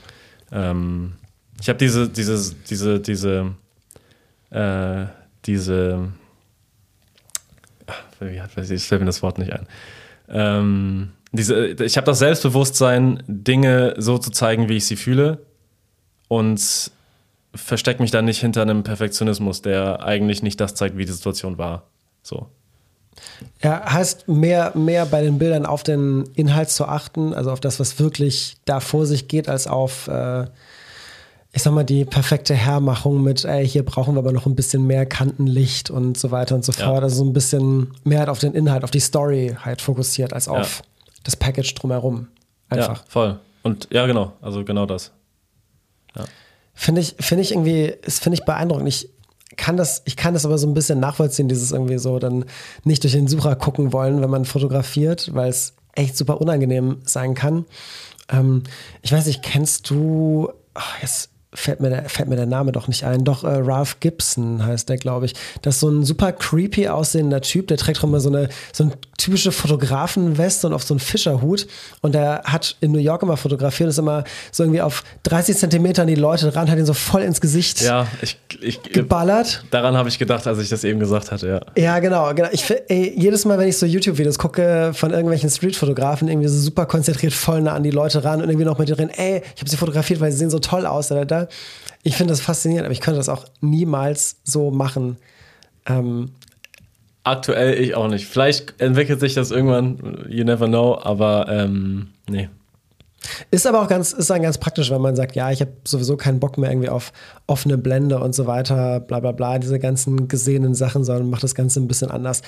ähm, 0.53 1.13
ich 1.61 1.69
habe 1.69 1.79
diese, 1.79 2.09
diese, 2.09 2.55
diese, 2.69 3.01
diese, 3.01 3.55
äh, 4.51 5.07
diese, 5.45 6.13
ach, 7.87 8.03
wie 8.21 8.41
hat, 8.41 8.57
ich 8.57 8.85
fällt 8.85 9.01
mir 9.01 9.07
das 9.07 9.23
Wort 9.23 9.39
nicht 9.39 9.53
ein. 9.53 9.67
Ähm, 10.29 11.13
diese, 11.33 11.67
ich 11.67 11.97
habe 11.97 12.07
das 12.07 12.19
Selbstbewusstsein, 12.19 13.23
Dinge 13.27 13.95
so 13.99 14.19
zu 14.19 14.31
zeigen, 14.31 14.69
wie 14.69 14.77
ich 14.77 14.87
sie 14.87 14.97
fühle 14.97 15.47
und 16.29 16.91
verstecke 17.55 18.03
mich 18.03 18.11
dann 18.11 18.25
nicht 18.25 18.41
hinter 18.41 18.63
einem 18.63 18.83
Perfektionismus, 18.83 19.63
der 19.63 20.03
eigentlich 20.03 20.43
nicht 20.43 20.61
das 20.61 20.75
zeigt, 20.75 20.97
wie 20.97 21.05
die 21.05 21.13
Situation 21.13 21.59
war. 21.59 21.85
So. 22.23 22.49
Ja, 23.63 23.91
heißt 23.91 24.29
mehr, 24.29 24.73
mehr 24.75 25.07
bei 25.07 25.23
den 25.23 25.39
Bildern 25.39 25.67
auf 25.67 25.83
den 25.83 26.25
Inhalt 26.35 26.71
zu 26.71 26.87
achten, 26.87 27.33
also 27.33 27.51
auf 27.51 27.61
das, 27.61 27.81
was 27.81 27.99
wirklich 27.99 28.57
da 28.65 28.81
vor 28.81 29.07
sich 29.07 29.29
geht, 29.29 29.49
als 29.49 29.67
auf, 29.67 30.09
äh, 30.09 30.45
ich 31.53 31.63
sag 31.63 31.73
mal, 31.73 31.85
die 31.85 32.05
perfekte 32.05 32.55
Hermachung 32.55 33.23
mit, 33.23 33.45
ey, 33.45 33.67
hier 33.67 33.85
brauchen 33.85 34.15
wir 34.15 34.19
aber 34.19 34.33
noch 34.33 34.47
ein 34.47 34.55
bisschen 34.55 34.87
mehr 34.87 35.07
Kantenlicht 35.07 35.91
und 35.91 36.19
so 36.19 36.31
weiter 36.31 36.55
und 36.55 36.65
so 36.65 36.73
fort. 36.73 36.99
Ja. 36.99 37.03
Also 37.03 37.17
so 37.17 37.25
ein 37.25 37.33
bisschen 37.33 37.95
mehr 38.05 38.21
halt 38.21 38.29
auf 38.29 38.39
den 38.39 38.53
Inhalt, 38.53 38.85
auf 38.85 38.91
die 38.91 39.01
Story 39.01 39.57
halt 39.65 39.81
fokussiert, 39.81 40.35
als 40.35 40.49
auf 40.49 40.79
ja. 40.81 40.85
Das 41.27 41.37
Package 41.37 41.75
drumherum. 41.75 42.29
Einfach. 42.69 42.99
Ja, 42.99 43.05
voll. 43.09 43.41
Und 43.63 43.89
ja, 43.91 44.07
genau, 44.07 44.33
also 44.41 44.65
genau 44.65 44.87
das. 44.87 45.13
Ja. 46.17 46.25
Finde 46.73 47.01
ich, 47.01 47.17
finde 47.19 47.43
ich 47.43 47.53
irgendwie, 47.53 47.85
ist, 47.85 48.23
finde 48.23 48.39
ich 48.39 48.45
beeindruckend. 48.45 48.89
Ich, 48.89 49.11
kann 49.57 49.77
das, 49.77 50.03
ich 50.05 50.17
kann 50.17 50.35
das 50.35 50.45
aber 50.45 50.59
so 50.59 50.67
ein 50.67 50.75
bisschen 50.75 51.01
nachvollziehen, 51.01 51.49
dieses 51.49 51.73
irgendwie 51.73 51.99
so 51.99 52.19
dann 52.19 52.45
nicht 52.85 53.03
durch 53.03 53.13
den 53.13 53.29
Sucher 53.29 53.57
gucken 53.57 53.93
wollen, 53.93 54.21
wenn 54.21 54.31
man 54.31 54.45
fotografiert, 54.45 55.35
weil 55.35 55.49
es 55.49 55.75
echt 55.95 56.17
super 56.17 56.41
unangenehm 56.41 57.01
sein 57.05 57.35
kann. 57.35 57.65
Ähm, 58.29 58.65
ich 59.03 59.13
weiß 59.13 59.27
nicht, 59.27 59.43
kennst 59.43 59.89
du, 59.91 60.51
ach, 60.75 61.01
jetzt 61.01 61.31
fällt 61.57 61.81
mir, 61.81 61.89
der, 61.89 62.09
fällt 62.09 62.29
mir 62.29 62.37
der 62.37 62.47
Name 62.47 62.73
doch 62.73 62.87
nicht 62.87 63.05
ein. 63.05 63.25
Doch, 63.25 63.43
äh, 63.43 63.49
Ralph 63.49 63.99
Gibson 64.01 64.65
heißt 64.65 64.89
der, 64.89 64.99
glaube 64.99 65.27
ich. 65.27 65.35
Das 65.63 65.77
ist 65.77 65.81
so 65.81 65.89
ein 65.89 66.05
super 66.05 66.33
creepy 66.33 66.89
aussehender 66.89 67.41
Typ, 67.41 67.69
der 67.69 67.79
trägt 67.79 68.01
auch 68.01 68.05
immer 68.05 68.21
so 68.21 68.29
eine, 68.29 68.49
so 68.73 68.85
eine 68.85 68.93
typische 69.17 69.53
Fotografenweste 69.53 70.67
und 70.67 70.75
auf 70.75 70.83
so 70.83 70.95
einen 70.95 71.01
Fischerhut. 71.01 71.67
Und 72.03 72.15
der 72.15 72.43
hat 72.45 72.77
in 72.81 72.93
New 72.93 72.99
York 72.99 73.23
immer 73.23 73.37
fotografiert, 73.37 73.89
ist 73.89 73.99
immer 73.99 74.25
so 74.53 74.63
irgendwie 74.63 74.83
auf 74.83 75.03
30 75.23 75.57
Zentimeter 75.57 76.03
an 76.03 76.09
die 76.09 76.15
Leute 76.15 76.55
ran, 76.55 76.71
hat 76.71 76.79
ihn 76.79 76.87
so 76.87 76.95
voll 76.95 77.23
ins 77.23 77.41
Gesicht 77.41 77.81
ja, 77.81 78.07
ich, 78.21 78.39
ich, 78.61 78.83
geballert. 78.83 79.65
Daran 79.71 79.97
habe 79.97 80.09
ich 80.09 80.19
gedacht, 80.19 80.47
als 80.47 80.59
ich 80.59 80.69
das 80.69 80.85
eben 80.85 81.01
gesagt 81.01 81.33
hatte, 81.33 81.49
ja. 81.49 81.61
Ja, 81.83 81.99
genau. 82.01 82.33
genau. 82.35 82.49
Ich, 82.53 82.65
ey, 82.89 83.15
jedes 83.17 83.45
Mal, 83.45 83.59
wenn 83.59 83.69
ich 83.69 83.79
so 83.79 83.87
YouTube-Videos 83.87 84.39
gucke 84.39 84.93
von 84.95 85.11
irgendwelchen 85.11 85.51
Street-Fotografen, 85.51 86.29
irgendwie 86.29 86.49
so 86.49 86.59
super 86.59 86.87
konzentriert 86.87 87.33
voll 87.33 87.63
nah 87.63 87.75
an 87.75 87.83
die 87.83 87.91
Leute 87.91 88.23
ran 88.25 88.43
und 88.43 88.49
irgendwie 88.49 88.67
noch 88.67 88.79
mit 88.79 88.91
drin, 88.91 89.11
ey, 89.11 89.43
ich 89.55 89.61
habe 89.61 89.71
sie 89.71 89.77
fotografiert, 89.77 90.21
weil 90.21 90.31
sie 90.33 90.39
sehen 90.39 90.51
so 90.51 90.59
toll 90.59 90.87
aus. 90.87 91.09
Da, 91.09 91.25
da. 91.25 91.46
Ich 92.03 92.17
finde 92.17 92.33
das 92.33 92.41
faszinierend, 92.41 92.87
aber 92.87 92.93
ich 92.93 93.01
könnte 93.01 93.19
das 93.19 93.29
auch 93.29 93.45
niemals 93.61 94.37
so 94.45 94.71
machen. 94.71 95.17
Ähm, 95.87 96.31
Aktuell 97.25 97.81
ich 97.81 97.95
auch 97.97 98.09
nicht. 98.09 98.27
Vielleicht 98.27 98.81
entwickelt 98.81 99.19
sich 99.19 99.35
das 99.35 99.51
irgendwann, 99.51 100.27
you 100.29 100.45
never 100.45 100.69
know, 100.69 100.99
aber 101.03 101.47
ähm, 101.49 102.09
nee. 102.29 102.49
Ist 103.51 103.67
aber 103.67 103.83
auch 103.83 103.89
ganz, 103.89 104.13
ist 104.13 104.31
dann 104.31 104.43
ganz 104.43 104.59
praktisch, 104.59 104.91
wenn 104.91 105.01
man 105.01 105.17
sagt, 105.17 105.37
ja, 105.37 105.51
ich 105.51 105.61
habe 105.61 105.73
sowieso 105.85 106.17
keinen 106.17 106.41
Bock 106.41 106.59
mehr 106.59 106.71
irgendwie 106.71 106.89
auf 106.89 107.13
offene 107.47 107.79
Blende 107.79 108.19
und 108.19 108.35
so 108.35 108.47
weiter, 108.47 109.01
bla 109.01 109.21
bla 109.21 109.33
bla, 109.33 109.59
diese 109.59 109.79
ganzen 109.79 110.29
gesehenen 110.29 110.75
Sachen, 110.75 111.05
sondern 111.05 111.31
macht 111.31 111.43
das 111.43 111.55
Ganze 111.55 111.81
ein 111.81 111.89
bisschen 111.89 112.11
anders. 112.11 112.43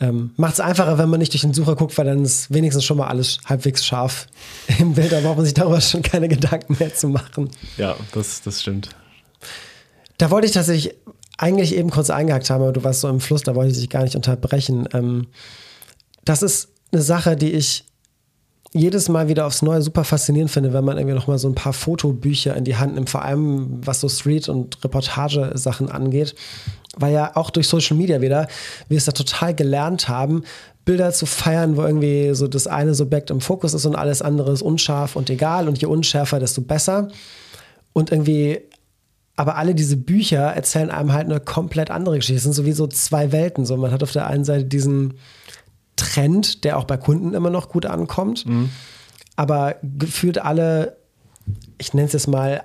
Ähm, 0.00 0.32
Macht 0.36 0.54
es 0.54 0.60
einfacher, 0.60 0.98
wenn 0.98 1.08
man 1.08 1.20
nicht 1.20 1.32
durch 1.32 1.42
den 1.42 1.54
Sucher 1.54 1.76
guckt, 1.76 1.96
weil 1.96 2.06
dann 2.06 2.24
ist 2.24 2.52
wenigstens 2.52 2.84
schon 2.84 2.96
mal 2.96 3.06
alles 3.06 3.38
halbwegs 3.46 3.84
scharf 3.84 4.26
im 4.78 4.94
Bild. 4.94 5.12
Da 5.12 5.20
braucht 5.20 5.36
man 5.36 5.44
sich 5.44 5.54
darüber 5.54 5.80
schon 5.80 6.02
keine 6.02 6.28
Gedanken 6.28 6.76
mehr 6.78 6.94
zu 6.94 7.08
machen. 7.08 7.50
Ja, 7.76 7.96
das, 8.12 8.42
das 8.42 8.60
stimmt. 8.60 8.90
Da 10.18 10.30
wollte 10.30 10.46
ich 10.46 10.52
tatsächlich 10.52 10.94
eigentlich 11.38 11.74
eben 11.74 11.90
kurz 11.90 12.10
eingehakt 12.10 12.48
haben, 12.50 12.62
aber 12.62 12.72
du 12.72 12.84
warst 12.84 13.00
so 13.00 13.08
im 13.08 13.20
Fluss, 13.20 13.42
da 13.42 13.54
wollte 13.54 13.72
ich 13.72 13.78
dich 13.78 13.90
gar 13.90 14.04
nicht 14.04 14.16
unterbrechen. 14.16 14.88
Ähm, 14.92 15.26
das 16.24 16.42
ist 16.42 16.68
eine 16.92 17.02
Sache, 17.02 17.36
die 17.36 17.52
ich 17.52 17.84
jedes 18.74 19.08
Mal 19.08 19.28
wieder 19.28 19.46
aufs 19.46 19.62
Neue 19.62 19.80
super 19.80 20.02
faszinierend 20.02 20.50
finde, 20.50 20.72
wenn 20.72 20.84
man 20.84 20.98
irgendwie 20.98 21.14
noch 21.14 21.28
mal 21.28 21.38
so 21.38 21.48
ein 21.48 21.54
paar 21.54 21.72
Fotobücher 21.72 22.56
in 22.56 22.64
die 22.64 22.76
Hand 22.76 22.96
nimmt, 22.96 23.08
vor 23.08 23.22
allem 23.22 23.80
was 23.86 24.00
so 24.00 24.08
Street- 24.08 24.48
und 24.48 24.82
Reportage-Sachen 24.82 25.90
angeht, 25.90 26.34
weil 26.96 27.12
ja 27.12 27.36
auch 27.36 27.50
durch 27.50 27.68
Social 27.68 27.96
Media 27.96 28.20
wieder 28.20 28.48
wir 28.88 28.98
es 28.98 29.04
da 29.04 29.12
total 29.12 29.54
gelernt 29.54 30.08
haben, 30.08 30.42
Bilder 30.84 31.12
zu 31.12 31.24
feiern, 31.24 31.76
wo 31.76 31.82
irgendwie 31.82 32.34
so 32.34 32.48
das 32.48 32.66
eine 32.66 32.94
Subjekt 32.94 33.30
im 33.30 33.40
Fokus 33.40 33.74
ist 33.74 33.86
und 33.86 33.94
alles 33.94 34.22
andere 34.22 34.52
ist 34.52 34.60
unscharf 34.60 35.14
und 35.14 35.30
egal 35.30 35.68
und 35.68 35.80
je 35.80 35.86
unschärfer, 35.86 36.40
desto 36.40 36.60
besser. 36.60 37.08
Und 37.92 38.10
irgendwie 38.10 38.60
aber 39.36 39.56
alle 39.56 39.74
diese 39.74 39.96
Bücher 39.96 40.42
erzählen 40.42 40.90
einem 40.90 41.12
halt 41.12 41.26
eine 41.26 41.40
komplett 41.40 41.90
andere 41.90 42.16
Geschichte. 42.16 42.36
Es 42.36 42.44
sind 42.44 42.52
sowieso 42.52 42.86
zwei 42.86 43.32
Welten. 43.32 43.66
So, 43.66 43.76
man 43.76 43.90
hat 43.90 44.02
auf 44.02 44.12
der 44.12 44.28
einen 44.28 44.44
Seite 44.44 44.64
diesen 44.64 45.14
Trend, 45.96 46.64
der 46.64 46.78
auch 46.78 46.84
bei 46.84 46.96
Kunden 46.96 47.34
immer 47.34 47.50
noch 47.50 47.68
gut 47.68 47.86
ankommt, 47.86 48.46
mhm. 48.46 48.70
aber 49.36 49.76
gefühlt 49.82 50.38
alle, 50.38 50.96
ich 51.78 51.94
nenne 51.94 52.06
es 52.06 52.12
jetzt 52.12 52.28
mal 52.28 52.62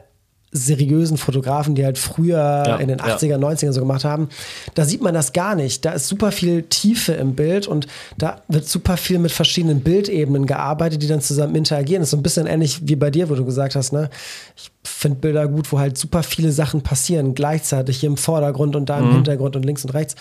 seriösen 0.51 1.17
Fotografen, 1.17 1.75
die 1.75 1.85
halt 1.85 1.97
früher 1.97 2.37
ja, 2.37 2.75
in 2.77 2.87
den 2.87 2.99
80er, 2.99 3.25
ja. 3.27 3.37
90er 3.37 3.71
so 3.71 3.81
gemacht 3.81 4.03
haben, 4.03 4.29
da 4.73 4.83
sieht 4.83 5.01
man 5.01 5.13
das 5.13 5.31
gar 5.31 5.55
nicht. 5.55 5.85
Da 5.85 5.91
ist 5.91 6.07
super 6.07 6.31
viel 6.31 6.63
Tiefe 6.63 7.13
im 7.13 7.35
Bild 7.35 7.67
und 7.67 7.87
da 8.17 8.41
wird 8.47 8.67
super 8.67 8.97
viel 8.97 9.19
mit 9.19 9.31
verschiedenen 9.31 9.81
Bildebenen 9.81 10.47
gearbeitet, 10.47 11.03
die 11.03 11.07
dann 11.07 11.21
zusammen 11.21 11.55
interagieren. 11.55 12.01
Das 12.01 12.07
ist 12.07 12.11
so 12.11 12.17
ein 12.17 12.23
bisschen 12.23 12.47
ähnlich 12.47 12.87
wie 12.87 12.95
bei 12.95 13.11
dir, 13.11 13.29
wo 13.29 13.35
du 13.35 13.45
gesagt 13.45 13.75
hast, 13.75 13.93
ne? 13.93 14.09
Ich 14.55 14.71
finde 14.83 15.19
Bilder 15.19 15.47
gut, 15.47 15.71
wo 15.71 15.79
halt 15.79 15.97
super 15.97 16.23
viele 16.23 16.51
Sachen 16.51 16.81
passieren, 16.81 17.35
gleichzeitig 17.35 17.99
hier 17.99 18.09
im 18.09 18.17
Vordergrund 18.17 18.75
und 18.75 18.89
da 18.89 18.99
im 18.99 19.09
mhm. 19.09 19.13
Hintergrund 19.15 19.55
und 19.55 19.63
links 19.63 19.85
und 19.85 19.91
rechts. 19.91 20.15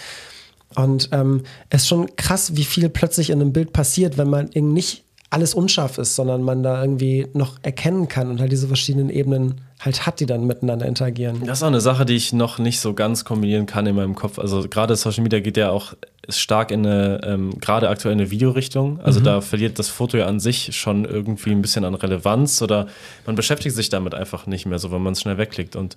Und 0.74 1.08
ähm, 1.12 1.42
es 1.70 1.82
ist 1.82 1.88
schon 1.88 2.14
krass, 2.16 2.56
wie 2.56 2.64
viel 2.64 2.88
plötzlich 2.88 3.30
in 3.30 3.40
einem 3.40 3.52
Bild 3.52 3.72
passiert, 3.72 4.18
wenn 4.18 4.28
man 4.28 4.50
eben 4.52 4.72
nicht 4.72 5.04
alles 5.30 5.54
unscharf 5.54 5.98
ist, 5.98 6.14
sondern 6.14 6.42
man 6.42 6.62
da 6.62 6.80
irgendwie 6.82 7.26
noch 7.34 7.58
erkennen 7.62 8.08
kann 8.08 8.30
und 8.30 8.40
halt 8.40 8.50
diese 8.50 8.66
verschiedenen 8.66 9.10
Ebenen 9.10 9.60
halt 9.80 10.06
hat, 10.06 10.20
die 10.20 10.26
dann 10.26 10.46
miteinander 10.46 10.86
interagieren. 10.86 11.44
Das 11.44 11.58
ist 11.58 11.62
auch 11.62 11.68
eine 11.68 11.80
Sache, 11.80 12.04
die 12.06 12.14
ich 12.14 12.32
noch 12.32 12.58
nicht 12.58 12.80
so 12.80 12.94
ganz 12.94 13.24
kombinieren 13.24 13.66
kann 13.66 13.86
in 13.86 13.94
meinem 13.94 14.14
Kopf. 14.14 14.38
Also 14.38 14.66
gerade 14.68 14.96
Social 14.96 15.22
Media 15.22 15.40
geht 15.40 15.56
ja 15.56 15.70
auch 15.70 15.94
stark 16.28 16.70
in 16.70 16.86
eine, 16.86 17.20
ähm, 17.24 17.60
gerade 17.60 17.88
aktuell 17.88 18.14
in 18.14 18.20
eine 18.20 18.30
Videorichtung. 18.30 19.00
Also 19.00 19.20
mhm. 19.20 19.24
da 19.24 19.40
verliert 19.40 19.78
das 19.78 19.88
Foto 19.88 20.16
ja 20.16 20.26
an 20.26 20.40
sich 20.40 20.74
schon 20.76 21.04
irgendwie 21.04 21.50
ein 21.50 21.62
bisschen 21.62 21.84
an 21.84 21.94
Relevanz 21.94 22.60
oder 22.62 22.86
man 23.26 23.36
beschäftigt 23.36 23.76
sich 23.76 23.90
damit 23.90 24.14
einfach 24.14 24.46
nicht 24.46 24.66
mehr 24.66 24.78
so, 24.78 24.90
wenn 24.90 25.02
man 25.02 25.12
es 25.12 25.20
schnell 25.20 25.38
wegklickt. 25.38 25.76
Und 25.76 25.96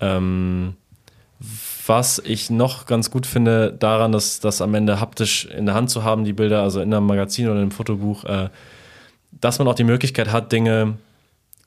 ähm, 0.00 0.74
was 1.86 2.20
ich 2.24 2.50
noch 2.50 2.86
ganz 2.86 3.10
gut 3.10 3.26
finde 3.26 3.72
daran, 3.72 4.12
dass 4.12 4.40
das 4.40 4.60
am 4.60 4.74
Ende 4.74 5.00
haptisch 5.00 5.46
in 5.46 5.66
der 5.66 5.74
Hand 5.74 5.90
zu 5.90 6.04
haben, 6.04 6.24
die 6.24 6.32
Bilder, 6.32 6.62
also 6.62 6.80
in 6.80 6.92
einem 6.92 7.06
Magazin 7.06 7.48
oder 7.48 7.62
im 7.62 7.70
Fotobuch, 7.70 8.24
äh, 8.24 8.48
dass 9.40 9.58
man 9.58 9.68
auch 9.68 9.74
die 9.74 9.84
Möglichkeit 9.84 10.32
hat, 10.32 10.52
Dinge 10.52 10.94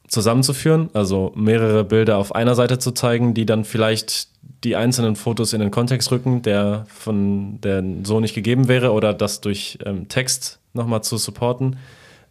zusammenzuführen, 0.08 0.90
also 0.94 1.32
mehrere 1.36 1.84
Bilder 1.84 2.18
auf 2.18 2.34
einer 2.34 2.56
Seite 2.56 2.80
zu 2.80 2.92
zeigen, 2.92 3.34
die 3.34 3.46
dann 3.46 3.64
vielleicht 3.64 4.30
die 4.64 4.76
einzelnen 4.76 5.16
Fotos 5.16 5.54
in 5.54 5.62
den 5.62 5.72
Kontext 5.72 6.12
rücken, 6.12 6.42
der 6.42 6.86
von 6.90 7.62
der 7.62 7.84
so 8.04 8.20
nicht 8.20 8.34
gegeben 8.34 8.68
wäre, 8.68 8.92
oder 8.92 9.14
das 9.14 9.42
durch 9.42 9.78
ähm, 9.86 10.10
Text 10.10 10.60
nochmal 10.74 11.04
zu 11.04 11.18
supporten. 11.18 11.78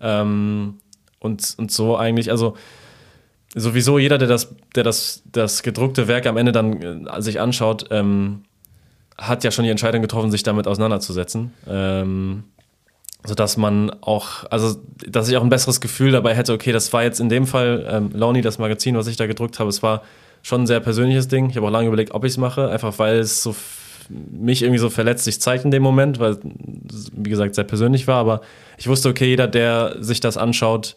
Ähm, 0.01 0.79
und, 1.21 1.55
und 1.57 1.71
so 1.71 1.97
eigentlich, 1.97 2.31
also 2.31 2.57
sowieso 3.55 3.99
jeder, 3.99 4.19
der 4.19 4.29
das, 4.29 4.55
der 4.75 4.85
das, 4.85 5.23
das 5.31 5.63
gedruckte 5.63 6.09
Werk 6.09 6.27
am 6.27 6.37
Ende 6.37 6.53
dann 6.53 7.07
äh, 7.07 7.23
sich 7.23 7.41
anschaut, 7.41 7.87
ähm, 7.91 8.45
hat 9.17 9.45
ja 9.45 9.51
schon 9.51 9.65
die 9.65 9.71
Entscheidung 9.71 10.03
getroffen, 10.03 10.31
sich 10.31 10.43
damit 10.43 10.67
auseinanderzusetzen. 10.67 11.53
Ähm, 11.69 12.45
sodass 13.25 13.57
man 13.57 13.91
auch, 14.01 14.45
also 14.51 14.77
dass 15.07 15.29
ich 15.29 15.37
auch 15.37 15.43
ein 15.43 15.49
besseres 15.49 15.81
Gefühl 15.81 16.13
dabei 16.13 16.35
hätte, 16.35 16.53
okay, 16.53 16.73
das 16.73 16.93
war 16.93 17.03
jetzt 17.03 17.19
in 17.19 17.29
dem 17.29 17.47
Fall 17.47 17.87
ähm, 17.91 18.11
Lonely, 18.15 18.43
das 18.43 18.59
Magazin, 18.59 18.97
was 18.97 19.09
ich 19.09 19.17
da 19.17 19.27
gedruckt 19.27 19.59
habe, 19.59 19.69
es 19.69 19.83
war 19.83 20.03
schon 20.43 20.63
ein 20.63 20.67
sehr 20.67 20.81
persönliches 20.81 21.27
Ding. 21.27 21.51
Ich 21.51 21.57
habe 21.57 21.67
auch 21.67 21.71
lange 21.71 21.89
überlegt, 21.89 22.15
ob 22.15 22.25
ich 22.25 22.33
es 22.33 22.39
mache, 22.39 22.69
einfach 22.71 22.99
weil 22.99 23.19
es 23.19 23.43
so 23.43 23.57
mich 24.09 24.63
irgendwie 24.63 24.79
so 24.79 24.89
verletzlich 24.89 25.41
zeigt 25.41 25.65
in 25.65 25.71
dem 25.71 25.83
Moment, 25.83 26.19
weil 26.19 26.39
wie 26.43 27.29
gesagt, 27.29 27.55
sehr 27.55 27.65
persönlich 27.65 28.07
war, 28.07 28.17
aber 28.17 28.41
ich 28.79 28.89
wusste, 28.89 29.09
okay, 29.09 29.27
jeder, 29.27 29.49
der 29.49 29.97
sich 30.01 30.21
das 30.21 30.37
anschaut, 30.37 30.97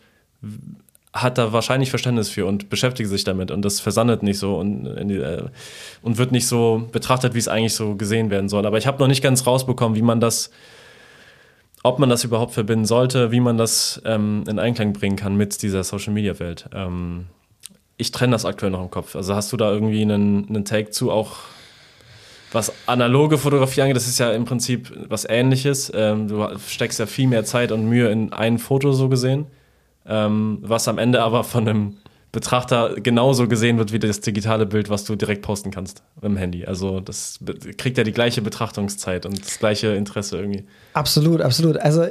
hat 1.13 1.37
da 1.37 1.51
wahrscheinlich 1.51 1.89
Verständnis 1.89 2.29
für 2.29 2.45
und 2.45 2.69
beschäftigt 2.69 3.09
sich 3.09 3.23
damit 3.23 3.51
und 3.51 3.63
das 3.63 3.81
versandet 3.81 4.23
nicht 4.23 4.39
so 4.39 4.57
und, 4.57 4.85
äh, 4.87 5.43
und 6.01 6.17
wird 6.17 6.31
nicht 6.31 6.47
so 6.47 6.87
betrachtet, 6.91 7.33
wie 7.33 7.39
es 7.39 7.49
eigentlich 7.49 7.73
so 7.73 7.95
gesehen 7.95 8.29
werden 8.29 8.47
soll. 8.47 8.65
Aber 8.65 8.77
ich 8.77 8.87
habe 8.87 8.99
noch 8.99 9.07
nicht 9.07 9.21
ganz 9.21 9.45
rausbekommen, 9.45 9.97
wie 9.97 10.01
man 10.01 10.21
das, 10.21 10.51
ob 11.83 11.99
man 11.99 12.09
das 12.09 12.23
überhaupt 12.23 12.53
verbinden 12.53 12.85
sollte, 12.85 13.31
wie 13.31 13.41
man 13.41 13.57
das 13.57 14.01
ähm, 14.05 14.45
in 14.47 14.57
Einklang 14.57 14.93
bringen 14.93 15.17
kann 15.17 15.35
mit 15.35 15.61
dieser 15.61 15.83
Social 15.83 16.13
Media 16.13 16.39
Welt. 16.39 16.69
Ähm, 16.73 17.25
ich 17.97 18.11
trenne 18.11 18.31
das 18.31 18.45
aktuell 18.45 18.71
noch 18.71 18.81
im 18.81 18.89
Kopf. 18.89 19.15
Also 19.15 19.35
hast 19.35 19.51
du 19.51 19.57
da 19.57 19.69
irgendwie 19.69 20.01
einen, 20.01 20.47
einen 20.47 20.63
Take 20.63 20.91
zu, 20.91 21.11
auch 21.11 21.39
was 22.53 22.71
analoge 22.85 23.37
Fotografie 23.37 23.81
angeht, 23.81 23.95
das 23.95 24.07
ist 24.07 24.19
ja 24.19 24.31
im 24.31 24.45
Prinzip 24.45 24.93
was 25.09 25.25
ähnliches. 25.25 25.91
Ähm, 25.93 26.29
du 26.29 26.47
steckst 26.67 26.99
ja 26.99 27.05
viel 27.05 27.27
mehr 27.27 27.43
Zeit 27.43 27.73
und 27.73 27.85
Mühe 27.85 28.09
in 28.09 28.31
ein 28.31 28.59
Foto 28.59 28.93
so 28.93 29.09
gesehen 29.09 29.47
ähm, 30.05 30.59
was 30.61 30.87
am 30.87 30.97
Ende 30.97 31.21
aber 31.21 31.43
von 31.43 31.67
einem 31.67 31.97
Betrachter 32.31 32.95
genauso 32.95 33.47
gesehen 33.47 33.77
wird 33.77 33.91
wie 33.91 33.99
das 33.99 34.21
digitale 34.21 34.65
Bild, 34.65 34.89
was 34.89 35.03
du 35.03 35.15
direkt 35.15 35.41
posten 35.41 35.69
kannst 35.69 36.01
im 36.21 36.37
Handy. 36.37 36.65
Also 36.65 37.01
das 37.01 37.39
kriegt 37.77 37.97
ja 37.97 38.05
die 38.05 38.13
gleiche 38.13 38.41
Betrachtungszeit 38.41 39.25
und 39.25 39.45
das 39.45 39.59
gleiche 39.59 39.87
Interesse 39.87 40.37
irgendwie. 40.37 40.65
Absolut, 40.93 41.41
absolut. 41.41 41.77
Also 41.77 42.05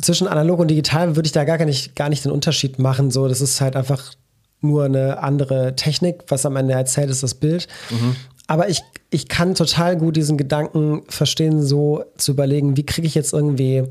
zwischen 0.00 0.28
analog 0.28 0.60
und 0.60 0.68
digital 0.68 1.16
würde 1.16 1.26
ich 1.26 1.32
da 1.32 1.44
gar 1.44 1.64
nicht, 1.64 1.96
gar 1.96 2.08
nicht 2.08 2.24
den 2.24 2.30
Unterschied 2.30 2.78
machen. 2.78 3.10
So, 3.10 3.26
das 3.26 3.40
ist 3.40 3.60
halt 3.60 3.74
einfach 3.74 4.12
nur 4.60 4.84
eine 4.84 5.22
andere 5.22 5.74
Technik. 5.74 6.24
Was 6.28 6.46
am 6.46 6.54
Ende 6.54 6.74
erzählt, 6.74 7.10
ist 7.10 7.22
das 7.24 7.34
Bild. 7.34 7.66
Mhm. 7.90 8.14
aber 8.46 8.68
ich, 8.68 8.82
ich 9.10 9.28
kann 9.28 9.56
total 9.56 9.96
gut 9.96 10.14
diesen 10.14 10.36
Gedanken 10.36 11.02
verstehen, 11.08 11.62
so 11.62 12.04
zu 12.16 12.32
überlegen, 12.32 12.76
wie 12.76 12.86
kriege 12.86 13.06
ich 13.06 13.16
jetzt 13.16 13.32
irgendwie, 13.32 13.84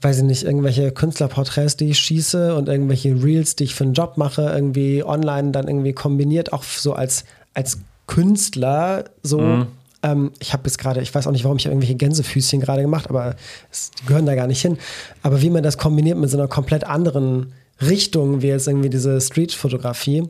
weiß 0.00 0.18
ich 0.18 0.24
nicht, 0.24 0.44
irgendwelche 0.44 0.92
Künstlerporträts, 0.92 1.76
die 1.76 1.90
ich 1.90 1.98
schieße 1.98 2.54
und 2.54 2.68
irgendwelche 2.68 3.22
Reels, 3.22 3.56
die 3.56 3.64
ich 3.64 3.74
für 3.74 3.84
einen 3.84 3.94
Job 3.94 4.16
mache, 4.16 4.42
irgendwie 4.42 5.02
online 5.02 5.50
dann 5.50 5.66
irgendwie 5.66 5.92
kombiniert, 5.92 6.52
auch 6.52 6.62
so 6.62 6.92
als, 6.92 7.24
als 7.54 7.78
Künstler, 8.06 9.04
so. 9.22 9.40
Mhm. 9.40 9.66
Ähm, 10.02 10.30
ich 10.38 10.52
habe 10.52 10.62
jetzt 10.66 10.78
gerade, 10.78 11.00
ich 11.00 11.12
weiß 11.12 11.26
auch 11.26 11.32
nicht, 11.32 11.42
warum 11.42 11.58
ich 11.58 11.66
irgendwelche 11.66 11.96
Gänsefüßchen 11.96 12.60
gerade 12.60 12.82
gemacht, 12.82 13.10
aber 13.10 13.34
es 13.72 13.90
gehören 14.06 14.26
da 14.26 14.36
gar 14.36 14.46
nicht 14.46 14.62
hin. 14.62 14.78
Aber 15.24 15.42
wie 15.42 15.50
man 15.50 15.64
das 15.64 15.76
kombiniert 15.76 16.16
mit 16.16 16.30
so 16.30 16.38
einer 16.38 16.46
komplett 16.46 16.84
anderen 16.84 17.52
Richtung, 17.80 18.42
wie 18.42 18.48
jetzt 18.48 18.68
irgendwie 18.68 18.90
diese 18.90 19.20
Street-Fotografie. 19.20 20.28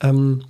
Ähm, 0.00 0.42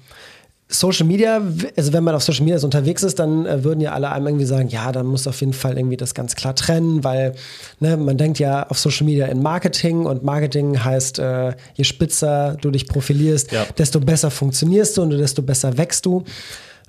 Social 0.70 1.06
Media, 1.06 1.40
also 1.76 1.92
wenn 1.94 2.04
man 2.04 2.14
auf 2.14 2.22
Social 2.22 2.44
Media 2.44 2.62
unterwegs 2.62 3.02
ist, 3.02 3.18
dann 3.18 3.46
äh, 3.46 3.64
würden 3.64 3.80
ja 3.80 3.92
alle 3.92 4.10
einem 4.10 4.26
irgendwie 4.26 4.44
sagen, 4.44 4.68
ja, 4.68 4.92
dann 4.92 5.06
muss 5.06 5.26
auf 5.26 5.40
jeden 5.40 5.54
Fall 5.54 5.78
irgendwie 5.78 5.96
das 5.96 6.14
ganz 6.14 6.36
klar 6.36 6.54
trennen, 6.54 7.02
weil 7.04 7.34
ne, 7.80 7.96
man 7.96 8.18
denkt 8.18 8.38
ja 8.38 8.68
auf 8.68 8.78
Social 8.78 9.06
Media 9.06 9.26
in 9.26 9.40
Marketing 9.40 10.04
und 10.04 10.24
Marketing 10.24 10.84
heißt, 10.84 11.20
äh, 11.20 11.54
je 11.74 11.84
spitzer 11.84 12.56
du 12.60 12.70
dich 12.70 12.86
profilierst, 12.86 13.50
ja. 13.50 13.64
desto 13.78 13.98
besser 13.98 14.30
funktionierst 14.30 14.98
du 14.98 15.02
und 15.02 15.10
desto 15.10 15.40
besser 15.40 15.78
wächst 15.78 16.04
du. 16.04 16.24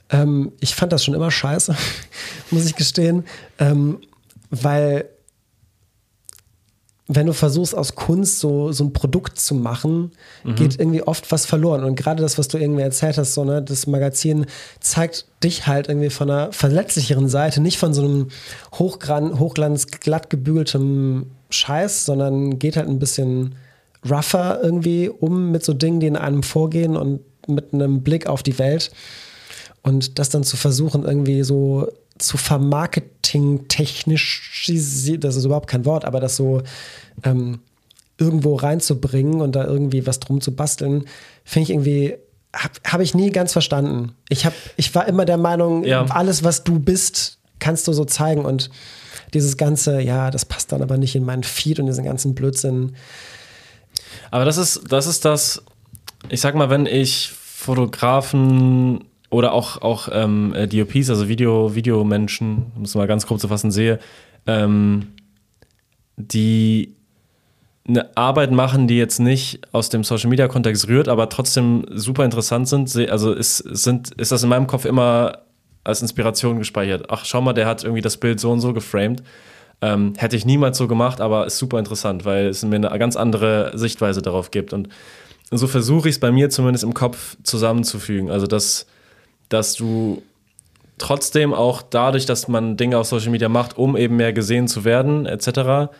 Ähm, 0.10 0.52
ich 0.60 0.76
fand 0.76 0.92
das 0.92 1.06
schon 1.06 1.14
immer 1.14 1.32
scheiße, 1.32 1.74
muss 2.52 2.66
ich 2.66 2.76
gestehen, 2.76 3.24
ähm, 3.60 4.00
weil 4.50 5.06
wenn 7.12 7.26
du 7.26 7.34
versuchst, 7.34 7.76
aus 7.76 7.96
Kunst 7.96 8.40
so, 8.40 8.72
so 8.72 8.84
ein 8.84 8.94
Produkt 8.94 9.40
zu 9.40 9.56
machen, 9.56 10.12
mhm. 10.44 10.56
geht 10.56 10.80
irgendwie 10.80 11.02
oft 11.02 11.32
was 11.32 11.48
verloren. 11.48 11.84
Und 11.84 11.96
gerade 11.96 12.22
das, 12.22 12.38
was 12.38 12.50
du 12.50 12.60
irgendwie 12.60 12.84
erzählt 12.84 13.18
hast, 13.18 13.34
so, 13.34 13.44
ne, 13.44 13.64
das 13.64 13.88
Magazin 13.88 14.46
zeigt 14.80 15.26
dich 15.44 15.66
halt 15.66 15.90
irgendwie 15.90 16.12
von 16.12 16.30
einer 16.30 16.54
verletzlicheren 16.54 17.28
Seite, 17.28 17.62
nicht 17.62 17.80
von 17.80 17.96
so 17.96 18.04
einem 18.04 18.28
Hochglan 18.76 19.40
Hochglanz, 19.40 19.88
glatt 19.88 20.30
gebügeltem 20.30 21.32
Scheiß, 21.50 22.06
sondern 22.06 22.60
geht 22.60 22.78
halt 22.78 22.88
ein 22.88 23.00
bisschen 23.00 23.56
rougher 24.08 24.60
irgendwie 24.62 25.10
um 25.10 25.50
mit 25.52 25.66
so 25.66 25.74
Dingen, 25.74 26.00
die 26.00 26.08
in 26.08 26.16
einem 26.16 26.44
vorgehen 26.44 26.96
und 26.96 27.22
mit 27.48 27.74
einem 27.74 28.04
Blick 28.04 28.28
auf 28.28 28.44
die 28.44 28.60
Welt. 28.60 28.92
Und 29.82 30.20
das 30.20 30.30
dann 30.30 30.44
zu 30.44 30.58
versuchen, 30.58 31.06
irgendwie 31.06 31.42
so 31.42 31.88
zu 32.20 32.38
vermarketing-technisch, 32.38 34.70
das 35.20 35.36
ist 35.36 35.46
überhaupt 35.46 35.70
kein 35.70 35.86
Wort, 35.86 36.06
aber 36.06 36.20
das 36.20 36.36
so 36.36 36.62
ähm, 37.24 37.62
irgendwo 38.18 38.56
reinzubringen 38.56 39.42
und 39.42 39.56
da 39.56 39.66
irgendwie 39.66 40.06
was 40.06 40.20
drum 40.20 40.42
zu 40.42 40.56
basteln, 40.56 41.06
finde 41.44 41.64
ich 41.64 41.72
irgendwie, 41.72 42.18
habe 42.54 42.74
hab 42.86 43.02
ich 43.02 43.16
nie 43.16 43.32
ganz 43.32 43.54
verstanden. 43.54 44.14
Ich, 44.28 44.46
hab, 44.46 44.54
ich 44.76 44.94
war 44.94 45.08
immer 45.08 45.26
der 45.26 45.38
Meinung, 45.38 45.86
ja. 45.86 46.06
alles, 46.06 46.44
was 46.44 46.64
du 46.64 46.78
bist, 46.80 47.40
kannst 47.60 47.88
du 47.88 47.94
so 47.94 48.06
zeigen 48.06 48.46
und 48.46 48.70
dieses 49.34 49.58
ganze, 49.58 50.02
ja, 50.02 50.32
das 50.32 50.46
passt 50.46 50.72
dann 50.72 50.82
aber 50.82 50.98
nicht 50.98 51.16
in 51.16 51.24
meinen 51.24 51.44
Feed 51.44 51.80
und 51.80 51.86
diesen 51.86 52.04
ganzen 52.04 52.36
Blödsinn. 52.36 52.96
Aber 54.32 54.46
das 54.46 54.58
ist, 54.58 54.82
das 54.90 55.08
ist 55.08 55.26
das, 55.26 55.64
ich 56.30 56.42
sag 56.42 56.56
mal, 56.56 56.70
wenn 56.70 56.86
ich 56.86 57.32
Fotografen 57.32 59.06
oder 59.30 59.54
auch, 59.54 59.82
auch 59.82 60.10
ähm, 60.12 60.54
äh, 60.56 60.68
DOPs, 60.68 61.10
also 61.10 61.28
Video, 61.28 61.76
Videomenschen, 61.76 62.72
um 62.76 62.84
es 62.84 62.96
mal 62.96 63.08
ganz 63.08 63.28
grob 63.28 63.40
zu 63.40 63.48
fassen, 63.48 63.72
sehe, 63.72 64.00
ähm, 64.48 65.08
die 66.18 66.96
eine 67.88 68.16
Arbeit 68.16 68.52
machen, 68.52 68.88
die 68.88 68.98
jetzt 68.98 69.20
nicht 69.20 69.62
aus 69.72 69.90
dem 69.90 70.04
Social 70.04 70.30
Media 70.30 70.48
Kontext 70.48 70.88
rührt, 70.88 71.08
aber 71.08 71.30
trotzdem 71.30 71.86
super 71.90 72.24
interessant 72.24 72.68
sind. 72.68 72.96
Also 73.10 73.34
ist, 73.34 73.58
sind, 73.58 74.12
ist 74.12 74.32
das 74.32 74.44
in 74.44 74.50
meinem 74.50 74.68
Kopf 74.68 74.86
immer 74.86 75.40
als 75.84 76.02
Inspiration 76.02 76.60
gespeichert. 76.60 77.06
Ach, 77.10 77.26
schau 77.26 77.42
mal, 77.42 77.54
der 77.54 77.68
hat 77.68 77.84
irgendwie 77.84 78.02
das 78.02 78.18
Bild 78.18 78.40
so 78.40 78.52
und 78.52 78.60
so 78.60 78.74
geframed. 78.74 79.24
Ähm, 79.82 80.14
hätte 80.18 80.36
ich 80.36 80.46
niemals 80.46 80.78
so 80.78 80.88
gemacht, 80.88 81.22
aber 81.22 81.46
ist 81.46 81.58
super 81.58 81.80
interessant, 81.80 82.26
weil 82.26 82.48
es 82.48 82.64
mir 82.64 82.76
eine 82.76 83.00
ganz 83.00 83.16
andere 83.16 83.72
Sichtweise 83.76 84.22
darauf 84.22 84.52
gibt. 84.52 84.74
Und 84.74 84.90
so 85.52 85.68
versuche 85.68 86.10
ich 86.10 86.16
es 86.16 86.20
bei 86.20 86.32
mir 86.32 86.50
zumindest 86.50 86.84
im 86.84 86.94
Kopf 86.94 87.38
zusammenzufügen. 87.44 88.30
Also, 88.30 88.46
dass 88.46 88.86
dass 89.50 89.74
du 89.74 90.22
trotzdem 90.98 91.54
auch 91.54 91.82
dadurch, 91.82 92.26
dass 92.26 92.48
man 92.48 92.78
Dinge 92.78 92.98
auf 92.98 93.08
Social 93.08 93.32
Media 93.32 93.50
macht, 93.50 93.78
um 93.78 93.98
eben 93.98 94.16
mehr 94.16 94.34
gesehen 94.34 94.68
zu 94.68 94.86
werden, 94.86 95.26
etc., 95.26 95.92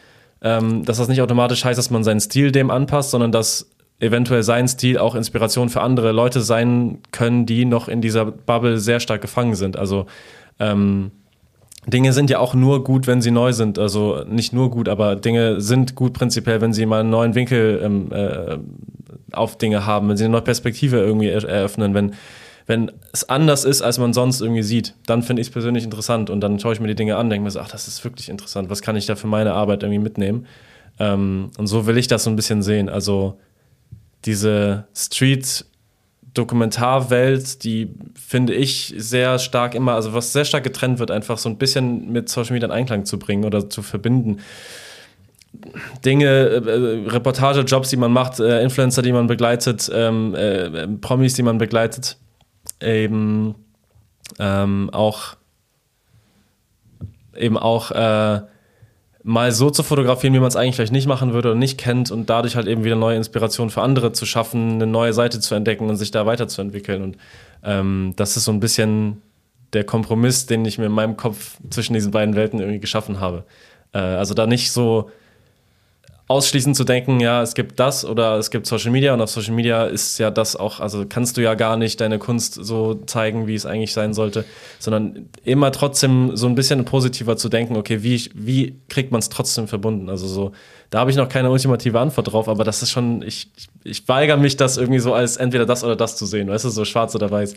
ähm, 0.42 0.86
dass 0.86 0.98
das 0.98 1.08
nicht 1.08 1.22
automatisch 1.22 1.66
heißt, 1.66 1.78
dass 1.78 1.90
man 1.90 2.04
seinen 2.04 2.22
Stil 2.22 2.52
dem 2.52 2.72
anpasst, 2.72 3.12
sondern 3.12 3.32
dass 3.32 3.70
eventuell 4.00 4.44
sein 4.44 4.68
Stil 4.68 4.98
auch 4.98 5.16
Inspiration 5.16 5.70
für 5.70 5.82
andere 5.82 6.12
Leute 6.12 6.42
sein 6.42 7.00
können, 7.12 7.46
die 7.46 7.66
noch 7.66 7.90
in 7.90 8.02
dieser 8.02 8.26
Bubble 8.26 8.78
sehr 8.78 9.00
stark 9.00 9.22
gefangen 9.22 9.56
sind. 9.56 9.78
Also 9.78 10.06
ähm, 10.60 11.12
Dinge 11.88 12.14
sind 12.14 12.30
ja 12.30 12.40
auch 12.40 12.54
nur 12.54 12.84
gut, 12.84 13.08
wenn 13.08 13.22
sie 13.22 13.32
neu 13.32 13.52
sind. 13.52 13.78
Also 13.80 14.24
nicht 14.28 14.54
nur 14.54 14.70
gut, 14.70 14.88
aber 14.88 15.16
Dinge 15.16 15.60
sind 15.60 15.96
gut 15.96 16.14
prinzipiell, 16.14 16.62
wenn 16.62 16.74
sie 16.74 16.86
mal 16.86 17.02
einen 17.02 17.10
neuen 17.10 17.36
Winkel 17.36 17.82
ähm, 17.84 18.12
äh, 18.12 18.58
auf 19.32 19.58
Dinge 19.58 19.86
haben, 19.86 20.08
wenn 20.08 20.18
sie 20.18 20.26
eine 20.26 20.32
neue 20.32 20.42
Perspektive 20.42 20.98
irgendwie 20.98 21.30
eröffnen, 21.30 21.94
wenn 21.94 22.14
wenn 22.70 22.92
es 23.14 23.28
anders 23.28 23.66
ist, 23.66 23.82
als 23.82 23.98
man 23.98 24.14
sonst 24.14 24.42
irgendwie 24.42 24.62
sieht, 24.62 24.94
dann 25.08 25.24
finde 25.24 25.42
ich 25.42 25.48
es 25.48 25.52
persönlich 25.52 25.84
interessant 25.84 26.30
und 26.30 26.40
dann 26.42 26.60
schaue 26.60 26.74
ich 26.74 26.80
mir 26.80 26.88
die 26.88 26.94
Dinge 26.94 27.18
an, 27.18 27.28
denke 27.28 27.44
mir 27.44 27.50
so, 27.50 27.60
ach, 27.60 27.72
das 27.72 27.88
ist 27.88 28.04
wirklich 28.04 28.30
interessant, 28.30 28.70
was 28.70 28.84
kann 28.84 28.96
ich 28.96 29.08
da 29.08 29.16
für 29.16 29.26
meine 29.26 29.54
Arbeit 29.54 29.82
irgendwie 29.82 29.98
mitnehmen? 29.98 30.46
Ähm, 31.00 31.50
und 31.58 31.66
so 31.66 31.88
will 31.88 31.98
ich 31.98 32.08
das 32.08 32.26
so 32.26 32.30
ein 32.30 32.36
bisschen 32.36 32.62
sehen. 32.62 32.88
Also 32.88 33.40
diese 34.26 34.86
Street- 34.96 35.66
Dokumentarwelt, 36.36 37.64
die 37.64 37.90
finde 38.14 38.54
ich 38.54 38.94
sehr 38.96 39.40
stark 39.40 39.74
immer, 39.74 39.94
also 39.96 40.14
was 40.14 40.32
sehr 40.32 40.46
stark 40.46 40.64
getrennt 40.64 41.00
wird, 41.00 41.10
einfach 41.10 41.40
so 41.40 41.50
ein 41.50 41.58
bisschen 41.58 42.12
mit 42.12 42.30
Social 42.30 42.54
Media 42.54 42.68
in 42.68 42.72
Einklang 42.72 43.04
zu 43.04 43.18
bringen 43.18 43.46
oder 43.46 43.68
zu 43.68 43.82
verbinden. 43.82 44.38
Dinge, 46.06 46.28
äh, 46.28 47.10
Reportage, 47.10 47.62
Jobs, 47.62 47.90
die 47.90 47.98
man 47.98 48.14
macht, 48.14 48.40
äh, 48.40 48.62
Influencer, 48.62 49.02
die 49.02 49.12
man 49.12 49.26
begleitet, 49.26 49.90
ähm, 49.92 50.36
äh, 50.36 50.88
Promis, 50.88 51.34
die 51.34 51.42
man 51.42 51.58
begleitet, 51.58 52.18
eben 52.82 53.56
ähm, 54.40 54.90
auch 54.92 55.36
eben 57.36 57.58
auch 57.58 57.92
äh, 57.92 58.42
mal 59.24 59.52
so 59.52 59.70
zu 59.70 59.84
fotografieren, 59.84 60.34
wie 60.34 60.40
man 60.40 60.48
es 60.48 60.56
eigentlich 60.56 60.76
vielleicht 60.76 60.92
nicht 60.92 61.08
machen 61.08 61.34
würde 61.34 61.50
oder 61.50 61.60
nicht 61.60 61.78
kennt 61.78 62.12
und 62.12 62.30
dadurch 62.30 62.56
halt 62.56 62.68
eben 62.68 62.84
wieder 62.84 62.96
neue 62.96 63.18
Inspirationen 63.18 63.70
für 63.70 63.82
andere 63.82 64.12
zu 64.12 64.26
schaffen, 64.26 64.74
eine 64.74 64.88
neue 64.88 65.14
Seite 65.14 65.40
zu 65.40 65.56
entdecken 65.56 65.90
und 65.90 65.98
sich 65.98 66.12
da 66.12 66.26
weiterzuentwickeln. 66.26 67.02
Und 67.04 67.18
ähm, 67.64 68.14
das 68.16 68.38
ist 68.38 68.46
so 68.46 68.52
ein 68.52 68.60
bisschen 68.60 69.22
der 69.74 69.84
Kompromiss, 69.84 70.46
den 70.46 70.66
ich 70.66 70.78
mir 70.78 70.88
in 70.88 70.92
meinem 70.92 71.18
Kopf 71.18 71.58
zwischen 71.70 71.94
diesen 71.94 72.12
beiden 72.12 72.36
Welten 72.36 72.60
irgendwie 72.60 72.80
geschaffen 72.80 73.20
habe. 73.20 73.44
Äh, 73.94 74.00
also 74.00 74.34
da 74.34 74.48
nicht 74.48 74.72
so 74.72 75.12
ausschließend 76.30 76.76
zu 76.76 76.84
denken, 76.84 77.20
ja, 77.20 77.42
es 77.42 77.56
gibt 77.56 77.80
das 77.80 78.06
oder 78.06 78.38
es 78.38 78.52
gibt 78.52 78.68
Social 78.68 78.92
Media 78.92 79.16
und 79.16 79.20
auf 79.20 79.32
Social 79.32 79.56
Media 79.56 79.86
ist 79.86 80.20
ja 80.20 80.30
das 80.30 80.56
auch, 80.56 80.80
also 80.80 81.04
kannst 81.10 81.38
du 81.38 81.42
ja 81.42 81.56
gar 81.56 81.76
nicht 81.76 82.00
deine 82.00 82.20
Kunst 82.20 82.54
so 82.54 82.94
zeigen, 83.08 83.48
wie 83.48 83.56
es 83.56 83.66
eigentlich 83.66 83.94
sein 83.94 84.14
sollte, 84.14 84.46
sondern 84.78 85.28
immer 85.44 85.72
trotzdem 85.72 86.38
so 86.38 86.46
ein 86.46 86.54
bisschen 86.54 86.86
positiver 86.86 87.36
zu 87.36 87.50
denken, 87.50 87.76
okay, 87.76 88.04
wie, 88.04 88.30
wie 88.36 88.80
kriegt 88.90 89.12
man 89.12 89.20
es 89.20 89.30
trotzdem 89.30 89.68
verbunden? 89.68 90.08
Also 90.08 90.28
so, 90.28 90.52
da 90.92 91.00
habe 91.00 91.10
ich 91.10 91.18
noch 91.18 91.30
keine 91.30 91.50
ultimative 91.50 92.00
Antwort 92.00 92.32
drauf, 92.32 92.48
aber 92.48 92.64
das 92.64 92.84
ist 92.84 92.92
schon, 92.92 93.24
ich, 93.24 93.50
ich 93.84 94.08
weigere 94.08 94.38
mich, 94.38 94.56
das 94.56 94.78
irgendwie 94.78 95.00
so 95.00 95.16
als 95.16 95.38
entweder 95.38 95.66
das 95.66 95.84
oder 95.84 95.96
das 95.96 96.16
zu 96.16 96.28
sehen, 96.28 96.48
weißt 96.48 96.64
du, 96.64 96.70
so 96.70 96.86
schwarz 96.86 97.16
oder 97.16 97.32
weiß. 97.32 97.56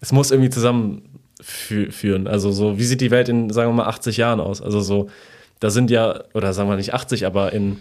Es 0.00 0.10
muss 0.10 0.32
irgendwie 0.32 0.50
zusammenführen. 0.50 2.26
Also 2.26 2.50
so, 2.50 2.76
wie 2.76 2.84
sieht 2.84 3.02
die 3.02 3.12
Welt 3.12 3.28
in, 3.28 3.50
sagen 3.50 3.70
wir 3.70 3.84
mal, 3.84 3.88
80 3.88 4.16
Jahren 4.16 4.40
aus? 4.40 4.60
Also 4.60 4.80
so, 4.80 5.06
da 5.60 5.70
sind 5.70 5.92
ja, 5.92 6.24
oder 6.34 6.52
sagen 6.52 6.68
wir 6.68 6.74
nicht 6.74 6.92
80, 6.92 7.24
aber 7.24 7.52
in 7.52 7.76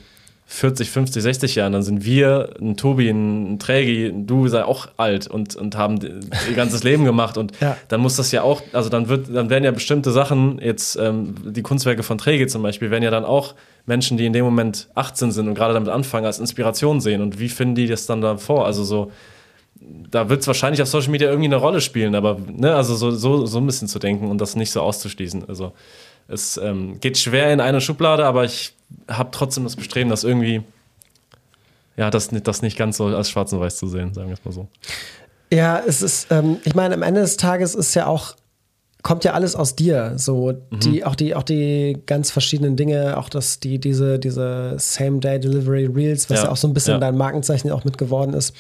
40, 0.52 0.90
50, 0.90 1.22
60 1.22 1.56
Jahren, 1.56 1.74
dann 1.74 1.84
sind 1.84 2.04
wir, 2.04 2.56
ein 2.60 2.76
Tobi, 2.76 3.08
ein 3.08 3.60
Trägi, 3.60 4.12
du 4.16 4.48
sei 4.48 4.66
auch 4.66 4.88
alt 4.98 5.28
und, 5.28 5.56
und 5.56 5.78
haben 5.78 6.00
ihr 6.02 6.56
ganzes 6.56 6.84
Leben 6.84 7.06
gemacht 7.06 7.38
und 7.38 7.52
ja. 7.62 7.78
dann 7.88 8.02
muss 8.02 8.16
das 8.16 8.32
ja 8.32 8.42
auch, 8.42 8.64
also 8.74 8.90
dann 8.90 9.10
wird, 9.10 9.28
dann 9.34 9.52
werden 9.52 9.64
ja 9.64 9.70
bestimmte 9.70 10.10
Sachen, 10.10 10.60
jetzt 10.60 10.96
ähm, 10.96 11.36
die 11.46 11.62
Kunstwerke 11.62 12.02
von 12.02 12.18
Trägi 12.18 12.48
zum 12.48 12.64
Beispiel, 12.64 12.90
werden 12.90 13.04
ja 13.04 13.12
dann 13.12 13.26
auch 13.26 13.54
Menschen, 13.86 14.18
die 14.18 14.26
in 14.26 14.34
dem 14.34 14.44
Moment 14.44 14.90
18 14.96 15.32
sind 15.32 15.48
und 15.48 15.54
gerade 15.54 15.76
damit 15.76 15.90
anfangen, 15.90 16.26
als 16.26 16.40
Inspiration 16.40 17.00
sehen 17.00 17.22
und 17.22 17.40
wie 17.40 17.50
finden 17.50 17.76
die 17.76 17.86
das 17.86 18.08
dann 18.08 18.20
da 18.22 18.38
vor? 18.38 18.66
Also 18.66 18.84
so, 18.84 19.12
da 19.80 20.30
wird 20.30 20.42
es 20.42 20.48
wahrscheinlich 20.48 20.82
auf 20.82 20.88
Social 20.88 21.12
Media 21.12 21.30
irgendwie 21.30 21.48
eine 21.48 21.58
Rolle 21.58 21.80
spielen, 21.80 22.16
aber 22.16 22.40
ne, 22.52 22.74
also 22.74 22.96
so, 22.96 23.12
so, 23.12 23.46
so 23.46 23.60
ein 23.60 23.68
bisschen 23.68 23.88
zu 23.88 24.00
denken 24.00 24.32
und 24.32 24.42
das 24.42 24.56
nicht 24.56 24.72
so 24.72 24.82
auszuschließen. 24.82 25.48
Also 25.48 25.74
es 26.30 26.58
ähm, 26.58 27.00
geht 27.00 27.18
schwer 27.18 27.52
in 27.52 27.60
eine 27.60 27.82
Schublade, 27.82 28.26
aber 28.26 28.46
ich 28.46 28.74
habe 29.08 29.30
trotzdem 29.32 29.64
das 29.64 29.76
Bestreben, 29.76 30.10
das 30.10 30.24
irgendwie, 30.24 30.62
ja, 31.98 32.10
das, 32.10 32.30
das 32.30 32.62
nicht 32.62 32.78
ganz 32.78 32.98
so 32.98 33.06
als 33.06 33.30
schwarz 33.30 33.52
und 33.52 33.60
weiß 33.60 33.78
zu 33.78 33.88
sehen, 33.88 34.14
sagen 34.14 34.30
wir 34.30 34.36
es 34.36 34.46
mal 34.46 34.52
so. 34.52 34.68
Ja, 35.52 35.82
es 35.86 36.02
ist, 36.02 36.32
ähm, 36.32 36.58
ich 36.64 36.76
meine, 36.76 36.94
am 36.94 37.02
Ende 37.02 37.22
des 37.22 37.38
Tages 37.38 37.74
ist 37.74 37.96
ja 37.96 38.06
auch, 38.06 38.36
kommt 39.02 39.24
ja 39.24 39.34
alles 39.34 39.56
aus 39.56 39.76
dir. 39.76 40.14
So, 40.18 40.54
mhm. 40.70 40.80
die, 40.80 41.04
auch 41.04 41.16
die, 41.16 41.34
auch 41.34 41.44
die 41.44 41.98
ganz 42.06 42.30
verschiedenen 42.30 42.76
Dinge, 42.76 43.18
auch 43.18 43.30
das, 43.30 43.60
die, 43.60 43.80
diese, 43.80 44.20
diese 44.20 44.76
Same-Day-Delivery 44.78 45.88
Reels, 45.88 46.30
was 46.30 46.40
ja. 46.40 46.44
ja. 46.46 46.52
auch 46.52 46.58
so 46.58 46.68
ein 46.68 46.74
bisschen 46.74 46.94
ja. 46.94 47.00
dein 47.00 47.18
Markenzeichen 47.18 47.72
auch 47.72 47.84
mit 47.84 47.98
geworden 47.98 48.34
ist. 48.34 48.54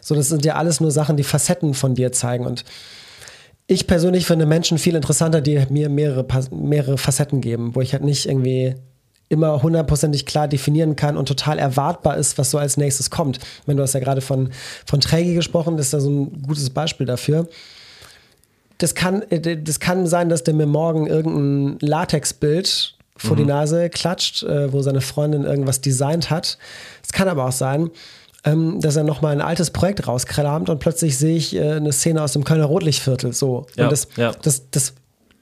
So, 0.00 0.14
das 0.14 0.28
sind 0.28 0.44
ja 0.44 0.54
alles 0.54 0.80
nur 0.80 0.90
Sachen, 0.90 1.16
die 1.16 1.24
Facetten 1.24 1.74
von 1.74 1.94
dir 1.94 2.12
zeigen. 2.12 2.46
Und 2.46 2.64
ich 3.66 3.86
persönlich 3.86 4.26
finde 4.26 4.46
Menschen 4.46 4.78
viel 4.78 4.94
interessanter, 4.94 5.40
die 5.40 5.64
mir 5.70 5.88
mehrere, 5.88 6.26
mehrere 6.50 6.98
Facetten 6.98 7.40
geben, 7.40 7.74
wo 7.74 7.80
ich 7.80 7.92
halt 7.92 8.04
nicht 8.04 8.26
irgendwie 8.26 8.74
immer 9.28 9.62
hundertprozentig 9.62 10.26
klar 10.26 10.48
definieren 10.48 10.96
kann 10.96 11.16
und 11.16 11.26
total 11.26 11.58
erwartbar 11.58 12.16
ist, 12.16 12.36
was 12.36 12.50
so 12.50 12.58
als 12.58 12.76
nächstes 12.76 13.10
kommt. 13.10 13.38
Wenn 13.66 13.76
du 13.76 13.82
hast 13.82 13.94
ja 13.94 14.00
gerade 14.00 14.20
von, 14.20 14.50
von 14.86 15.00
Träge 15.00 15.34
gesprochen, 15.34 15.76
das 15.76 15.86
ist 15.86 15.92
ja 15.92 16.00
so 16.00 16.10
ein 16.10 16.42
gutes 16.42 16.70
Beispiel 16.70 17.06
dafür. 17.06 17.48
Das 18.78 18.94
kann, 18.94 19.22
äh, 19.30 19.62
das 19.62 19.80
kann 19.80 20.06
sein, 20.06 20.28
dass 20.28 20.44
der 20.44 20.54
mir 20.54 20.66
morgen 20.66 21.06
irgendein 21.06 21.78
Latexbild 21.80 22.96
vor 23.16 23.36
mhm. 23.36 23.40
die 23.40 23.46
Nase 23.46 23.88
klatscht, 23.88 24.42
äh, 24.42 24.72
wo 24.72 24.82
seine 24.82 25.00
Freundin 25.00 25.44
irgendwas 25.44 25.80
designt 25.80 26.28
hat. 26.30 26.58
Es 27.02 27.12
kann 27.12 27.28
aber 27.28 27.46
auch 27.46 27.52
sein, 27.52 27.90
ähm, 28.44 28.80
dass 28.80 28.96
er 28.96 29.04
nochmal 29.04 29.32
ein 29.32 29.40
altes 29.40 29.70
Projekt 29.70 30.06
rauskramt 30.06 30.68
und 30.68 30.78
plötzlich 30.78 31.16
sehe 31.16 31.36
ich 31.36 31.56
äh, 31.56 31.72
eine 31.72 31.92
Szene 31.92 32.22
aus 32.22 32.32
dem 32.32 32.44
Kölner 32.44 32.66
Rotlichtviertel. 32.66 33.32
So. 33.32 33.66
Ja, 33.76 33.84
und 33.84 33.92
das, 33.92 34.08
ja. 34.16 34.32
das, 34.42 34.70
das 34.70 34.94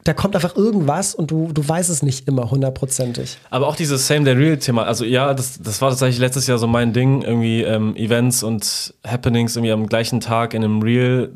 da 0.04 0.14
kommt 0.14 0.34
einfach 0.34 0.56
irgendwas 0.56 1.14
und 1.14 1.30
du, 1.30 1.52
du 1.52 1.66
weißt 1.66 1.88
es 1.88 2.02
nicht 2.02 2.26
immer 2.26 2.50
hundertprozentig. 2.50 3.38
Aber 3.50 3.68
auch 3.68 3.76
dieses 3.76 4.06
Same 4.06 4.24
Day 4.24 4.34
Real-Thema, 4.34 4.84
also 4.84 5.04
ja, 5.04 5.32
das, 5.32 5.60
das 5.62 5.80
war 5.80 5.90
tatsächlich 5.90 6.18
letztes 6.18 6.48
Jahr 6.48 6.58
so 6.58 6.66
mein 6.66 6.92
Ding, 6.92 7.22
irgendwie 7.22 7.62
ähm, 7.62 7.94
Events 7.94 8.42
und 8.42 8.94
Happenings 9.06 9.54
irgendwie 9.54 9.72
am 9.72 9.86
gleichen 9.86 10.18
Tag 10.18 10.54
in 10.54 10.64
einem 10.64 10.82
Reel 10.82 11.30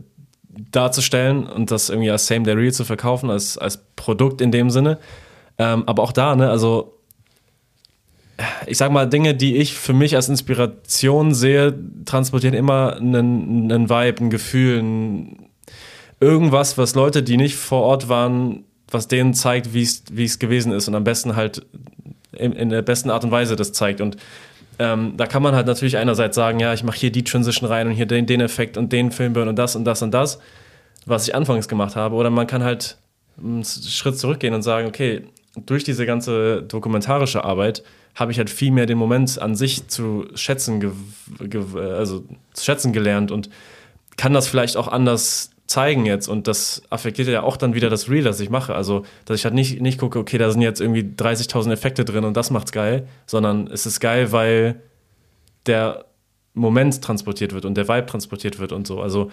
darzustellen 0.72 1.46
und 1.46 1.70
das 1.70 1.90
irgendwie 1.90 2.10
als 2.10 2.26
Same 2.26 2.42
Day 2.42 2.54
Real 2.54 2.72
zu 2.72 2.84
verkaufen, 2.84 3.30
als, 3.30 3.56
als 3.56 3.78
Produkt 3.94 4.40
in 4.40 4.50
dem 4.50 4.70
Sinne. 4.70 4.98
Ähm, 5.58 5.84
aber 5.86 6.02
auch 6.02 6.12
da, 6.12 6.34
ne, 6.34 6.50
also 6.50 6.95
ich 8.66 8.78
sag 8.78 8.90
mal, 8.92 9.08
Dinge, 9.08 9.34
die 9.34 9.56
ich 9.56 9.74
für 9.74 9.92
mich 9.92 10.16
als 10.16 10.28
Inspiration 10.28 11.34
sehe, 11.34 11.74
transportieren 12.04 12.54
immer 12.54 12.96
einen, 12.96 13.70
einen 13.70 13.90
Vibe, 13.90 14.24
ein 14.24 14.30
Gefühl, 14.30 14.78
ein, 14.80 15.48
irgendwas, 16.20 16.78
was 16.78 16.94
Leute, 16.94 17.22
die 17.22 17.36
nicht 17.36 17.56
vor 17.56 17.82
Ort 17.82 18.08
waren, 18.08 18.64
was 18.90 19.08
denen 19.08 19.34
zeigt, 19.34 19.74
wie 19.74 19.82
es 19.82 20.38
gewesen 20.38 20.72
ist 20.72 20.88
und 20.88 20.94
am 20.94 21.04
besten 21.04 21.36
halt 21.36 21.66
in, 22.32 22.52
in, 22.52 22.68
der 22.68 22.82
besten 22.82 23.10
Art 23.10 23.24
und 23.24 23.30
Weise 23.30 23.56
das 23.56 23.72
zeigt. 23.72 24.00
Und 24.00 24.16
ähm, 24.78 25.14
da 25.16 25.26
kann 25.26 25.42
man 25.42 25.54
halt 25.54 25.66
natürlich 25.66 25.96
einerseits 25.96 26.36
sagen, 26.36 26.60
ja, 26.60 26.72
ich 26.72 26.84
mache 26.84 26.98
hier 26.98 27.10
die 27.10 27.24
Transition 27.24 27.68
rein 27.68 27.88
und 27.88 27.94
hier 27.94 28.06
den, 28.06 28.26
den 28.26 28.40
Effekt 28.40 28.76
und 28.76 28.92
den 28.92 29.10
Filmburn 29.10 29.48
und 29.48 29.56
das 29.56 29.74
und 29.74 29.84
das 29.84 30.02
und 30.02 30.12
das, 30.12 30.38
was 31.06 31.26
ich 31.26 31.34
anfangs 31.34 31.68
gemacht 31.68 31.96
habe. 31.96 32.14
Oder 32.14 32.30
man 32.30 32.46
kann 32.46 32.62
halt 32.62 32.98
einen 33.38 33.64
Schritt 33.64 34.18
zurückgehen 34.18 34.54
und 34.54 34.62
sagen, 34.62 34.86
okay, 34.86 35.24
durch 35.64 35.84
diese 35.84 36.06
ganze 36.06 36.62
dokumentarische 36.62 37.44
Arbeit 37.44 37.82
habe 38.16 38.32
ich 38.32 38.38
halt 38.38 38.50
viel 38.50 38.72
mehr 38.72 38.86
den 38.86 38.98
Moment 38.98 39.38
an 39.40 39.54
sich 39.54 39.88
zu 39.88 40.26
schätzen, 40.34 40.82
also 41.74 42.24
zu 42.54 42.64
schätzen 42.64 42.92
gelernt 42.92 43.30
und 43.30 43.50
kann 44.16 44.32
das 44.32 44.48
vielleicht 44.48 44.76
auch 44.76 44.88
anders 44.88 45.50
zeigen 45.66 46.06
jetzt 46.06 46.28
und 46.28 46.46
das 46.46 46.82
affektiert 46.90 47.28
ja 47.28 47.42
auch 47.42 47.56
dann 47.56 47.74
wieder 47.74 47.90
das 47.90 48.08
Real, 48.08 48.22
das 48.22 48.40
ich 48.40 48.50
mache. 48.50 48.74
Also, 48.74 49.04
dass 49.24 49.38
ich 49.38 49.44
halt 49.44 49.54
nicht, 49.54 49.80
nicht 49.82 49.98
gucke, 49.98 50.18
okay, 50.18 50.38
da 50.38 50.50
sind 50.50 50.62
jetzt 50.62 50.80
irgendwie 50.80 51.02
30.000 51.02 51.72
Effekte 51.72 52.04
drin 52.04 52.24
und 52.24 52.36
das 52.36 52.50
macht's 52.50 52.72
geil, 52.72 53.06
sondern 53.26 53.66
es 53.66 53.84
ist 53.84 54.00
geil, 54.00 54.32
weil 54.32 54.80
der 55.66 56.06
Moment 56.54 57.02
transportiert 57.02 57.52
wird 57.52 57.64
und 57.64 57.74
der 57.74 57.88
Vibe 57.88 58.06
transportiert 58.06 58.58
wird 58.58 58.72
und 58.72 58.86
so. 58.86 59.00
Also, 59.00 59.30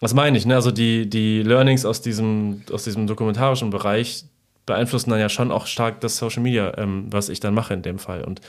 was 0.00 0.14
meine 0.14 0.36
ich? 0.36 0.44
Ne? 0.44 0.56
Also, 0.56 0.72
die, 0.72 1.08
die 1.08 1.42
Learnings 1.42 1.84
aus 1.86 2.02
diesem, 2.02 2.62
aus 2.72 2.84
diesem 2.84 3.06
dokumentarischen 3.06 3.70
Bereich 3.70 4.24
beeinflussen 4.66 5.10
dann 5.10 5.20
ja 5.20 5.28
schon 5.28 5.50
auch 5.50 5.66
stark 5.66 6.00
das 6.00 6.16
Social 6.16 6.42
Media, 6.42 6.76
ähm, 6.78 7.06
was 7.10 7.28
ich 7.28 7.40
dann 7.40 7.54
mache 7.54 7.74
in 7.74 7.82
dem 7.82 7.98
Fall. 7.98 8.24
Und 8.24 8.40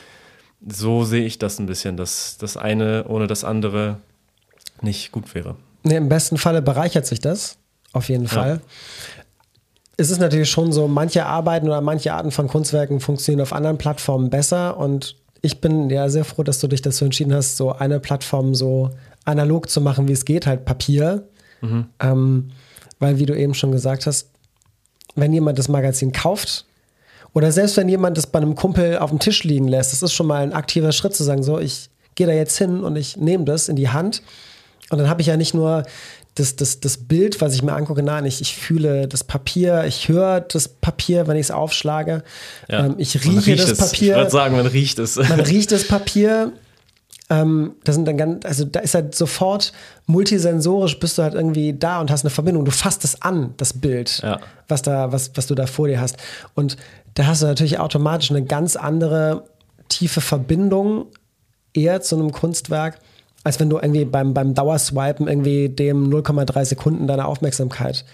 so 0.67 1.03
sehe 1.03 1.25
ich 1.25 1.39
das 1.39 1.59
ein 1.59 1.65
bisschen, 1.65 1.97
dass 1.97 2.37
das 2.37 2.57
eine 2.57 3.05
ohne 3.07 3.27
das 3.27 3.43
andere 3.43 3.97
nicht 4.81 5.11
gut 5.11 5.33
wäre. 5.35 5.55
Nee, 5.83 5.97
Im 5.97 6.09
besten 6.09 6.37
Falle 6.37 6.61
bereichert 6.61 7.05
sich 7.05 7.19
das, 7.19 7.57
auf 7.91 8.09
jeden 8.09 8.27
Fall. 8.27 8.55
Ja. 8.55 8.61
Es 9.97 10.09
ist 10.09 10.19
natürlich 10.19 10.49
schon 10.49 10.71
so, 10.71 10.87
manche 10.87 11.25
Arbeiten 11.25 11.67
oder 11.67 11.81
manche 11.81 12.13
Arten 12.13 12.31
von 12.31 12.47
Kunstwerken 12.47 12.99
funktionieren 12.99 13.41
auf 13.41 13.53
anderen 13.53 13.77
Plattformen 13.77 14.29
besser 14.29 14.77
und 14.77 15.15
ich 15.41 15.59
bin 15.59 15.89
ja 15.89 16.07
sehr 16.09 16.23
froh, 16.23 16.43
dass 16.43 16.59
du 16.59 16.67
dich 16.67 16.81
dazu 16.81 17.03
entschieden 17.03 17.33
hast, 17.33 17.57
so 17.57 17.73
eine 17.73 17.99
Plattform 17.99 18.55
so 18.55 18.91
analog 19.25 19.69
zu 19.69 19.81
machen, 19.81 20.07
wie 20.07 20.13
es 20.13 20.23
geht, 20.23 20.47
halt 20.47 20.63
Papier. 20.63 21.27
Mhm. 21.61 21.85
Ähm, 21.99 22.51
weil, 22.99 23.19
wie 23.19 23.25
du 23.25 23.37
eben 23.37 23.53
schon 23.53 23.73
gesagt 23.73 24.05
hast, 24.07 24.29
wenn 25.15 25.33
jemand 25.33 25.59
das 25.59 25.67
Magazin 25.67 26.11
kauft 26.11 26.65
oder 27.33 27.51
selbst 27.51 27.77
wenn 27.77 27.89
jemand 27.89 28.17
das 28.17 28.27
bei 28.27 28.39
einem 28.39 28.55
Kumpel 28.55 28.97
auf 28.97 29.09
dem 29.09 29.19
Tisch 29.19 29.43
liegen 29.43 29.67
lässt, 29.67 29.93
das 29.93 30.03
ist 30.03 30.13
schon 30.13 30.27
mal 30.27 30.43
ein 30.43 30.53
aktiver 30.53 30.91
Schritt 30.91 31.15
zu 31.15 31.23
sagen, 31.23 31.43
so, 31.43 31.59
ich 31.59 31.89
gehe 32.15 32.27
da 32.27 32.33
jetzt 32.33 32.57
hin 32.57 32.83
und 32.83 32.95
ich 32.95 33.17
nehme 33.17 33.43
das 33.43 33.69
in 33.69 33.75
die 33.75 33.89
Hand 33.89 34.21
und 34.89 34.97
dann 34.99 35.09
habe 35.09 35.21
ich 35.21 35.27
ja 35.27 35.37
nicht 35.37 35.53
nur 35.53 35.83
das, 36.35 36.55
das, 36.55 36.79
das 36.79 36.97
Bild, 36.97 37.41
was 37.41 37.53
ich 37.53 37.61
mir 37.61 37.73
angucke, 37.73 38.01
nein, 38.01 38.25
ich, 38.25 38.41
ich 38.41 38.55
fühle 38.55 39.07
das 39.07 39.23
Papier, 39.23 39.85
ich 39.85 40.07
höre 40.09 40.41
das 40.41 40.67
Papier, 40.67 41.27
wenn 41.27 41.35
ich 41.35 41.47
es 41.47 41.51
aufschlage. 41.51 42.23
Ja. 42.67 42.85
Ähm, 42.85 42.95
ich 42.97 43.23
rieche 43.23 43.55
das 43.55 43.71
es. 43.71 43.77
Papier. 43.77 44.13
Ich 44.13 44.17
würde 44.17 44.31
sagen, 44.31 44.55
man 44.55 44.65
riecht 44.65 44.97
es. 44.97 45.15
Man 45.17 45.39
riecht 45.39 45.71
das 45.71 45.87
Papier. 45.87 46.51
Ähm, 47.29 47.75
da 47.83 47.93
sind 47.93 48.05
dann 48.05 48.17
ganz, 48.17 48.45
also 48.45 48.65
da 48.65 48.81
ist 48.81 48.95
halt 48.95 49.15
sofort 49.15 49.71
multisensorisch 50.07 50.99
bist 50.99 51.17
du 51.17 51.23
halt 51.23 51.33
irgendwie 51.33 51.73
da 51.73 52.01
und 52.01 52.11
hast 52.11 52.23
eine 52.23 52.29
Verbindung. 52.29 52.65
Du 52.65 52.71
fasst 52.71 53.03
es 53.05 53.21
an, 53.21 53.53
das 53.57 53.73
Bild, 53.73 54.19
ja. 54.21 54.39
was 54.67 54.81
da, 54.81 55.11
was, 55.11 55.31
was 55.35 55.47
du 55.47 55.55
da 55.55 55.65
vor 55.65 55.87
dir 55.87 56.01
hast. 56.01 56.17
Und 56.53 56.77
da 57.13 57.27
hast 57.27 57.41
du 57.41 57.45
natürlich 57.45 57.79
automatisch 57.79 58.29
eine 58.29 58.43
ganz 58.43 58.75
andere 58.75 59.45
tiefe 59.87 60.21
Verbindung 60.21 61.05
eher 61.73 62.01
zu 62.01 62.15
einem 62.15 62.31
Kunstwerk 62.31 62.99
als 63.43 63.59
wenn 63.59 63.69
du 63.69 63.77
irgendwie 63.77 64.05
beim, 64.05 64.33
beim 64.33 64.53
Dauerswipen 64.53 65.27
irgendwie 65.27 65.69
dem 65.69 66.09
0,3 66.09 66.65
Sekunden 66.65 67.07
deiner 67.07 67.27
Aufmerksamkeit 67.27 68.05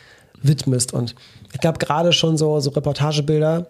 widmest. 0.42 0.94
Und 0.94 1.16
ich 1.54 1.60
glaube, 1.60 1.80
gerade 1.80 2.14
schon 2.14 2.38
so, 2.38 2.60
so 2.60 2.72
Reportagebilder 2.72 3.68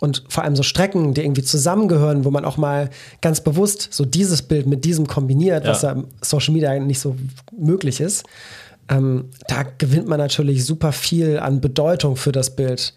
und 0.00 0.24
vor 0.28 0.44
allem 0.44 0.56
so 0.56 0.62
Strecken, 0.62 1.14
die 1.14 1.22
irgendwie 1.22 1.42
zusammengehören, 1.42 2.24
wo 2.24 2.30
man 2.30 2.44
auch 2.44 2.56
mal 2.56 2.90
ganz 3.20 3.40
bewusst 3.40 3.88
so 3.92 4.04
dieses 4.04 4.42
Bild 4.42 4.66
mit 4.66 4.84
diesem 4.84 5.06
kombiniert, 5.06 5.64
ja. 5.64 5.70
was 5.70 5.82
ja 5.82 5.92
im 5.92 6.06
Social 6.20 6.52
Media 6.52 6.78
nicht 6.78 7.00
so 7.00 7.16
möglich 7.56 8.00
ist, 8.00 8.24
ähm, 8.88 9.30
da 9.48 9.62
gewinnt 9.62 10.08
man 10.08 10.18
natürlich 10.18 10.64
super 10.64 10.92
viel 10.92 11.38
an 11.38 11.60
Bedeutung 11.60 12.16
für 12.16 12.32
das 12.32 12.54
Bild 12.54 12.94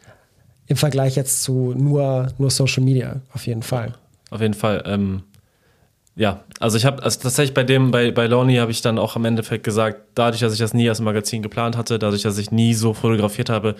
im 0.67 0.75
Vergleich 0.75 1.15
jetzt 1.15 1.43
zu 1.43 1.73
nur, 1.77 2.27
nur 2.37 2.49
Social 2.49 2.83
Media, 2.83 3.21
auf 3.33 3.47
jeden 3.47 3.63
Fall. 3.63 3.93
Auf 4.29 4.41
jeden 4.41 4.53
Fall. 4.53 4.83
Ähm, 4.85 5.23
ja, 6.15 6.43
also 6.59 6.77
ich 6.77 6.85
habe 6.85 7.03
also 7.03 7.19
tatsächlich 7.21 7.53
bei 7.53 7.63
dem, 7.63 7.91
bei, 7.91 8.11
bei 8.11 8.25
Lonely 8.25 8.55
habe 8.55 8.71
ich 8.71 8.81
dann 8.81 8.97
auch 8.97 9.15
am 9.15 9.23
Endeffekt 9.23 9.63
gesagt, 9.63 10.01
dadurch, 10.15 10.41
dass 10.41 10.51
ich 10.51 10.59
das 10.59 10.73
nie 10.73 10.89
als 10.89 10.99
Magazin 10.99 11.41
geplant 11.41 11.77
hatte, 11.77 11.99
dadurch, 11.99 12.23
dass 12.23 12.37
ich 12.37 12.51
nie 12.51 12.73
so 12.73 12.93
fotografiert 12.93 13.49
habe, 13.49 13.75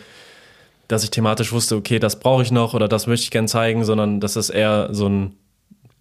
dass 0.88 1.04
ich 1.04 1.12
thematisch 1.12 1.52
wusste, 1.52 1.76
okay, 1.76 2.00
das 2.00 2.20
brauche 2.20 2.44
ich 2.44 2.52
noch 2.52 2.74
oder 2.74 2.88
das 2.88 3.08
möchte 3.08 3.26
ich 3.26 3.32
gern 3.32 3.48
zeigen, 3.48 3.84
sondern 3.84 4.20
das 4.20 4.36
ist 4.36 4.50
eher 4.50 4.90
so 4.92 5.08
ein 5.08 5.36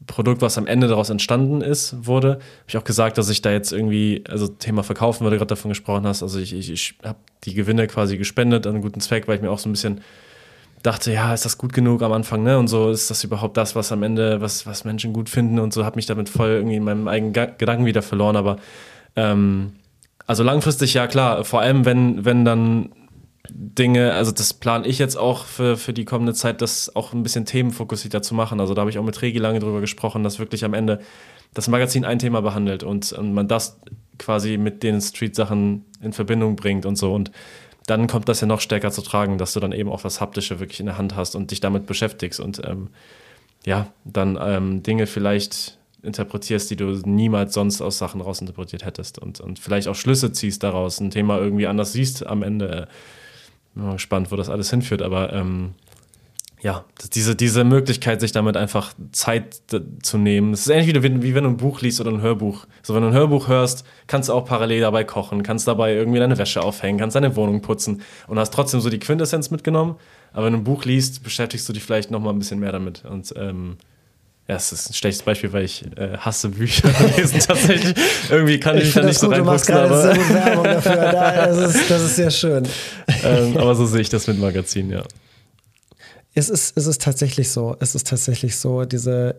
Produkt, 0.07 0.43
was 0.43 0.57
am 0.59 0.67
Ende 0.67 0.87
daraus 0.87 1.11
entstanden 1.11 1.61
ist, 1.61 2.07
wurde. 2.07 2.33
Habe 2.33 2.41
ich 2.69 2.77
auch 2.77 2.85
gesagt, 2.85 3.19
dass 3.19 3.29
ich 3.29 3.43
da 3.43 3.51
jetzt 3.51 3.73
irgendwie, 3.73 4.23
also 4.29 4.47
Thema 4.47 4.85
Verkaufen, 4.85 5.25
weil 5.25 5.33
du 5.33 5.39
gerade 5.39 5.49
davon 5.49 5.71
gesprochen 5.71 6.07
hast, 6.07 6.23
also 6.23 6.39
ich, 6.39 6.55
ich, 6.55 6.71
ich 6.71 6.95
habe 7.03 7.19
die 7.45 7.55
Gewinne 7.55 7.87
quasi 7.89 8.17
gespendet 8.17 8.67
an 8.67 8.75
einen 8.75 8.83
guten 8.83 9.01
Zweck, 9.01 9.27
weil 9.27 9.37
ich 9.37 9.43
mir 9.43 9.51
auch 9.51 9.59
so 9.59 9.69
ein 9.69 9.73
bisschen 9.73 10.01
dachte, 10.83 11.13
ja, 11.13 11.35
ist 11.35 11.45
das 11.45 11.59
gut 11.59 11.73
genug 11.73 12.03
am 12.03 12.13
Anfang, 12.13 12.45
ne? 12.45 12.59
Und 12.59 12.69
so 12.69 12.91
ist 12.91 13.11
das 13.11 13.25
überhaupt 13.25 13.57
das, 13.57 13.75
was 13.75 13.91
am 13.91 14.05
Ende, 14.05 14.41
was, 14.41 14.67
was 14.67 14.85
Menschen 14.85 15.13
gut 15.13 15.29
finden 15.29 15.59
und 15.59 15.73
so, 15.73 15.85
habe 15.85 15.97
mich 15.97 16.07
damit 16.07 16.29
voll 16.29 16.51
irgendwie 16.51 16.77
in 16.77 16.85
meinem 16.85 17.09
eigenen 17.09 17.33
Gedanken 17.33 17.87
wieder 17.87 18.03
verloren. 18.03 18.37
Aber 18.37 18.59
ähm, 19.17 19.73
also 20.27 20.45
langfristig 20.45 20.95
ja 20.95 21.09
klar, 21.09 21.45
vor 21.45 21.61
allem 21.61 21.85
wenn, 21.85 22.25
wenn 22.25 22.45
dann 22.45 22.91
Dinge, 23.51 24.13
also 24.13 24.33
das 24.33 24.55
plane 24.55 24.87
ich 24.87 24.99
jetzt 24.99 25.17
auch 25.17 25.45
für, 25.45 25.77
für 25.77 25.93
die 25.93 26.05
kommende 26.05 26.35
Zeit, 26.35 26.63
das 26.63 26.95
auch 26.95 27.13
ein 27.13 27.23
bisschen 27.23 27.45
themenfokussierter 27.45 28.23
zu 28.23 28.35
machen. 28.35 28.61
Also 28.61 28.75
da 28.75 28.81
habe 28.81 28.91
ich 28.91 28.99
auch 28.99 29.05
mit 29.05 29.21
Regi 29.23 29.39
lange 29.39 29.61
drüber 29.61 29.81
gesprochen, 29.81 30.23
dass 30.23 30.39
wirklich 30.39 30.65
am 30.65 30.75
Ende 30.75 31.01
das 31.55 31.69
Magazin 31.69 32.05
ein 32.05 32.19
Thema 32.19 32.43
behandelt 32.43 32.83
und, 32.83 33.13
und 33.13 33.33
man 33.33 33.49
das 33.49 33.79
quasi 34.19 34.59
mit 34.59 34.83
den 34.83 35.01
Street-Sachen 35.01 35.85
in 36.03 36.13
Verbindung 36.13 36.57
bringt 36.57 36.87
und 36.87 36.97
so. 36.97 37.15
Und 37.15 37.31
dann 37.87 38.07
kommt 38.09 38.29
das 38.29 38.41
ja 38.41 38.47
noch 38.47 38.61
stärker 38.61 38.91
zu 38.91 39.03
tragen, 39.03 39.39
dass 39.39 39.53
du 39.53 39.61
dann 39.61 39.73
eben 39.73 39.91
auch 39.91 40.03
das 40.03 40.21
Haptische 40.21 40.61
wirklich 40.61 40.81
in 40.81 40.87
der 40.87 40.99
Hand 40.99 41.17
hast 41.17 41.37
und 41.37 41.51
dich 41.51 41.61
damit 41.61 41.87
beschäftigst 41.87 42.41
und 42.41 42.61
ähm, 42.65 42.89
ja, 43.65 43.89
dann 44.05 44.39
ähm, 44.41 44.83
Dinge 44.83 45.07
vielleicht 45.07 45.79
interpretierst, 46.03 46.71
die 46.71 46.77
du 46.77 46.87
niemals 47.05 47.55
sonst 47.55 47.81
aus 47.81 47.99
Sachen 47.99 48.21
rausinterpretiert 48.21 48.85
hättest 48.85 49.19
und, 49.19 49.41
und 49.41 49.59
vielleicht 49.59 49.89
auch 49.89 49.95
Schlüsse 49.95 50.33
ziehst 50.33 50.63
daraus, 50.63 51.01
ein 51.01 51.11
Thema 51.11 51.39
irgendwie 51.39 51.67
anders 51.67 51.93
siehst 51.93 52.27
am 52.27 52.43
Ende. 52.43 52.89
Bin 53.77 53.85
mal 53.85 53.93
gespannt, 53.93 54.33
wo 54.33 54.37
das 54.37 54.49
alles 54.49 54.71
hinführt, 54.71 55.03
aber 55.03 55.33
ähm, 55.33 55.75
ja, 56.63 56.85
diese, 57.15 57.37
diese 57.37 57.63
Möglichkeit, 57.63 58.21
sich 58.21 58.33
damit 58.33 58.57
einfach 58.57 58.95
Zeit 59.13 59.61
zu 60.03 60.19
nehmen. 60.19 60.53
Es 60.53 60.61
ist 60.61 60.69
ähnlich 60.69 61.03
wie, 61.03 61.23
wie 61.23 61.35
wenn 61.35 61.45
du 61.45 61.51
ein 61.51 61.59
Buch 61.59 61.83
liest 61.83 62.01
oder 62.01 62.11
ein 62.11 62.23
Hörbuch. 62.23 62.67
So, 62.83 62.95
wenn 62.95 63.03
du 63.03 63.09
ein 63.09 63.15
Hörbuch 63.15 63.49
hörst, 63.49 63.85
kannst 64.07 64.31
du 64.31 64.33
auch 64.33 64.47
parallel 64.47 64.81
dabei 64.81 65.05
kochen, 65.05 65.43
kannst 65.43 65.69
dabei 65.69 65.95
irgendwie 65.95 66.19
deine 66.19 66.39
Wäsche 66.39 66.63
aufhängen, 66.63 66.99
kannst 66.99 67.15
deine 67.15 67.37
Wohnung 67.37 67.61
putzen 67.61 68.01
und 68.27 68.39
hast 68.39 68.53
trotzdem 68.53 68.81
so 68.81 68.89
die 68.89 68.99
Quintessenz 68.99 69.51
mitgenommen. 69.51 69.97
Aber 70.33 70.47
wenn 70.47 70.55
du 70.55 70.59
ein 70.61 70.65
Buch 70.65 70.85
liest, 70.87 71.23
beschäftigst 71.23 71.69
du 71.69 71.75
dich 71.75 71.83
vielleicht 71.83 72.11
noch 72.11 72.21
mal 72.21 72.31
ein 72.31 72.39
bisschen 72.39 72.59
mehr 72.59 72.73
damit. 72.73 73.05
Und 73.05 73.35
ähm, 73.37 73.77
ja, 74.49 74.55
es 74.55 74.71
ist 74.71 74.91
ein 74.91 74.95
schlechtes 74.95 75.25
Beispiel, 75.25 75.53
weil 75.53 75.65
ich 75.65 75.85
äh, 75.97 76.17
hasse 76.19 76.51
Bücher 76.51 76.89
lesen 77.17 77.41
tatsächlich. 77.41 77.95
Irgendwie 78.31 78.61
kann 78.61 78.77
ich, 78.77 78.85
Ich 78.85 78.95
mich 78.95 79.03
da 79.03 79.09
nicht 79.09 79.19
so 79.19 79.29
gut, 79.29 79.39
du 79.39 79.45
machst 79.45 79.69
reinfuchsen, 79.69 79.99
gerade 79.99 80.15
aber, 80.15 80.29
so 80.29 80.35
Werbung 80.35 80.65
dafür. 80.65 80.97
Da, 80.97 81.47
das, 81.47 81.75
ist, 81.75 81.91
das 81.91 82.03
ist 82.03 82.17
sehr 82.17 82.31
schön. 82.31 82.69
ähm, 83.25 83.57
aber 83.57 83.75
so 83.75 83.87
sehe 83.87 84.03
ich 84.03 84.09
das 84.09 84.29
mit 84.29 84.39
Magazin, 84.39 84.91
ja. 84.91 85.03
Es 86.35 86.49
ist, 86.49 86.77
es 86.77 86.87
ist 86.87 87.03
tatsächlich 87.03 87.51
so. 87.51 87.77
Es 87.81 87.97
ist 87.97 88.07
tatsächlich 88.07 88.57
so. 88.57 88.85
Diese 88.85 89.35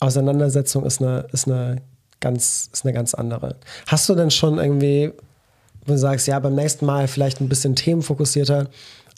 Auseinandersetzung 0.00 0.84
ist 0.84 1.00
eine, 1.00 1.26
ist 1.32 1.46
eine, 1.46 1.82
ganz, 2.18 2.68
ist 2.72 2.84
eine 2.84 2.94
ganz 2.94 3.14
andere. 3.14 3.56
Hast 3.86 4.08
du 4.08 4.16
denn 4.16 4.32
schon 4.32 4.58
irgendwie, 4.58 5.12
wo 5.84 5.92
du 5.92 5.98
sagst, 5.98 6.26
ja, 6.26 6.38
beim 6.40 6.56
nächsten 6.56 6.84
Mal 6.84 7.06
vielleicht 7.06 7.40
ein 7.40 7.48
bisschen 7.48 7.76
themenfokussierter, 7.76 8.70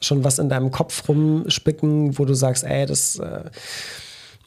schon 0.03 0.23
was 0.23 0.39
in 0.39 0.51
deinem 0.51 0.71
Kopf 0.71 1.09
rumspicken, 1.09 2.19
wo 2.19 2.27
du 2.27 2.35
sagst, 2.35 2.65
ey, 2.65 2.85
das 2.85 3.19
äh, 3.19 3.45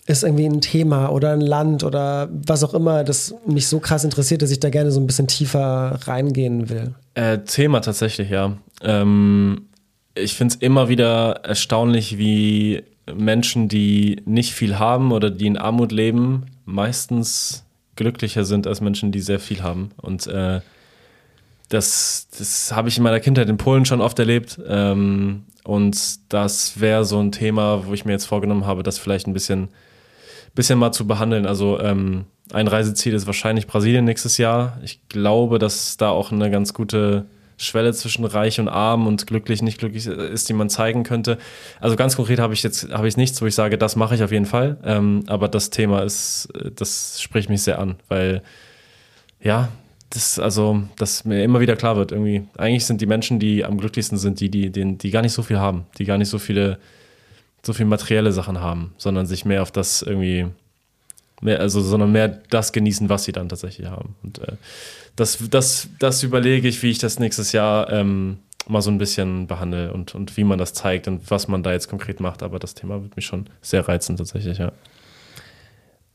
ist 0.08 0.24
irgendwie 0.24 0.46
ein 0.46 0.62
Thema 0.62 1.10
oder 1.10 1.32
ein 1.34 1.42
Land 1.42 1.84
oder 1.84 2.30
was 2.32 2.64
auch 2.64 2.74
immer, 2.74 3.04
das 3.04 3.36
mich 3.46 3.68
so 3.68 3.80
krass 3.80 4.04
interessiert, 4.04 4.42
dass 4.42 4.52
ich 4.52 4.60
da 4.60 4.70
gerne 4.70 4.92
so 4.92 5.00
ein 5.00 5.08
bisschen 5.08 5.28
tiefer 5.28 6.00
reingehen 6.06 6.70
will? 6.70 6.96
Äh, 7.14 7.40
Thema 7.40 7.82
tatsächlich, 7.82 8.30
ja. 8.30 8.58
Ähm, 8.82 9.68
ich 10.16 10.34
finde 10.34 10.56
es 10.56 10.62
immer 10.62 10.90
wieder 10.90 11.42
erstaunlich, 11.44 12.18
wie 12.18 12.84
Menschen, 13.14 13.68
die 13.68 14.22
nicht 14.26 14.54
viel 14.54 14.80
haben 14.80 15.12
oder 15.12 15.30
die 15.30 15.48
in 15.48 15.58
Armut 15.58 15.92
leben, 15.92 16.48
meistens 16.66 17.64
glücklicher 17.96 18.44
sind 18.44 18.68
als 18.68 18.82
Menschen, 18.82 19.12
die 19.12 19.20
sehr 19.20 19.40
viel 19.40 19.62
haben. 19.62 19.92
Und 20.02 20.28
äh, 20.28 20.62
das, 21.70 22.28
das 22.38 22.74
habe 22.76 22.90
ich 22.90 22.98
in 22.98 23.04
meiner 23.04 23.20
Kindheit 23.20 23.50
in 23.50 23.58
Polen 23.58 23.86
schon 23.86 24.02
oft 24.02 24.18
erlebt. 24.20 24.60
Ähm, 24.68 25.44
und 25.64 25.98
das 26.30 26.80
wäre 26.80 27.06
so 27.06 27.20
ein 27.20 27.32
Thema, 27.32 27.86
wo 27.86 27.94
ich 27.94 28.06
mir 28.06 28.14
jetzt 28.14 28.26
vorgenommen 28.26 28.66
habe, 28.66 28.84
das 28.84 28.98
vielleicht 28.98 29.28
ein 29.28 29.34
bisschen, 29.34 29.70
bisschen 30.54 30.80
mal 30.80 30.92
zu 30.92 31.08
behandeln. 31.08 31.46
Also 31.46 31.80
ähm, 31.80 32.26
ein 32.54 32.68
Reiseziel 32.68 33.14
ist 33.14 33.28
wahrscheinlich 33.28 33.68
Brasilien 33.68 34.06
nächstes 34.06 34.38
Jahr. 34.38 34.78
Ich 34.84 35.00
glaube, 35.10 35.60
dass 35.60 35.98
da 35.98 36.10
auch 36.10 36.32
eine 36.32 36.52
ganz 36.52 36.74
gute 36.74 37.26
Schwelle 37.58 37.94
zwischen 37.94 38.26
reich 38.26 38.60
und 38.60 38.68
arm 38.68 39.06
und 39.08 39.28
glücklich, 39.28 39.62
nicht 39.62 39.78
glücklich 39.78 40.08
ist, 40.08 40.50
die 40.50 40.54
man 40.54 40.70
zeigen 40.70 41.04
könnte. 41.04 41.38
Also 41.80 41.96
ganz 41.96 42.16
konkret 42.16 42.40
habe 42.40 42.54
ich 42.54 42.64
jetzt 42.64 42.92
habe 42.92 43.08
ich 43.08 43.18
nichts, 43.18 43.42
wo 43.42 43.46
ich 43.46 43.56
sage, 43.56 43.78
das 43.78 43.96
mache 43.96 44.16
ich 44.16 44.24
auf 44.24 44.32
jeden 44.32 44.48
Fall. 44.48 44.78
Ähm, 44.84 45.24
aber 45.28 45.48
das 45.48 45.70
Thema 45.70 46.02
ist, 46.02 46.50
das 46.76 47.22
spricht 47.22 47.50
mich 47.50 47.62
sehr 47.62 47.80
an, 47.80 47.96
weil 48.08 48.42
ja, 49.42 49.70
das 50.10 50.40
also, 50.40 50.84
dass 50.98 51.24
mir 51.24 51.44
immer 51.44 51.60
wieder 51.60 51.76
klar 51.76 51.96
wird, 51.96 52.12
irgendwie, 52.12 52.44
eigentlich 52.58 52.86
sind 52.86 53.00
die 53.00 53.06
Menschen, 53.06 53.40
die 53.40 53.64
am 53.64 53.78
glücklichsten 53.78 54.18
sind, 54.18 54.40
die, 54.40 54.50
die, 54.50 54.70
die, 54.72 54.98
die 54.98 55.12
gar 55.12 55.22
nicht 55.22 55.34
so 55.34 55.44
viel 55.44 55.60
haben, 55.60 55.86
die 55.98 56.06
gar 56.06 56.18
nicht 56.18 56.30
so 56.30 56.40
viele, 56.40 56.80
so 57.66 57.74
viel 57.74 57.86
materielle 57.86 58.32
Sachen 58.32 58.60
haben, 58.60 58.94
sondern 58.98 59.26
sich 59.26 59.46
mehr 59.46 59.62
auf 59.62 59.72
das 59.72 60.02
irgendwie, 60.02 60.48
mehr, 61.42 61.60
also, 61.60 61.82
sondern 61.82 62.12
mehr 62.12 62.28
das 62.50 62.72
genießen, 62.72 63.10
was 63.10 63.24
sie 63.24 63.32
dann 63.32 63.50
tatsächlich 63.50 63.88
haben. 63.88 64.16
Und 64.24 64.40
äh, 64.40 64.54
das, 65.16 65.38
das, 65.50 65.90
das 66.00 66.24
überlege 66.24 66.68
ich, 66.68 66.82
wie 66.82 66.90
ich 66.90 66.98
das 66.98 67.20
nächstes 67.20 67.52
Jahr 67.52 67.92
ähm, 67.92 68.40
mal 68.68 68.82
so 68.82 68.90
ein 68.90 68.98
bisschen 68.98 69.48
behandle 69.48 69.94
und, 69.94 70.16
und 70.16 70.38
wie 70.38 70.44
man 70.44 70.58
das 70.58 70.74
zeigt 70.74 71.08
und 71.08 71.30
was 71.30 71.48
man 71.48 71.64
da 71.64 71.72
jetzt 71.72 71.90
konkret 71.90 72.20
macht. 72.20 72.44
Aber 72.44 72.60
das 72.60 72.74
Thema 72.74 73.02
wird 73.02 73.16
mich 73.16 73.26
schon 73.26 73.48
sehr 73.62 73.88
reizen, 73.88 74.18
tatsächlich, 74.18 74.58
ja. 74.58 74.72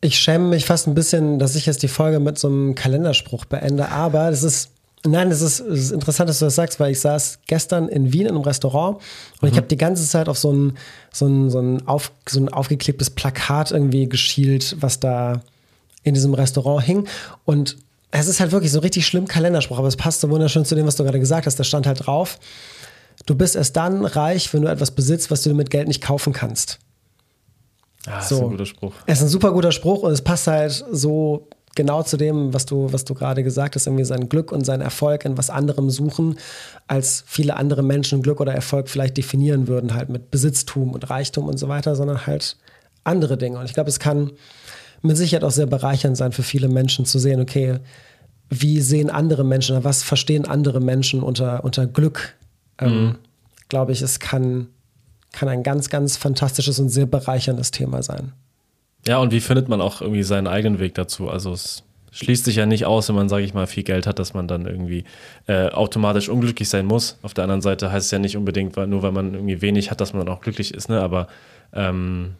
Ich 0.00 0.18
schäme 0.18 0.48
mich 0.48 0.66
fast 0.66 0.86
ein 0.86 0.94
bisschen, 0.94 1.38
dass 1.38 1.56
ich 1.56 1.66
jetzt 1.66 1.82
die 1.82 1.88
Folge 1.88 2.20
mit 2.20 2.38
so 2.38 2.48
einem 2.48 2.74
Kalenderspruch 2.74 3.44
beende, 3.46 3.90
aber 3.90 4.30
das 4.30 4.42
ist, 4.42 4.70
nein, 5.06 5.30
das 5.30 5.40
ist, 5.40 5.60
es 5.60 5.84
ist 5.84 5.90
interessant, 5.92 6.28
dass 6.28 6.38
du 6.38 6.44
das 6.46 6.54
sagst, 6.54 6.78
weil 6.80 6.92
ich 6.92 7.00
saß 7.00 7.40
gestern 7.46 7.88
in 7.88 8.12
Wien 8.12 8.22
in 8.22 8.28
einem 8.34 8.42
Restaurant 8.42 8.98
und 9.40 9.48
ich 9.48 9.56
habe 9.56 9.66
die 9.66 9.76
ganze 9.76 10.06
Zeit 10.06 10.28
auf 10.28 10.38
so 10.38 10.52
ein, 10.52 10.76
so 11.12 11.26
ein, 11.26 11.50
so 11.50 11.60
ein, 11.60 11.86
auf, 11.86 12.12
so 12.28 12.40
ein 12.40 12.48
aufgeklebtes 12.48 13.10
Plakat 13.10 13.70
irgendwie 13.70 14.08
geschielt, 14.08 14.76
was 14.80 15.00
da 15.00 15.42
in 16.02 16.14
diesem 16.14 16.34
Restaurant 16.34 16.84
hing 16.84 17.06
und 17.44 17.76
es 18.12 18.28
ist 18.28 18.40
halt 18.40 18.52
wirklich 18.52 18.72
so 18.72 18.78
richtig 18.78 19.06
schlimm 19.06 19.26
Kalenderspruch, 19.26 19.78
aber 19.78 19.88
es 19.88 19.96
passt 19.96 20.20
so 20.20 20.30
wunderschön 20.30 20.64
zu 20.64 20.74
dem, 20.74 20.86
was 20.86 20.96
du 20.96 21.02
gerade 21.02 21.20
gesagt 21.20 21.46
hast. 21.46 21.58
Da 21.58 21.64
stand 21.64 21.86
halt 21.86 22.06
drauf, 22.06 22.38
du 23.26 23.34
bist 23.34 23.56
erst 23.56 23.76
dann 23.76 24.04
reich, 24.04 24.52
wenn 24.54 24.62
du 24.62 24.68
etwas 24.68 24.92
besitzt, 24.92 25.30
was 25.30 25.42
du 25.42 25.52
mit 25.54 25.70
Geld 25.70 25.88
nicht 25.88 26.02
kaufen 26.02 26.32
kannst. 26.32 26.78
Das 28.04 28.28
So. 28.28 28.36
ist 28.36 28.42
ein 28.42 28.50
guter 28.50 28.66
Spruch. 28.66 28.92
Es 29.06 29.18
ist 29.18 29.24
ein 29.24 29.28
super 29.28 29.52
guter 29.52 29.72
Spruch 29.72 30.02
und 30.02 30.12
es 30.12 30.22
passt 30.22 30.46
halt 30.46 30.84
so 30.92 31.48
genau 31.76 32.02
zu 32.02 32.16
dem, 32.16 32.52
was 32.52 32.66
du, 32.66 32.92
was 32.92 33.04
du 33.04 33.14
gerade 33.14 33.44
gesagt 33.44 33.76
hast, 33.76 33.86
irgendwie 33.86 34.04
sein 34.04 34.28
Glück 34.28 34.50
und 34.50 34.66
sein 34.66 34.80
Erfolg 34.80 35.24
in 35.24 35.38
was 35.38 35.50
anderem 35.50 35.90
suchen, 35.90 36.38
als 36.88 37.22
viele 37.26 37.56
andere 37.56 37.84
Menschen 37.84 38.22
Glück 38.22 38.40
oder 38.40 38.52
Erfolg 38.52 38.88
vielleicht 38.88 39.16
definieren 39.16 39.68
würden, 39.68 39.94
halt 39.94 40.08
mit 40.08 40.32
Besitztum 40.32 40.92
und 40.92 41.08
Reichtum 41.08 41.46
und 41.46 41.58
so 41.58 41.68
weiter, 41.68 41.94
sondern 41.94 42.26
halt 42.26 42.56
andere 43.04 43.38
Dinge. 43.38 43.58
Und 43.58 43.66
ich 43.66 43.74
glaube, 43.74 43.90
es 43.90 44.00
kann 44.00 44.32
mit 45.02 45.16
Sicherheit 45.16 45.44
auch 45.44 45.52
sehr 45.52 45.66
bereichernd 45.66 46.16
sein 46.16 46.32
für 46.32 46.42
viele 46.42 46.68
Menschen 46.68 47.04
zu 47.04 47.20
sehen, 47.20 47.40
okay, 47.40 47.78
wie 48.48 48.80
sehen 48.80 49.10
andere 49.10 49.44
Menschen, 49.44 49.76
oder 49.76 49.84
was 49.84 50.02
verstehen 50.02 50.46
andere 50.46 50.80
Menschen 50.80 51.22
unter, 51.22 51.64
unter 51.64 51.86
Glück? 51.86 52.34
Ähm, 52.78 53.18
glaube 53.68 53.92
ich, 53.92 54.02
es 54.02 54.18
kann, 54.18 54.68
kann 55.32 55.48
ein 55.48 55.62
ganz, 55.62 55.88
ganz 55.88 56.16
fantastisches 56.16 56.78
und 56.78 56.88
sehr 56.88 57.06
bereicherndes 57.06 57.70
Thema 57.70 58.02
sein. 58.02 58.32
Ja, 59.06 59.18
und 59.18 59.32
wie 59.32 59.40
findet 59.40 59.68
man 59.68 59.80
auch 59.80 60.00
irgendwie 60.00 60.22
seinen 60.22 60.46
eigenen 60.46 60.78
Weg 60.78 60.94
dazu? 60.94 61.28
Also 61.28 61.52
es 61.52 61.84
schließt 62.16 62.44
sich 62.44 62.56
ja 62.56 62.66
nicht 62.66 62.86
aus, 62.86 63.08
wenn 63.08 63.16
man, 63.16 63.28
sage 63.28 63.44
ich 63.44 63.54
mal, 63.54 63.66
viel 63.66 63.82
Geld 63.82 64.06
hat, 64.06 64.18
dass 64.18 64.34
man 64.34 64.48
dann 64.48 64.66
irgendwie 64.66 65.04
äh, 65.46 65.68
automatisch 65.68 66.28
unglücklich 66.28 66.68
sein 66.68 66.86
muss. 66.86 67.18
Auf 67.22 67.34
der 67.34 67.44
anderen 67.44 67.60
Seite 67.60 67.92
heißt 67.92 68.06
es 68.06 68.10
ja 68.10 68.18
nicht 68.18 68.36
unbedingt, 68.36 68.76
weil, 68.76 68.86
nur 68.86 69.02
weil 69.02 69.12
man 69.12 69.34
irgendwie 69.34 69.60
wenig 69.60 69.90
hat, 69.90 70.00
dass 70.00 70.12
man 70.12 70.24
dann 70.24 70.34
auch 70.34 70.40
glücklich 70.40 70.72
ist, 70.74 70.88
ne? 70.88 71.00
Aber 71.00 71.28
ähm, 71.72 72.34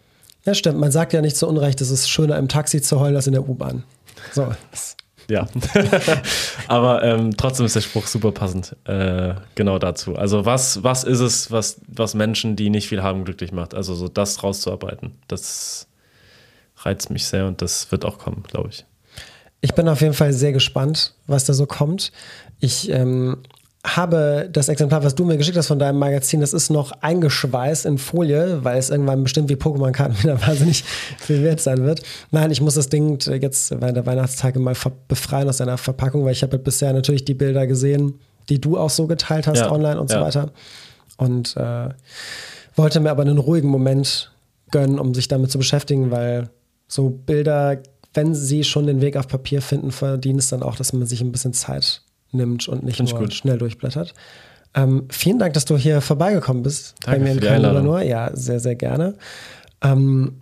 Ja, 0.45 0.55
stimmt. 0.55 0.79
Man 0.79 0.91
sagt 0.91 1.13
ja 1.13 1.21
nicht 1.21 1.37
zu 1.37 1.47
Unrecht, 1.47 1.81
es 1.81 1.91
ist 1.91 2.09
schöner 2.09 2.39
im 2.39 2.49
Taxi 2.49 2.81
zu 2.81 2.99
heulen 2.99 3.17
als 3.17 3.27
in 3.27 3.35
der 3.35 3.47
U-Bahn. 3.47 3.85
So. 4.33 4.49
ja. 5.29 5.47
Aber 6.69 7.03
ähm, 7.03 7.37
trotzdem 7.37 7.67
ist 7.67 7.77
der 7.77 7.83
Spruch 7.83 8.07
super 8.07 8.33
passend. 8.33 8.75
Äh, 8.85 9.35
genau 9.57 9.79
dazu. 9.79 10.17
Also 10.17 10.47
was, 10.47 10.83
was 10.83 11.05
ist 11.05 11.21
es, 11.21 11.51
was, 11.51 11.81
was 11.87 12.15
Menschen, 12.15 12.57
die 12.57 12.71
nicht 12.71 12.89
viel 12.89 13.03
haben, 13.03 13.25
glücklich 13.25 13.53
macht? 13.53 13.75
Also 13.75 13.95
so 13.95 14.09
das 14.09 14.43
rauszuarbeiten. 14.43 15.13
Das 15.29 15.86
reizt 16.79 17.11
mich 17.11 17.27
sehr 17.27 17.47
und 17.47 17.63
das 17.63 17.91
wird 17.91 18.05
auch 18.05 18.19
kommen, 18.19 18.43
glaube 18.49 18.71
ich. 18.71 18.85
Ich 19.61 19.75
bin 19.75 19.89
auf 19.89 20.01
jeden 20.01 20.15
Fall 20.15 20.33
sehr 20.33 20.53
gespannt, 20.53 21.15
was 21.27 21.45
da 21.45 21.55
so 21.55 21.67
kommt. 21.67 22.13
Ich 22.61 22.91
ähm, 22.91 23.39
habe 23.85 24.49
das 24.53 24.69
Exemplar, 24.69 25.05
was 25.05 25.15
du 25.15 25.25
mir 25.25 25.37
geschickt 25.37 25.57
hast 25.57 25.69
von 25.69 25.79
deinem 25.79 25.99
Magazin, 25.99 26.41
das 26.41 26.53
ist 26.53 26.71
noch 26.71 26.93
eingeschweißt 27.03 27.87
in 27.87 27.99
Folie, 27.99 28.65
weil 28.65 28.79
es 28.79 28.91
irgendwann 28.91 29.23
bestimmt 29.23 29.49
wie 29.49 29.55
Pokémon-Karten 29.55 30.19
wieder 30.23 30.41
wahnsinnig 30.41 30.85
viel 31.19 31.43
wert 31.43 31.61
sein 31.61 31.85
wird. 31.85 32.03
Nein, 32.31 32.51
ich 32.51 32.61
muss 32.61 32.75
das 32.75 32.89
Ding 32.89 33.19
jetzt 33.41 33.71
während 33.71 33.97
der 33.97 34.07
Weihnachtstage 34.07 34.59
mal 34.59 34.75
befreien 35.09 35.49
aus 35.49 35.59
seiner 35.59 35.79
Verpackung, 35.79 36.25
weil 36.25 36.33
ich 36.33 36.43
habe 36.43 36.59
bisher 36.59 36.93
natürlich 36.93 37.25
die 37.25 37.35
Bilder 37.35 37.67
gesehen, 37.67 38.19
die 38.49 38.61
du 38.61 38.77
auch 38.77 38.91
so 38.91 39.07
geteilt 39.07 39.47
hast 39.47 39.61
Ja, 39.61 39.73
online 39.73 40.01
und 40.01 40.11
so 40.11 40.17
ja. 40.17 40.23
weiter. 40.23 40.51
Und 41.17 41.57
äh, 41.57 41.89
wollte 42.75 43.01
mir 43.01 43.11
aber 43.11 43.23
einen 43.23 43.39
ruhigen 43.39 43.69
Moment 43.69 44.33
gönnen, 44.71 44.99
um 44.99 45.15
sich 45.15 45.29
damit 45.29 45.51
zu 45.51 45.59
beschäftigen, 45.59 46.11
weil 46.11 46.51
so 46.89 47.11
Bilder, 47.11 47.79
wenn 48.15 48.35
sie 48.35 48.65
schon 48.65 48.87
den 48.87 49.01
Weg 49.01 49.17
auf 49.17 49.29
Papier 49.29 49.63
finden, 49.63 49.91
verdienen 49.91 50.39
es 50.39 50.49
dann 50.49 50.63
auch, 50.63 50.77
dass 50.77 50.93
man 50.93 51.07
sich 51.07 51.21
ein 51.21 51.33
bisschen 51.33 51.53
Zeit 51.53 52.03
nimmt 52.33 52.69
und 52.69 52.83
nicht 52.83 53.01
nur 53.01 53.19
gut. 53.19 53.35
schnell 53.35 53.59
durchblättert. 53.59 54.15
Ähm, 54.75 55.07
vielen 55.11 55.39
Dank, 55.39 55.55
dass 55.55 55.65
du 55.65 55.77
hier 55.77 56.01
vorbeigekommen 56.01 56.63
bist 56.63 56.95
Danke 57.03 57.21
bei 57.21 57.25
mir 57.25 57.31
in 57.33 57.41
die 57.41 57.47
Köln 57.47 57.65
Einladung. 57.65 57.85
nur. 57.85 58.03
Ja, 58.03 58.31
sehr, 58.35 58.61
sehr 58.61 58.75
gerne. 58.75 59.15
Ähm, 59.83 60.41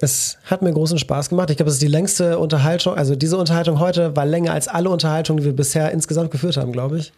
es 0.00 0.38
hat 0.44 0.62
mir 0.62 0.72
großen 0.72 0.98
Spaß 0.98 1.28
gemacht. 1.28 1.50
Ich 1.50 1.56
glaube, 1.56 1.68
es 1.68 1.76
ist 1.76 1.82
die 1.82 1.88
längste 1.88 2.38
Unterhaltung. 2.38 2.94
Also 2.94 3.14
diese 3.14 3.36
Unterhaltung 3.36 3.78
heute 3.78 4.16
war 4.16 4.26
länger 4.26 4.52
als 4.52 4.68
alle 4.68 4.90
Unterhaltungen, 4.90 5.40
die 5.40 5.46
wir 5.46 5.56
bisher 5.56 5.92
insgesamt 5.92 6.30
geführt 6.30 6.56
haben, 6.56 6.72
glaube 6.72 6.98
ich. 6.98 7.12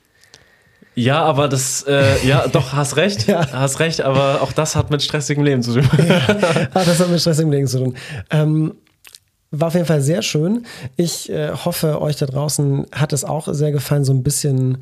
Ja, 0.97 1.23
aber 1.23 1.47
das, 1.47 1.85
äh, 1.87 2.27
ja, 2.27 2.49
doch, 2.53 2.73
hast 2.73 2.97
recht. 2.97 3.29
Ja. 3.29 3.47
Hast 3.53 3.79
recht, 3.81 4.01
aber 4.01 4.41
auch 4.43 4.53
das 4.53 4.75
hat 4.75 4.91
mit 4.91 5.03
stressigem 5.03 5.45
Leben 5.45 5.63
zu 5.63 5.75
tun. 5.75 5.89
Ah, 6.75 6.85
das 6.85 6.99
hat 6.99 7.11
mit 7.11 7.21
stressigem 7.21 7.53
Leben 7.53 7.67
zu 7.67 7.79
tun. 7.79 7.95
Ähm, 8.31 8.75
war 9.51 9.69
auf 9.69 9.75
jeden 9.75 9.87
Fall 9.87 10.01
sehr 10.01 10.23
schön. 10.23 10.67
Ich 10.97 11.31
äh, 11.31 11.53
hoffe, 11.53 12.01
euch 12.01 12.17
da 12.17 12.27
draußen 12.27 12.87
hat 12.93 13.13
es 13.13 13.25
auch 13.25 13.49
sehr 13.53 13.73
gefallen, 13.73 14.05
so 14.05 14.13
ein 14.13 14.23
bisschen 14.23 14.79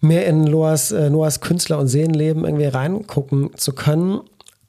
mehr 0.00 0.26
in 0.26 0.44
Noahs, 0.44 0.90
äh, 0.90 1.10
Noahs 1.10 1.40
Künstler- 1.40 1.78
und 1.78 1.88
Seelenleben 1.88 2.44
irgendwie 2.44 2.66
reingucken 2.66 3.50
zu 3.56 3.72
können. 3.74 4.20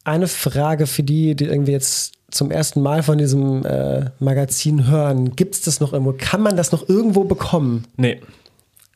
Eine 0.03 0.27
Frage 0.27 0.85
für 0.85 1.03
die, 1.03 1.35
die 1.35 1.45
irgendwie 1.45 1.71
jetzt 1.71 2.13
zum 2.29 2.51
ersten 2.51 2.81
Mal 2.81 3.03
von 3.03 3.17
diesem 3.17 3.65
äh, 3.65 4.05
Magazin 4.19 4.87
hören. 4.87 5.35
Gibt 5.35 5.55
es 5.55 5.61
das 5.61 5.79
noch 5.79 5.93
irgendwo? 5.93 6.13
Kann 6.17 6.41
man 6.41 6.57
das 6.57 6.71
noch 6.71 6.87
irgendwo 6.87 7.23
bekommen? 7.23 7.85
Nee. 7.95 8.21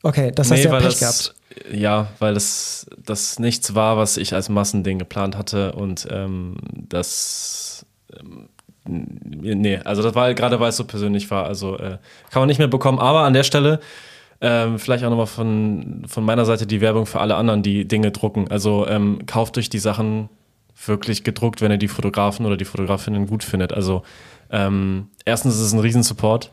Okay, 0.02 0.32
das 0.34 0.50
hast 0.50 0.58
nee, 0.58 0.64
du 0.64 0.68
ja 0.68 0.78
Pech 0.78 0.98
das, 0.98 1.00
gehabt. 1.00 1.34
Ja, 1.70 2.08
weil 2.18 2.34
das, 2.34 2.86
das 3.04 3.38
nichts 3.38 3.74
war, 3.74 3.96
was 3.96 4.16
ich 4.16 4.34
als 4.34 4.48
Massending 4.48 4.98
geplant 4.98 5.36
hatte 5.36 5.72
und 5.72 6.06
ähm, 6.10 6.56
das. 6.88 7.86
Ähm, 8.18 8.48
nee, 8.84 9.78
also 9.78 10.02
das 10.02 10.14
war 10.14 10.34
gerade, 10.34 10.60
weil 10.60 10.70
es 10.70 10.76
so 10.76 10.84
persönlich 10.84 11.30
war. 11.30 11.46
Also 11.46 11.78
äh, 11.78 11.98
kann 12.30 12.40
man 12.40 12.48
nicht 12.48 12.58
mehr 12.58 12.68
bekommen. 12.68 12.98
Aber 12.98 13.20
an 13.20 13.32
der 13.32 13.44
Stelle 13.44 13.80
ähm, 14.40 14.78
vielleicht 14.80 15.04
auch 15.04 15.10
nochmal 15.10 15.26
von, 15.26 16.02
von 16.06 16.24
meiner 16.24 16.44
Seite 16.44 16.66
die 16.66 16.80
Werbung 16.80 17.06
für 17.06 17.20
alle 17.20 17.36
anderen, 17.36 17.62
die 17.62 17.86
Dinge 17.86 18.10
drucken. 18.10 18.50
Also 18.50 18.86
ähm, 18.88 19.24
kauft 19.26 19.56
euch 19.56 19.70
die 19.70 19.78
Sachen 19.78 20.28
wirklich 20.84 21.22
gedruckt, 21.22 21.60
wenn 21.60 21.70
ihr 21.70 21.78
die 21.78 21.88
Fotografen 21.88 22.44
oder 22.44 22.56
die 22.56 22.64
Fotografinnen 22.64 23.28
gut 23.28 23.44
findet. 23.44 23.72
Also 23.72 24.02
ähm, 24.50 25.08
erstens 25.24 25.54
ist 25.54 25.60
es 25.60 25.72
ein 25.72 25.78
Riesensupport 25.78 26.50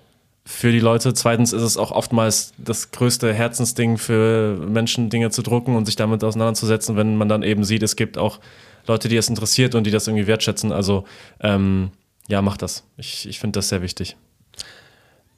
für 0.49 0.71
die 0.71 0.79
Leute. 0.79 1.13
Zweitens 1.13 1.53
ist 1.53 1.61
es 1.61 1.77
auch 1.77 1.91
oftmals 1.91 2.53
das 2.57 2.89
größte 2.89 3.31
Herzensding 3.31 3.99
für 3.99 4.57
Menschen, 4.57 5.11
Dinge 5.11 5.29
zu 5.29 5.43
drucken 5.43 5.75
und 5.75 5.85
sich 5.85 5.95
damit 5.95 6.23
auseinanderzusetzen, 6.23 6.97
wenn 6.97 7.17
man 7.17 7.29
dann 7.29 7.43
eben 7.43 7.63
sieht, 7.63 7.83
es 7.83 7.95
gibt 7.95 8.17
auch 8.17 8.39
Leute, 8.87 9.09
die 9.09 9.15
es 9.15 9.29
interessiert 9.29 9.75
und 9.75 9.85
die 9.85 9.91
das 9.91 10.07
irgendwie 10.07 10.25
wertschätzen. 10.25 10.71
Also 10.71 11.05
ähm, 11.39 11.91
ja, 12.27 12.41
macht 12.41 12.63
das. 12.63 12.83
Ich, 12.97 13.29
ich 13.29 13.39
finde 13.39 13.59
das 13.59 13.69
sehr 13.69 13.83
wichtig. 13.83 14.17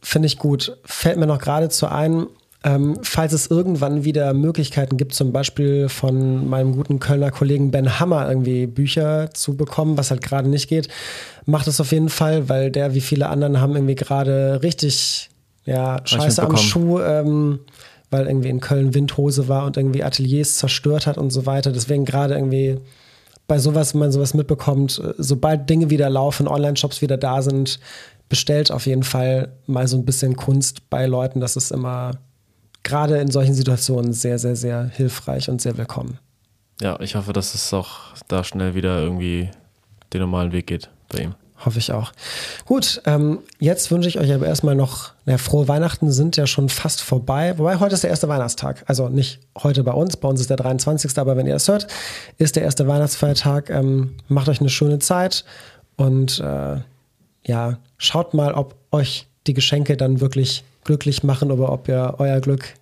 Finde 0.01 0.27
ich 0.27 0.37
gut. 0.37 0.77
Fällt 0.85 1.17
mir 1.17 1.27
noch 1.27 1.39
geradezu 1.39 1.87
ein, 1.87 2.27
ähm, 2.63 2.97
falls 3.01 3.33
es 3.33 3.47
irgendwann 3.47 4.03
wieder 4.03 4.33
Möglichkeiten 4.33 4.97
gibt, 4.97 5.15
zum 5.15 5.31
Beispiel 5.31 5.89
von 5.89 6.47
meinem 6.47 6.75
guten 6.75 6.99
Kölner 6.99 7.31
Kollegen 7.31 7.71
Ben 7.71 7.99
Hammer 7.99 8.29
irgendwie 8.29 8.67
Bücher 8.67 9.31
zu 9.33 9.57
bekommen, 9.57 9.97
was 9.97 10.11
halt 10.11 10.21
gerade 10.21 10.47
nicht 10.47 10.67
geht, 10.67 10.87
macht 11.45 11.67
es 11.67 11.81
auf 11.81 11.91
jeden 11.91 12.09
Fall, 12.09 12.49
weil 12.49 12.69
der 12.69 12.93
wie 12.93 13.01
viele 13.01 13.29
anderen 13.29 13.59
haben 13.59 13.75
irgendwie 13.75 13.95
gerade 13.95 14.61
richtig 14.61 15.29
ja, 15.65 16.01
Scheiße 16.03 16.43
am 16.43 16.57
Schuh, 16.57 16.99
ähm, 16.99 17.59
weil 18.11 18.27
irgendwie 18.27 18.49
in 18.49 18.59
Köln 18.59 18.93
Windhose 18.93 19.47
war 19.47 19.65
und 19.65 19.77
irgendwie 19.77 20.03
Ateliers 20.03 20.57
zerstört 20.57 21.07
hat 21.07 21.17
und 21.17 21.31
so 21.31 21.45
weiter. 21.45 21.71
Deswegen 21.71 22.05
gerade 22.05 22.35
irgendwie 22.35 22.77
bei 23.47 23.57
sowas, 23.57 23.93
wenn 23.93 24.01
man 24.01 24.11
sowas 24.11 24.33
mitbekommt, 24.33 25.01
sobald 25.17 25.69
Dinge 25.69 25.89
wieder 25.89 26.09
laufen, 26.09 26.47
Online-Shops 26.47 27.01
wieder 27.01 27.17
da 27.17 27.41
sind, 27.41 27.79
bestellt 28.29 28.71
auf 28.71 28.85
jeden 28.85 29.03
Fall 29.03 29.49
mal 29.65 29.87
so 29.87 29.97
ein 29.97 30.05
bisschen 30.05 30.35
Kunst 30.35 30.89
bei 30.89 31.05
Leuten. 31.05 31.39
Das 31.39 31.55
ist 31.55 31.71
immer 31.71 32.11
gerade 32.83 33.17
in 33.17 33.29
solchen 33.29 33.53
Situationen 33.53 34.13
sehr, 34.13 34.39
sehr, 34.39 34.55
sehr 34.55 34.85
hilfreich 34.85 35.49
und 35.49 35.61
sehr 35.61 35.77
willkommen. 35.77 36.17
Ja, 36.81 36.99
ich 36.99 37.15
hoffe, 37.15 37.33
dass 37.33 37.53
es 37.53 37.73
auch 37.73 38.15
da 38.27 38.43
schnell 38.43 38.73
wieder 38.73 38.99
irgendwie 38.99 39.49
den 40.13 40.21
normalen 40.21 40.51
Weg 40.51 40.67
geht 40.67 40.89
bei 41.09 41.19
ihm. 41.19 41.35
Hoffe 41.63 41.77
ich 41.77 41.91
auch. 41.91 42.11
Gut, 42.65 43.03
ähm, 43.05 43.39
jetzt 43.59 43.91
wünsche 43.91 44.09
ich 44.09 44.19
euch 44.19 44.33
aber 44.33 44.47
erstmal 44.47 44.73
noch, 44.73 45.11
na, 45.25 45.37
frohe 45.37 45.67
Weihnachten 45.67 46.11
sind 46.11 46.37
ja 46.37 46.47
schon 46.47 46.69
fast 46.69 47.01
vorbei. 47.01 47.53
Wobei 47.57 47.79
heute 47.79 47.93
ist 47.93 48.03
der 48.03 48.09
erste 48.09 48.27
Weihnachtstag. 48.27 48.83
Also 48.87 49.09
nicht 49.09 49.39
heute 49.61 49.83
bei 49.83 49.91
uns, 49.91 50.17
bei 50.17 50.27
uns 50.27 50.41
ist 50.41 50.49
der 50.49 50.57
23. 50.57 51.15
Aber 51.19 51.37
wenn 51.37 51.45
ihr 51.45 51.53
das 51.53 51.67
hört, 51.67 51.85
ist 52.39 52.55
der 52.55 52.63
erste 52.63 52.87
Weihnachtsfeiertag. 52.87 53.69
Ähm, 53.69 54.15
macht 54.27 54.49
euch 54.49 54.59
eine 54.59 54.69
schöne 54.69 54.97
Zeit 54.97 55.45
und 55.97 56.39
äh, 56.39 56.77
ja, 57.45 57.77
schaut 57.97 58.33
mal, 58.33 58.53
ob 58.53 58.75
euch 58.91 59.27
die 59.45 59.53
Geschenke 59.53 59.97
dann 59.97 60.19
wirklich 60.19 60.63
glücklich 60.83 61.23
machen 61.23 61.51
oder 61.51 61.71
ob 61.71 61.87
ihr 61.87 62.15
euer 62.17 62.39
Glück 62.39 62.73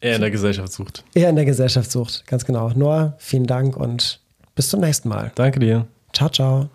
eher 0.00 0.16
in 0.16 0.20
der 0.20 0.30
Gesellschaft 0.30 0.72
sucht. 0.72 1.04
Eher 1.14 1.30
in 1.30 1.36
der 1.36 1.44
Gesellschaft 1.44 1.90
sucht, 1.90 2.26
ganz 2.26 2.44
genau. 2.44 2.70
Noah, 2.74 3.14
vielen 3.18 3.46
Dank 3.46 3.76
und 3.76 4.20
bis 4.54 4.68
zum 4.68 4.80
nächsten 4.80 5.08
Mal. 5.08 5.32
Danke 5.34 5.60
dir. 5.60 5.86
Ciao, 6.12 6.28
ciao. 6.28 6.70